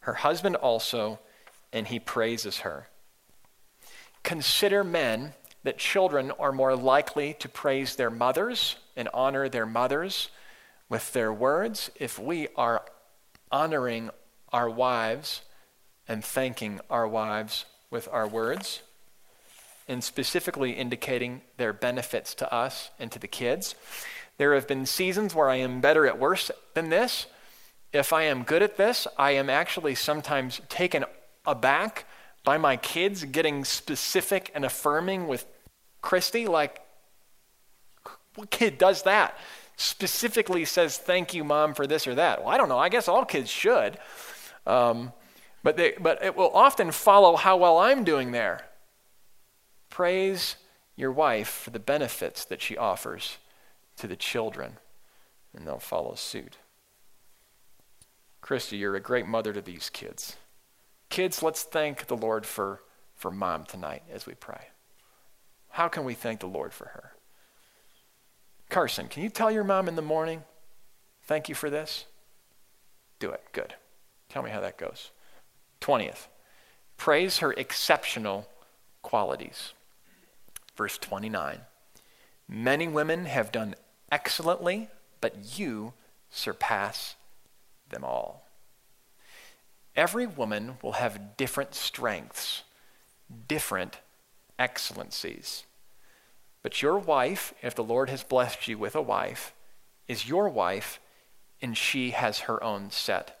Her 0.00 0.14
husband 0.14 0.54
also, 0.54 1.18
and 1.72 1.88
he 1.88 1.98
praises 1.98 2.58
her. 2.58 2.86
Consider 4.22 4.84
men 4.84 5.32
that 5.64 5.78
children 5.78 6.30
are 6.38 6.52
more 6.52 6.76
likely 6.76 7.34
to 7.40 7.48
praise 7.48 7.96
their 7.96 8.10
mothers 8.10 8.76
and 8.96 9.08
honor 9.12 9.48
their 9.48 9.66
mothers 9.66 10.30
with 10.88 11.12
their 11.12 11.32
words 11.32 11.90
if 11.96 12.20
we 12.20 12.46
are 12.54 12.84
honoring 13.50 14.10
our 14.52 14.70
wives 14.70 15.42
and 16.08 16.24
thanking 16.24 16.80
our 16.88 17.06
wives 17.06 17.66
with 17.90 18.08
our 18.10 18.26
words, 18.26 18.82
and 19.86 20.02
specifically 20.02 20.72
indicating 20.72 21.42
their 21.56 21.72
benefits 21.72 22.34
to 22.34 22.52
us 22.52 22.90
and 22.98 23.12
to 23.12 23.18
the 23.18 23.28
kids. 23.28 23.74
There 24.38 24.54
have 24.54 24.66
been 24.66 24.86
seasons 24.86 25.34
where 25.34 25.48
I 25.48 25.56
am 25.56 25.80
better 25.80 26.06
at 26.06 26.18
worse 26.18 26.50
than 26.74 26.90
this. 26.90 27.26
If 27.92 28.12
I 28.12 28.24
am 28.24 28.42
good 28.42 28.62
at 28.62 28.76
this, 28.76 29.06
I 29.16 29.32
am 29.32 29.48
actually 29.48 29.94
sometimes 29.94 30.60
taken 30.68 31.04
aback 31.46 32.04
by 32.44 32.58
my 32.58 32.76
kids 32.76 33.24
getting 33.24 33.64
specific 33.64 34.50
and 34.54 34.64
affirming 34.64 35.26
with 35.26 35.46
Christy. 36.02 36.46
Like, 36.46 36.80
what 38.34 38.50
kid 38.50 38.78
does 38.78 39.02
that? 39.02 39.36
Specifically 39.76 40.64
says, 40.64 40.98
Thank 40.98 41.34
you, 41.34 41.44
mom, 41.44 41.74
for 41.74 41.86
this 41.86 42.06
or 42.06 42.14
that. 42.14 42.40
Well, 42.40 42.48
I 42.48 42.56
don't 42.56 42.68
know. 42.68 42.78
I 42.78 42.88
guess 42.88 43.08
all 43.08 43.24
kids 43.24 43.50
should. 43.50 43.98
Um, 44.66 45.12
but, 45.62 45.76
they, 45.76 45.94
but 46.00 46.22
it 46.24 46.36
will 46.36 46.50
often 46.50 46.90
follow 46.90 47.36
how 47.36 47.56
well 47.56 47.78
I'm 47.78 48.04
doing 48.04 48.32
there. 48.32 48.66
Praise 49.90 50.56
your 50.96 51.12
wife 51.12 51.48
for 51.48 51.70
the 51.70 51.78
benefits 51.78 52.44
that 52.44 52.60
she 52.60 52.76
offers 52.76 53.38
to 53.96 54.06
the 54.06 54.16
children, 54.16 54.76
and 55.54 55.66
they'll 55.66 55.78
follow 55.78 56.14
suit. 56.14 56.58
Christy, 58.40 58.76
you're 58.76 58.96
a 58.96 59.00
great 59.00 59.26
mother 59.26 59.52
to 59.52 59.60
these 59.60 59.90
kids. 59.90 60.36
Kids, 61.10 61.42
let's 61.42 61.62
thank 61.62 62.06
the 62.06 62.16
Lord 62.16 62.46
for, 62.46 62.82
for 63.14 63.30
mom 63.30 63.64
tonight 63.64 64.02
as 64.12 64.26
we 64.26 64.34
pray. 64.34 64.68
How 65.70 65.88
can 65.88 66.04
we 66.04 66.14
thank 66.14 66.40
the 66.40 66.46
Lord 66.46 66.72
for 66.72 66.86
her? 66.86 67.12
Carson, 68.68 69.08
can 69.08 69.22
you 69.22 69.30
tell 69.30 69.50
your 69.50 69.64
mom 69.64 69.88
in 69.88 69.96
the 69.96 70.02
morning, 70.02 70.42
thank 71.24 71.48
you 71.48 71.54
for 71.54 71.70
this? 71.70 72.06
Do 73.18 73.30
it. 73.30 73.42
Good. 73.52 73.74
Tell 74.28 74.42
me 74.42 74.50
how 74.50 74.60
that 74.60 74.78
goes. 74.78 75.10
20th, 75.80 76.26
praise 76.96 77.38
her 77.38 77.52
exceptional 77.52 78.48
qualities. 79.02 79.72
Verse 80.76 80.98
29 80.98 81.60
Many 82.48 82.88
women 82.88 83.26
have 83.26 83.52
done 83.52 83.74
excellently, 84.10 84.88
but 85.20 85.58
you 85.58 85.92
surpass 86.30 87.16
them 87.90 88.04
all. 88.04 88.44
Every 89.96 90.26
woman 90.26 90.78
will 90.82 90.92
have 90.92 91.36
different 91.36 91.74
strengths, 91.74 92.62
different 93.48 93.98
excellencies. 94.58 95.64
But 96.62 96.82
your 96.82 96.98
wife, 96.98 97.54
if 97.62 97.74
the 97.74 97.84
Lord 97.84 98.08
has 98.10 98.22
blessed 98.22 98.68
you 98.68 98.78
with 98.78 98.94
a 98.94 99.02
wife, 99.02 99.52
is 100.06 100.28
your 100.28 100.48
wife, 100.48 101.00
and 101.60 101.76
she 101.76 102.10
has 102.10 102.40
her 102.40 102.62
own 102.62 102.90
set 102.90 103.37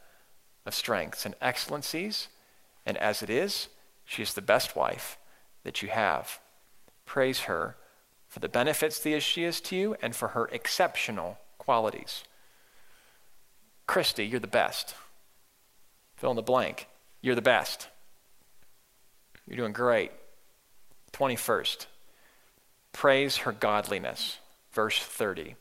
of 0.68 0.74
strengths 0.74 1.24
and 1.26 1.34
excellencies. 1.40 2.28
And 2.86 2.96
as 2.98 3.22
it 3.22 3.30
is, 3.30 3.68
she 4.04 4.22
is 4.22 4.34
the 4.34 4.42
best 4.42 4.76
wife 4.76 5.18
that 5.64 5.82
you 5.82 5.88
have. 5.88 6.38
Praise 7.06 7.40
her 7.40 7.76
for 8.28 8.38
the 8.38 8.48
benefits 8.48 9.00
that 9.00 9.20
she 9.22 9.44
is 9.44 9.60
to 9.62 9.76
you 9.76 9.96
and 10.02 10.14
for 10.14 10.28
her 10.28 10.46
exceptional 10.52 11.38
qualities. 11.56 12.22
Christy, 13.86 14.26
you're 14.26 14.38
the 14.38 14.46
best. 14.46 14.94
Fill 16.16 16.30
in 16.30 16.36
the 16.36 16.42
blank. 16.42 16.86
You're 17.22 17.34
the 17.34 17.42
best. 17.42 17.88
You're 19.46 19.56
doing 19.56 19.72
great. 19.72 20.12
21st. 21.12 21.86
Praise 22.92 23.38
her 23.38 23.52
godliness. 23.52 24.38
Verse 24.72 24.98
30. 24.98 25.56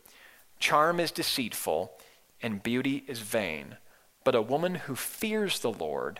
Charm 0.59 0.99
is 0.99 1.11
deceitful 1.11 1.93
and 2.41 2.61
beauty 2.61 3.05
is 3.07 3.19
vain 3.19 3.77
but 4.27 4.35
a 4.35 4.41
woman 4.41 4.75
who 4.75 4.93
fears 4.93 5.59
the 5.59 5.71
Lord 5.71 6.19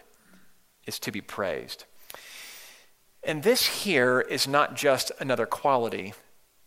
is 0.85 0.97
to 0.97 1.11
be 1.11 1.19
praised. 1.19 1.83
And 3.21 3.43
this 3.43 3.83
here 3.83 4.21
is 4.21 4.47
not 4.47 4.77
just 4.77 5.11
another 5.19 5.45
quality, 5.45 6.13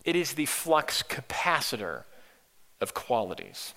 it 0.04 0.14
is 0.14 0.34
the 0.34 0.44
flux 0.44 1.02
capacitor 1.02 2.04
of 2.78 2.92
qualities. 2.92 3.72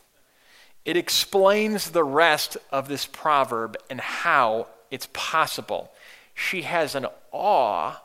it 0.84 0.98
explains 0.98 1.92
the 1.92 2.04
rest 2.04 2.58
of 2.70 2.90
this 2.90 3.06
proverb 3.06 3.78
and 3.90 4.02
how 4.02 4.68
it's 4.92 5.08
possible. 5.14 5.90
She 6.34 6.64
has 6.64 6.96
an 6.96 7.08
awe 7.32 8.02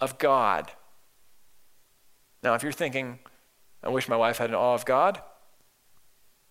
of 0.00 0.16
God. 0.18 0.70
Now, 2.40 2.54
if 2.54 2.62
you're 2.62 2.70
thinking, 2.70 3.18
I 3.82 3.88
wish 3.88 4.08
my 4.08 4.16
wife 4.16 4.38
had 4.38 4.50
an 4.50 4.54
awe 4.54 4.74
of 4.74 4.84
God, 4.84 5.20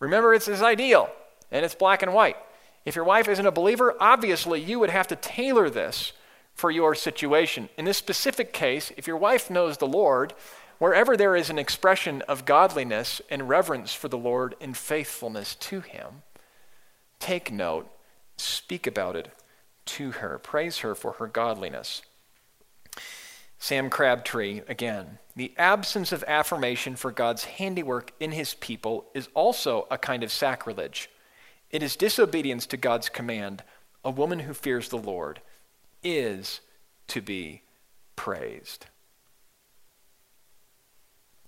remember 0.01 0.33
it's 0.33 0.47
his 0.47 0.61
ideal 0.61 1.09
and 1.51 1.65
it's 1.65 1.75
black 1.75 2.01
and 2.01 2.13
white. 2.13 2.37
If 2.85 2.95
your 2.95 3.05
wife 3.05 3.27
isn't 3.27 3.45
a 3.45 3.51
believer, 3.51 3.95
obviously 3.99 4.61
you 4.61 4.79
would 4.79 4.89
have 4.89 5.07
to 5.07 5.15
tailor 5.15 5.69
this 5.69 6.13
for 6.53 6.71
your 6.71 6.95
situation. 6.95 7.69
In 7.77 7.85
this 7.85 7.97
specific 7.97 8.53
case, 8.53 8.91
if 8.97 9.07
your 9.07 9.17
wife 9.17 9.49
knows 9.49 9.77
the 9.77 9.87
Lord, 9.87 10.33
wherever 10.77 11.17
there 11.17 11.35
is 11.35 11.49
an 11.49 11.59
expression 11.59 12.21
of 12.23 12.45
godliness 12.45 13.21
and 13.29 13.49
reverence 13.49 13.93
for 13.93 14.07
the 14.07 14.17
Lord 14.17 14.55
and 14.61 14.75
faithfulness 14.75 15.55
to 15.55 15.81
Him, 15.81 16.23
take 17.19 17.51
note, 17.51 17.89
speak 18.37 18.87
about 18.87 19.15
it 19.15 19.29
to 19.85 20.11
her, 20.11 20.37
praise 20.37 20.79
her 20.79 20.95
for 20.95 21.13
her 21.13 21.27
godliness. 21.27 22.01
Sam 23.57 23.89
Crabtree, 23.89 24.61
again, 24.67 25.17
the 25.35 25.53
absence 25.57 26.11
of 26.11 26.23
affirmation 26.27 26.95
for 26.95 27.11
God's 27.11 27.45
handiwork 27.45 28.11
in 28.19 28.31
his 28.31 28.53
people 28.53 29.05
is 29.13 29.29
also 29.33 29.87
a 29.89 29.97
kind 29.97 30.23
of 30.23 30.31
sacrilege. 30.31 31.09
It 31.71 31.83
is 31.83 31.95
disobedience 31.95 32.65
to 32.67 32.77
God's 32.77 33.09
command. 33.09 33.63
A 34.03 34.11
woman 34.11 34.39
who 34.39 34.53
fears 34.53 34.89
the 34.89 34.97
Lord 34.97 35.41
is 36.03 36.61
to 37.07 37.21
be 37.21 37.63
praised. 38.15 38.85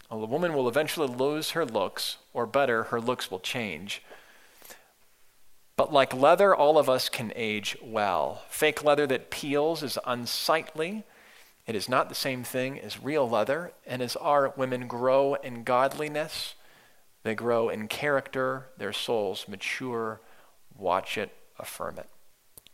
Well, 0.09 0.21
the 0.21 0.25
woman 0.27 0.53
will 0.53 0.69
eventually 0.69 1.07
lose 1.07 1.51
her 1.51 1.65
looks, 1.65 2.17
or 2.33 2.45
better, 2.45 2.83
her 2.83 3.01
looks 3.01 3.29
will 3.29 3.39
change. 3.39 4.01
But 5.75 5.93
like 5.93 6.13
leather, 6.13 6.55
all 6.55 6.77
of 6.77 6.89
us 6.89 7.09
can 7.09 7.31
age 7.35 7.77
well. 7.83 8.43
Fake 8.49 8.83
leather 8.83 9.05
that 9.07 9.29
peels 9.29 9.83
is 9.83 9.99
unsightly. 10.05 11.03
It 11.67 11.75
is 11.75 11.87
not 11.87 12.09
the 12.09 12.15
same 12.15 12.43
thing 12.43 12.79
as 12.79 13.03
real 13.03 13.29
leather. 13.29 13.73
And 13.85 14.01
as 14.01 14.15
our 14.15 14.53
women 14.57 14.87
grow 14.87 15.35
in 15.35 15.63
godliness, 15.63 16.55
they 17.27 17.35
grow 17.35 17.69
in 17.69 17.87
character, 17.87 18.67
their 18.77 18.93
souls 18.93 19.47
mature. 19.47 20.21
Watch 20.77 21.17
it, 21.17 21.33
affirm 21.59 21.97
it. 21.97 22.07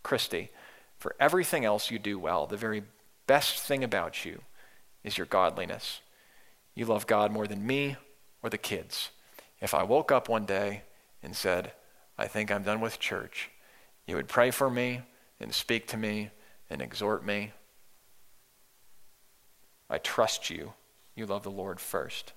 Christy, 0.04 0.50
for 0.98 1.16
everything 1.20 1.66
else 1.66 1.90
you 1.90 1.98
do 1.98 2.20
well, 2.20 2.46
the 2.46 2.58
very 2.58 2.84
best 3.26 3.60
thing 3.60 3.84
about 3.84 4.26
you 4.26 4.42
is 5.04 5.18
your 5.18 5.28
godliness. 5.28 6.02
You 6.76 6.86
love 6.86 7.08
God 7.08 7.32
more 7.32 7.48
than 7.48 7.66
me 7.66 7.96
or 8.42 8.50
the 8.50 8.58
kids. 8.58 9.10
If 9.62 9.74
I 9.74 9.84
woke 9.84 10.12
up 10.12 10.30
one 10.30 10.46
day 10.46 10.82
and 11.22 11.36
said, 11.36 11.72
I 12.18 12.28
think 12.28 12.52
I'm 12.52 12.64
done 12.64 12.82
with 12.82 13.00
church, 13.00 13.50
you 14.06 14.16
would 14.16 14.28
pray 14.28 14.52
for 14.52 14.70
me 14.70 15.02
and 15.40 15.54
speak 15.54 15.88
to 15.88 15.98
me 15.98 16.30
and 16.70 16.82
exhort 16.82 17.26
me. 17.26 17.54
I 19.90 19.98
trust 19.98 20.50
you. 20.50 20.74
You 21.16 21.26
love 21.26 21.44
the 21.44 21.52
Lord 21.52 21.80
first. 21.80 22.34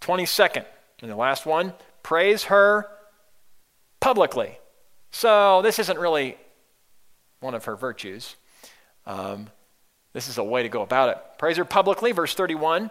22nd, 0.00 0.64
and 1.02 1.10
the 1.10 1.16
last 1.16 1.44
one, 1.44 1.74
praise 2.02 2.44
her 2.44 2.88
publicly. 4.00 4.58
So 5.10 5.60
this 5.62 5.78
isn't 5.78 5.98
really 5.98 6.36
one 7.40 7.54
of 7.54 7.64
her 7.66 7.76
virtues. 7.76 8.36
Um, 9.06 9.48
this 10.12 10.28
is 10.28 10.38
a 10.38 10.44
way 10.44 10.62
to 10.62 10.68
go 10.68 10.82
about 10.82 11.10
it. 11.10 11.18
Praise 11.38 11.56
her 11.56 11.64
publicly, 11.64 12.12
verse 12.12 12.34
31. 12.34 12.90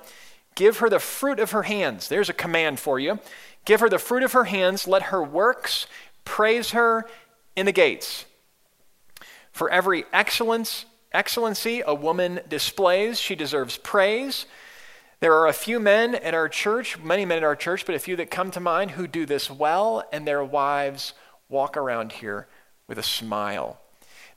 Give 0.55 0.77
her 0.77 0.89
the 0.89 0.99
fruit 0.99 1.39
of 1.39 1.51
her 1.51 1.63
hands. 1.63 2.09
There's 2.09 2.29
a 2.29 2.33
command 2.33 2.79
for 2.79 2.99
you. 2.99 3.19
Give 3.65 3.79
her 3.79 3.89
the 3.89 3.99
fruit 3.99 4.23
of 4.23 4.33
her 4.33 4.43
hands. 4.43 4.87
Let 4.87 5.03
her 5.03 5.23
works 5.23 5.87
praise 6.25 6.71
her 6.71 7.05
in 7.55 7.65
the 7.65 7.71
gates. 7.71 8.25
For 9.51 9.69
every 9.69 10.05
excellence, 10.11 10.85
excellency 11.13 11.81
a 11.85 11.93
woman 11.93 12.41
displays, 12.47 13.19
she 13.19 13.35
deserves 13.35 13.77
praise. 13.77 14.45
There 15.21 15.35
are 15.35 15.47
a 15.47 15.53
few 15.53 15.79
men 15.79 16.15
at 16.15 16.33
our 16.33 16.49
church, 16.49 16.97
many 16.97 17.25
men 17.25 17.37
at 17.37 17.43
our 17.43 17.55
church, 17.55 17.85
but 17.85 17.93
a 17.93 17.99
few 17.99 18.15
that 18.15 18.31
come 18.31 18.49
to 18.51 18.59
mind 18.59 18.91
who 18.91 19.05
do 19.05 19.27
this 19.27 19.51
well, 19.51 20.03
and 20.11 20.27
their 20.27 20.43
wives 20.43 21.13
walk 21.47 21.77
around 21.77 22.13
here 22.13 22.47
with 22.87 22.97
a 22.97 23.03
smile. 23.03 23.79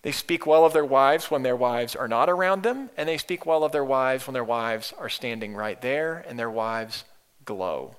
They 0.03 0.13
speak 0.13 0.47
well 0.47 0.67
of 0.67 0.75
their 0.75 0.85
wives 0.85 1.31
when 1.31 1.43
their 1.43 1.57
wives 1.57 1.97
are 1.97 2.07
not 2.07 2.29
around 2.29 2.63
them, 2.63 2.91
and 2.99 3.09
they 3.09 3.17
speak 3.17 3.47
well 3.47 3.65
of 3.65 3.73
their 3.73 3.85
wives 3.85 4.27
when 4.27 4.35
their 4.35 4.45
wives 4.45 4.93
are 4.99 5.09
standing 5.09 5.55
right 5.55 5.81
there 5.81 6.23
and 6.29 6.39
their 6.39 6.51
wives 6.51 7.05
glow. 7.47 7.97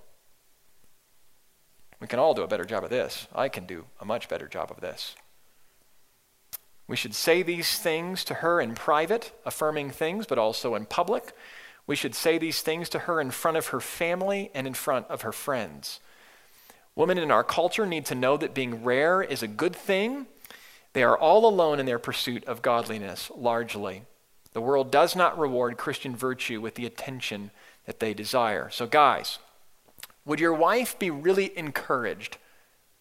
We 1.99 2.05
can 2.05 2.19
all 2.19 2.35
do 2.35 2.43
a 2.43 2.47
better 2.47 2.65
job 2.65 2.83
of 2.83 2.91
this. 2.91 3.27
I 3.33 3.49
can 3.49 3.65
do 3.65 3.85
a 3.99 4.05
much 4.05 4.29
better 4.29 4.47
job 4.47 4.69
of 4.69 4.81
this. 4.81 5.15
We 6.87 6.95
should 6.95 7.15
say 7.15 7.41
these 7.41 7.79
things 7.79 8.23
to 8.25 8.35
her 8.35 8.61
in 8.61 8.75
private, 8.75 9.31
affirming 9.43 9.89
things, 9.89 10.27
but 10.27 10.37
also 10.37 10.75
in 10.75 10.85
public. 10.85 11.33
We 11.87 11.95
should 11.95 12.15
say 12.15 12.37
these 12.37 12.61
things 12.61 12.89
to 12.89 12.99
her 12.99 13.21
in 13.21 13.31
front 13.31 13.57
of 13.57 13.67
her 13.67 13.79
family 13.79 14.51
and 14.53 14.65
in 14.65 14.73
front 14.73 15.07
of 15.07 15.21
her 15.21 15.31
friends. 15.31 15.99
Women 16.95 17.17
in 17.17 17.31
our 17.31 17.43
culture 17.43 17.85
need 17.85 18.05
to 18.07 18.15
know 18.15 18.37
that 18.37 18.53
being 18.53 18.83
rare 18.83 19.21
is 19.21 19.43
a 19.43 19.47
good 19.47 19.75
thing 19.75 20.27
they 20.95 21.03
are 21.03 21.17
all 21.17 21.45
alone 21.45 21.81
in 21.81 21.85
their 21.85 21.99
pursuit 21.99 22.45
of 22.45 22.61
godliness, 22.61 23.29
largely. 23.35 24.03
The 24.53 24.61
world 24.61 24.91
does 24.91 25.13
not 25.13 25.37
reward 25.37 25.75
Christian 25.75 26.15
virtue 26.15 26.61
with 26.61 26.75
the 26.75 26.85
attention 26.85 27.51
that 27.85 27.99
they 27.99 28.13
desire. 28.13 28.69
So, 28.69 28.87
guys, 28.87 29.39
would 30.23 30.39
your 30.39 30.53
wife 30.53 30.97
be 30.97 31.11
really 31.11 31.51
encouraged? 31.57 32.37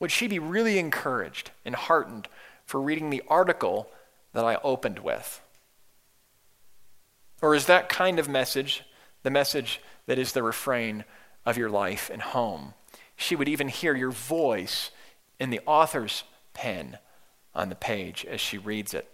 Would 0.01 0.11
she 0.11 0.27
be 0.27 0.41
really 0.41 0.77
encouraged 0.77 1.53
and 1.65 1.77
heartened 1.77 2.27
for 2.67 2.81
reading 2.81 3.11
the 3.11 3.23
article 3.29 3.93
that 4.33 4.45
I 4.45 4.57
opened 4.65 4.99
with? 4.99 5.41
Or 7.45 7.55
is 7.55 7.67
that 7.67 7.91
kind 7.91 8.19
of 8.19 8.27
message 8.27 8.85
the 9.23 9.29
message 9.31 9.83
that 10.07 10.19
is 10.19 10.33
the 10.33 10.43
refrain 10.43 11.05
of 11.45 11.59
your 11.59 11.69
life 11.69 12.09
and 12.11 12.23
home? 12.23 12.73
She 13.17 13.37
would 13.37 13.51
even 13.51 13.69
hear 13.69 13.95
your 13.95 14.13
voice 14.13 14.91
in 15.39 15.51
the 15.51 15.61
author's 15.67 16.25
pen 16.55 16.97
on 17.55 17.69
the 17.69 17.75
page 17.75 18.25
as 18.25 18.41
she 18.41 18.57
reads 18.57 18.95
it. 18.95 19.11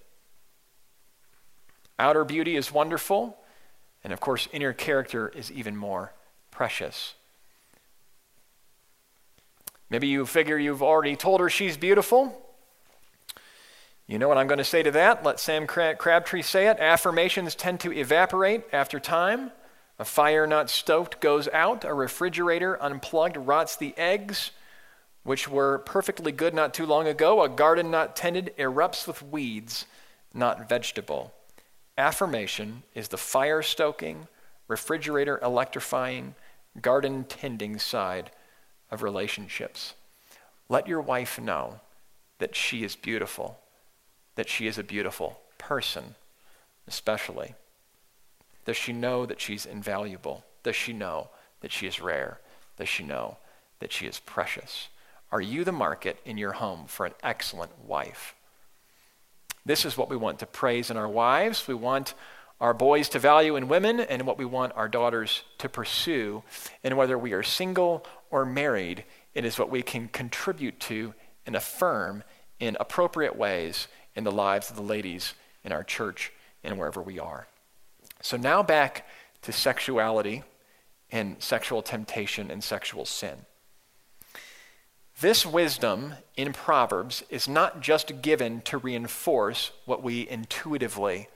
Outer 1.99 2.25
beauty 2.25 2.55
is 2.55 2.71
wonderful, 2.71 3.37
and 4.05 4.13
of 4.13 4.21
course, 4.21 4.47
inner 4.53 4.73
character 4.73 5.31
is 5.31 5.51
even 5.51 5.77
more 5.77 6.13
precious. 6.53 7.15
Maybe 9.91 10.07
you 10.07 10.25
figure 10.25 10.57
you've 10.57 10.85
already 10.85 11.17
told 11.17 11.41
her 11.41 11.51
she's 11.51 11.77
beautiful. 11.77 12.41
You 14.11 14.19
know 14.19 14.27
what 14.27 14.39
I'm 14.39 14.49
going 14.49 14.59
to 14.59 14.65
say 14.65 14.83
to 14.83 14.91
that? 14.91 15.23
Let 15.23 15.39
Sam 15.39 15.69
Crabtree 15.69 16.43
say 16.43 16.67
it. 16.67 16.81
Affirmations 16.81 17.55
tend 17.55 17.79
to 17.79 17.93
evaporate 17.93 18.65
after 18.73 18.99
time. 18.99 19.53
A 20.01 20.05
fire 20.05 20.49
not 20.49 20.69
stoked 20.69 21.21
goes 21.21 21.47
out. 21.53 21.85
A 21.85 21.95
refrigerator 21.95 22.77
unplugged 22.83 23.37
rots 23.37 23.77
the 23.77 23.97
eggs 23.97 24.51
which 25.23 25.49
were 25.49 25.79
perfectly 25.79 26.33
good 26.33 26.55
not 26.55 26.75
too 26.75 26.87
long 26.87 27.07
ago, 27.07 27.45
a 27.45 27.49
garden 27.49 27.89
not 27.89 28.17
tended 28.17 28.53
erupts 28.59 29.07
with 29.07 29.23
weeds, 29.23 29.87
not 30.35 30.69
vegetable. 30.69 31.33
Affirmation 31.97 32.83
is 32.97 33.07
the 33.07 33.17
fire 33.17 33.63
stoking, 33.63 34.27
refrigerator 34.67 35.39
electrifying, 35.41 36.35
garden 36.83 37.23
tending 37.23 37.79
side 37.79 38.33
of 38.91 39.05
relationships. 39.05 39.95
Let 40.69 40.89
your 40.89 41.01
wife 41.01 41.39
know 41.39 41.79
that 42.39 42.57
she 42.57 42.83
is 42.83 42.97
beautiful, 42.97 43.60
that 44.35 44.49
she 44.49 44.67
is 44.67 44.79
a 44.79 44.85
beautiful 44.85 45.41
person, 45.59 46.15
especially. 46.87 47.55
Does 48.65 48.77
she 48.77 48.93
know 48.93 49.27
that 49.27 49.41
she's 49.41 49.67
invaluable? 49.67 50.45
Does 50.63 50.77
she 50.77 50.93
know 50.93 51.29
that 51.61 51.73
she 51.73 51.87
is 51.87 52.01
rare? 52.01 52.41
Does 52.79 52.89
she 52.89 53.03
know 53.03 53.39
that 53.81 53.93
she 53.93 54.07
is 54.07 54.21
precious? 54.21 54.89
Are 55.33 55.41
you 55.41 55.65
the 55.65 55.73
market 55.73 56.19
in 56.25 56.39
your 56.39 56.53
home 56.53 56.85
for 56.87 57.07
an 57.07 57.15
excellent 57.23 57.73
wife? 57.87 58.35
This 59.65 59.85
is 59.85 59.97
what 59.97 60.11
we 60.11 60.17
want 60.17 60.39
to 60.41 60.47
praise 60.47 60.91
in 60.91 60.97
our 60.97 61.09
wives. 61.09 61.69
We 61.69 61.75
want 61.75 62.15
our 62.61 62.75
boys 62.75 63.09
to 63.11 63.19
value 63.19 63.57
in 63.57 63.69
women 63.69 64.01
and 64.01 64.27
what 64.27 64.39
we 64.39 64.45
want 64.45 64.73
our 64.75 64.89
daughters 64.89 65.43
to 65.59 65.69
pursue. 65.69 66.43
And 66.85 66.97
whether 66.97 67.19
we 67.19 67.33
are 67.33 67.43
single 67.43 68.05
or 68.31 68.45
married, 68.45 69.05
it 69.35 69.45
is 69.45 69.59
what 69.59 69.71
we 69.71 69.83
can 69.83 70.09
contribute 70.09 70.81
to 70.81 71.15
and 71.47 71.57
affirm 71.57 72.23
in 72.59 72.77
appropriate 72.79 73.37
ways 73.37 73.89
in 74.15 74.25
the 74.25 74.33
lives 74.33 74.71
of 74.71 74.77
the 74.77 74.83
ladies 74.83 75.35
in 75.65 75.73
our 75.73 75.85
church 75.85 76.33
and 76.65 76.79
wherever 76.79 77.01
we 77.01 77.19
are. 77.19 77.47
So 78.23 78.37
now 78.37 78.63
back 78.63 79.07
to 79.43 79.53
sexuality 79.53 80.43
and 81.11 81.43
sexual 81.43 81.83
temptation 81.83 82.51
and 82.51 82.63
sexual 82.63 83.05
sin. 83.05 83.47
This 85.21 85.45
wisdom 85.45 86.15
in 86.37 86.53
Proverbs 86.53 87.25
is 87.29 87.47
not 87.47 87.81
just 87.81 88.23
given 88.23 88.63
to 88.63 88.79
reinforce 88.79 89.71
what 89.85 90.03
we 90.03 90.27
intuitively 90.29 91.29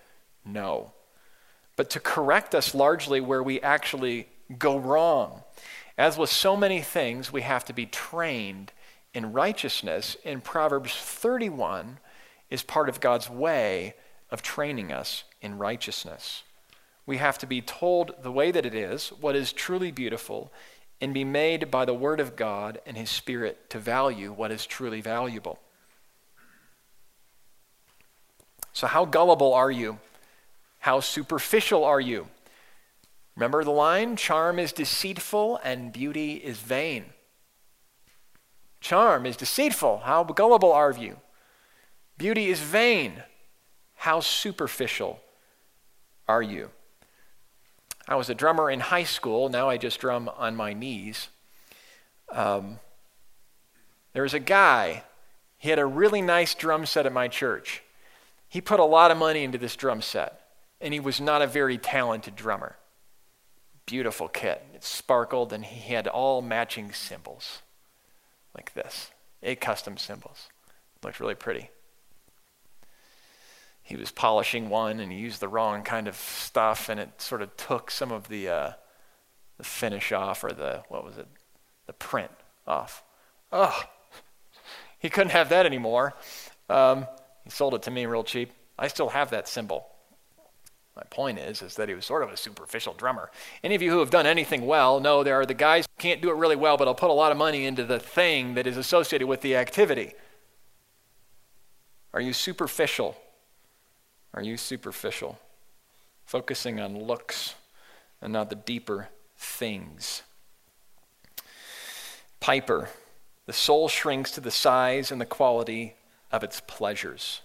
know, 0.45 0.93
but 1.77 1.91
to 1.91 2.01
correct 2.01 2.55
us 2.55 2.75
largely 2.75 3.21
where 3.21 3.43
we 3.43 3.61
actually 3.61 4.29
go 4.59 4.79
wrong. 4.79 5.43
As 5.99 6.17
with 6.17 6.31
so 6.31 6.57
many 6.57 6.81
things, 6.81 7.33
we 7.33 7.43
have 7.43 7.65
to 7.67 7.73
be 7.73 7.87
trained 7.87 8.73
in 9.13 9.33
righteousness 9.33 10.17
in 10.25 10.41
Proverbs 10.41 10.95
31 10.95 11.99
is 12.55 12.63
part 12.63 12.89
of 12.89 13.01
God's 13.01 13.29
way 13.29 13.95
of 14.31 14.41
training 14.41 14.93
us 14.93 15.25
in 15.43 15.59
righteousness. 15.59 16.45
We 17.05 17.17
have 17.17 17.37
to 17.39 17.47
be 17.47 17.61
told 17.61 18.15
the 18.23 18.31
way 18.31 18.53
that 18.53 18.65
it 18.65 18.75
is, 18.75 19.09
what 19.21 19.35
is 19.35 19.53
truly 19.53 19.91
beautiful, 19.91 20.53
and 21.01 21.13
be 21.13 21.25
made 21.25 21.69
by 21.69 21.85
the 21.85 21.93
Word 21.93 22.21
of 22.21 22.37
God 22.37 22.81
and 22.87 22.97
His 22.97 23.11
Spirit 23.11 23.69
to 23.71 23.79
value 23.81 24.33
what 24.33 24.53
is 24.53 24.67
truly 24.67 25.01
valuable. 25.01 25.59
So, 28.73 28.87
how 28.87 29.05
gullible 29.05 29.53
are 29.53 29.71
you? 29.71 29.99
How 30.79 31.01
superficial 31.01 31.85
are 31.85 32.01
you? 32.01 32.29
Remember 33.35 33.65
the 33.65 33.71
line? 33.71 34.15
Charm 34.15 34.61
is 34.61 34.73
deceitful 34.73 35.59
and 35.65 35.93
beauty 35.93 36.35
is 36.35 36.59
vain. 36.59 37.07
Charm 38.81 39.27
is 39.27 39.37
deceitful. 39.37 40.03
How 40.05 40.23
gullible 40.23 40.73
are 40.73 40.93
you? 40.93 41.19
Beauty 42.17 42.47
is 42.47 42.61
vain. 42.61 43.23
How 43.97 44.21
superficial 44.21 45.21
are 46.29 46.43
you? 46.43 46.71
I 48.07 48.17
was 48.17 48.29
a 48.29 48.35
drummer 48.35 48.71
in 48.71 48.81
high 48.81 49.05
school. 49.05 49.49
Now 49.49 49.69
I 49.69 49.79
just 49.79 49.99
drum 50.01 50.31
on 50.37 50.57
my 50.57 50.73
knees. 50.73 51.29
Um, 52.31 52.79
there 54.13 54.23
was 54.23 54.35
a 54.35 54.41
guy, 54.41 55.03
he 55.59 55.71
had 55.71 55.79
a 55.79 55.87
really 55.87 56.23
nice 56.23 56.55
drum 56.55 56.87
set 56.87 57.07
at 57.07 57.13
my 57.13 57.29
church. 57.29 57.83
He 58.49 58.61
put 58.61 58.79
a 58.79 58.85
lot 58.85 59.11
of 59.11 59.17
money 59.17 59.43
into 59.43 59.59
this 59.59 59.75
drum 59.75 60.03
set, 60.03 60.41
and 60.81 60.95
he 60.95 61.01
was 61.01 61.21
not 61.21 61.43
a 61.43 61.47
very 61.47 61.79
talented 61.79 62.37
drummer. 62.37 62.77
Beautiful 63.87 64.29
kit. 64.29 64.65
It 64.75 64.85
sparkled, 64.85 65.53
and 65.53 65.65
he 65.65 65.93
had 65.93 66.07
all 66.07 66.43
matching 66.43 66.93
cymbals 66.93 67.63
like 68.55 68.73
this 68.75 69.11
eight 69.43 69.61
custom 69.61 69.97
cymbals. 69.97 70.49
Looked 71.03 71.21
really 71.21 71.35
pretty 71.35 71.71
he 73.85 73.97
was 73.97 74.11
polishing 74.11 74.69
one 74.69 74.99
and 74.99 75.13
he 75.13 75.19
used 75.19 75.41
the 75.41 75.49
wrong 75.49 75.85
kind 75.85 76.09
of 76.09 76.17
stuff 76.17 76.89
and 76.89 76.99
it 76.99 77.21
sort 77.21 77.43
of 77.43 77.57
took 77.57 77.91
some 77.91 78.11
of 78.11 78.29
the 78.29 78.49
uh, 78.49 78.73
the 79.59 79.65
finish 79.65 80.11
off 80.11 80.43
or 80.43 80.51
the 80.51 80.83
what 80.89 81.05
was 81.05 81.17
it? 81.17 81.29
The 81.87 81.93
print 81.93 82.33
off. 82.67 83.05
Oh 83.53 83.85
he 85.05 85.11
couldn't 85.11 85.33
have 85.33 85.51
that 85.51 85.67
anymore. 85.67 86.15
Um, 86.71 87.07
he 87.45 87.51
sold 87.51 87.75
it 87.75 87.83
to 87.83 87.91
me 87.91 88.07
real 88.07 88.25
cheap. 88.25 88.53
I 88.79 88.89
still 88.89 89.11
have 89.11 89.29
that 89.33 89.47
cymbal. 89.47 89.87
My 90.97 91.03
point 91.11 91.39
is 91.39 91.61
is 91.61 91.75
that 91.75 91.91
he 91.91 91.95
was 91.95 92.07
sort 92.07 92.23
of 92.23 92.31
a 92.31 92.39
superficial 92.39 92.95
drummer. 92.95 93.31
Any 93.63 93.75
of 93.75 93.83
you 93.83 93.91
who 93.91 93.99
have 93.99 94.09
done 94.09 94.25
anything 94.25 94.65
well 94.65 95.01
know 95.01 95.23
there 95.23 95.39
are 95.39 95.45
the 95.45 95.53
guys 95.53 95.85
who 95.85 96.01
can't 96.01 96.23
do 96.23 96.31
it 96.31 96.37
really 96.37 96.57
well 96.57 96.79
but 96.79 96.89
i'll 96.89 96.95
put 96.95 97.11
a 97.11 97.13
lot 97.13 97.33
of 97.33 97.37
money 97.37 97.67
into 97.67 97.85
the 97.85 98.01
thing 98.01 98.55
that 98.55 98.67
is 98.67 98.79
associated 98.79 99.27
with 99.27 99.43
the 99.43 99.57
activity. 99.57 100.15
Are 102.15 102.21
you 102.23 102.33
superficial 102.33 103.15
are 104.35 104.43
you 104.43 104.57
superficial, 104.57 105.39
focusing 106.27 106.81
on 106.81 106.99
looks 106.99 107.55
and 108.21 108.33
not 108.33 108.51
the 108.51 108.57
deeper 108.57 109.09
things? 109.37 110.23
Piper, 112.41 112.91
the 113.47 113.53
soul 113.53 113.89
shrinks 113.89 114.33
to 114.33 114.41
the 114.41 114.51
size 114.51 115.11
and 115.13 115.21
the 115.21 115.27
quality 115.27 115.95
of 116.33 116.43
its 116.43 116.61
pleasures. 116.61 117.41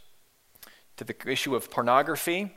To 0.98 1.04
the 1.04 1.16
issue 1.26 1.56
of 1.56 1.70
pornography, 1.70 2.54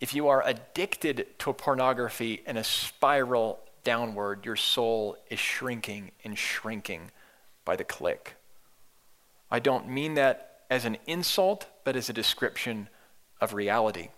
if 0.00 0.14
you 0.14 0.28
are 0.28 0.46
addicted 0.46 1.26
to 1.38 1.52
pornography 1.54 2.42
in 2.46 2.56
a 2.56 2.64
spiral 2.64 3.58
downward, 3.84 4.44
your 4.44 4.56
soul 4.56 5.16
is 5.30 5.38
shrinking 5.38 6.10
and 6.24 6.38
shrinking 6.38 7.10
by 7.64 7.74
the 7.74 7.84
click. 7.84 8.34
I 9.50 9.60
don't 9.60 9.88
mean 9.88 10.14
that 10.14 10.64
as 10.70 10.84
an 10.84 10.98
insult, 11.06 11.66
but 11.84 11.96
as 11.96 12.08
a 12.08 12.12
description 12.12 12.88
of 13.44 13.54
reality. 13.54 14.08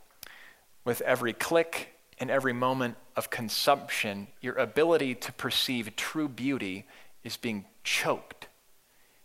With 0.84 1.02
every 1.02 1.32
click 1.32 1.98
and 2.18 2.30
every 2.30 2.52
moment 2.52 2.96
of 3.16 3.28
consumption, 3.28 4.28
your 4.40 4.54
ability 4.54 5.14
to 5.16 5.32
perceive 5.32 5.94
true 5.96 6.28
beauty 6.28 6.86
is 7.24 7.36
being 7.36 7.66
choked. 7.84 8.46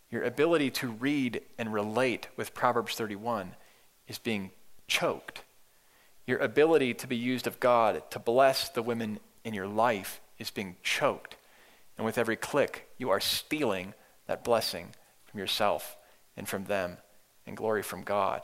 Your 0.10 0.24
ability 0.24 0.72
to 0.72 0.88
read 0.88 1.42
and 1.58 1.72
relate 1.72 2.28
with 2.36 2.54
Proverbs 2.54 2.96
31 2.96 3.56
is 4.08 4.18
being 4.18 4.52
choked. 4.88 5.44
Your 6.28 6.40
ability 6.40 6.94
to 6.96 7.08
be 7.08 7.16
used 7.16 7.48
of 7.48 7.60
God 7.60 8.04
to 8.12 8.20
bless 8.20 8.68
the 8.68 8.84
women 8.84 9.20
in 9.46 9.54
your 9.54 9.68
life 9.68 10.20
is 10.38 10.52
being 10.52 10.76
choked. 10.84 11.36
And 11.98 12.06
with 12.06 12.18
every 12.18 12.36
click, 12.36 12.90
you 12.98 13.10
are 13.10 13.20
stealing 13.20 13.94
that 14.28 14.44
blessing 14.44 14.90
from 15.26 15.40
yourself 15.40 15.96
and 16.36 16.48
from 16.48 16.66
them 16.66 16.98
and 17.46 17.56
glory 17.56 17.84
from 17.84 18.04
God. 18.04 18.42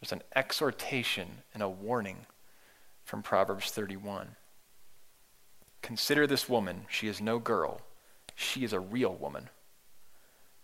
There's 0.00 0.12
an 0.12 0.22
exhortation 0.34 1.42
and 1.54 1.62
a 1.62 1.68
warning 1.68 2.26
from 3.04 3.22
Proverbs 3.22 3.70
31. 3.70 4.36
Consider 5.82 6.26
this 6.26 6.48
woman. 6.48 6.86
She 6.88 7.08
is 7.08 7.20
no 7.20 7.38
girl, 7.38 7.80
she 8.34 8.64
is 8.64 8.72
a 8.72 8.80
real 8.80 9.14
woman. 9.14 9.48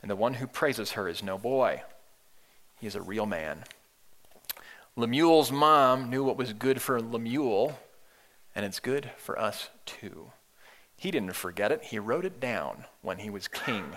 And 0.02 0.10
the 0.10 0.16
one 0.16 0.34
who 0.34 0.46
praises 0.46 0.92
her 0.92 1.08
is 1.08 1.22
no 1.22 1.38
boy, 1.38 1.82
he 2.78 2.86
is 2.86 2.94
a 2.94 3.02
real 3.02 3.26
man. 3.26 3.64
Lemuel's 4.96 5.50
mom 5.50 6.10
knew 6.10 6.22
what 6.22 6.36
was 6.36 6.52
good 6.52 6.80
for 6.80 7.00
Lemuel, 7.00 7.78
and 8.54 8.64
it's 8.64 8.78
good 8.78 9.10
for 9.16 9.38
us 9.38 9.70
too. 9.86 10.30
He 10.96 11.10
didn't 11.10 11.34
forget 11.34 11.72
it, 11.72 11.82
he 11.84 11.98
wrote 11.98 12.24
it 12.24 12.38
down 12.38 12.84
when 13.02 13.18
he 13.18 13.30
was 13.30 13.48
king. 13.48 13.96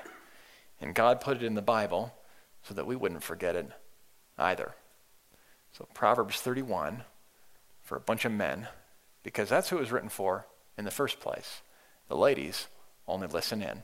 And 0.81 0.95
God 0.95 1.21
put 1.21 1.37
it 1.37 1.43
in 1.43 1.55
the 1.55 1.61
Bible 1.61 2.13
so 2.63 2.73
that 2.73 2.87
we 2.87 2.95
wouldn't 2.95 3.23
forget 3.23 3.55
it 3.55 3.69
either. 4.37 4.73
So, 5.77 5.87
Proverbs 5.93 6.41
31 6.41 7.03
for 7.83 7.95
a 7.95 7.99
bunch 7.99 8.25
of 8.25 8.31
men, 8.31 8.67
because 9.21 9.47
that's 9.47 9.69
who 9.69 9.77
it 9.77 9.81
was 9.81 9.91
written 9.91 10.09
for 10.09 10.47
in 10.75 10.85
the 10.85 10.91
first 10.91 11.19
place. 11.19 11.61
The 12.07 12.17
ladies 12.17 12.67
only 13.07 13.27
listen 13.27 13.61
in. 13.61 13.83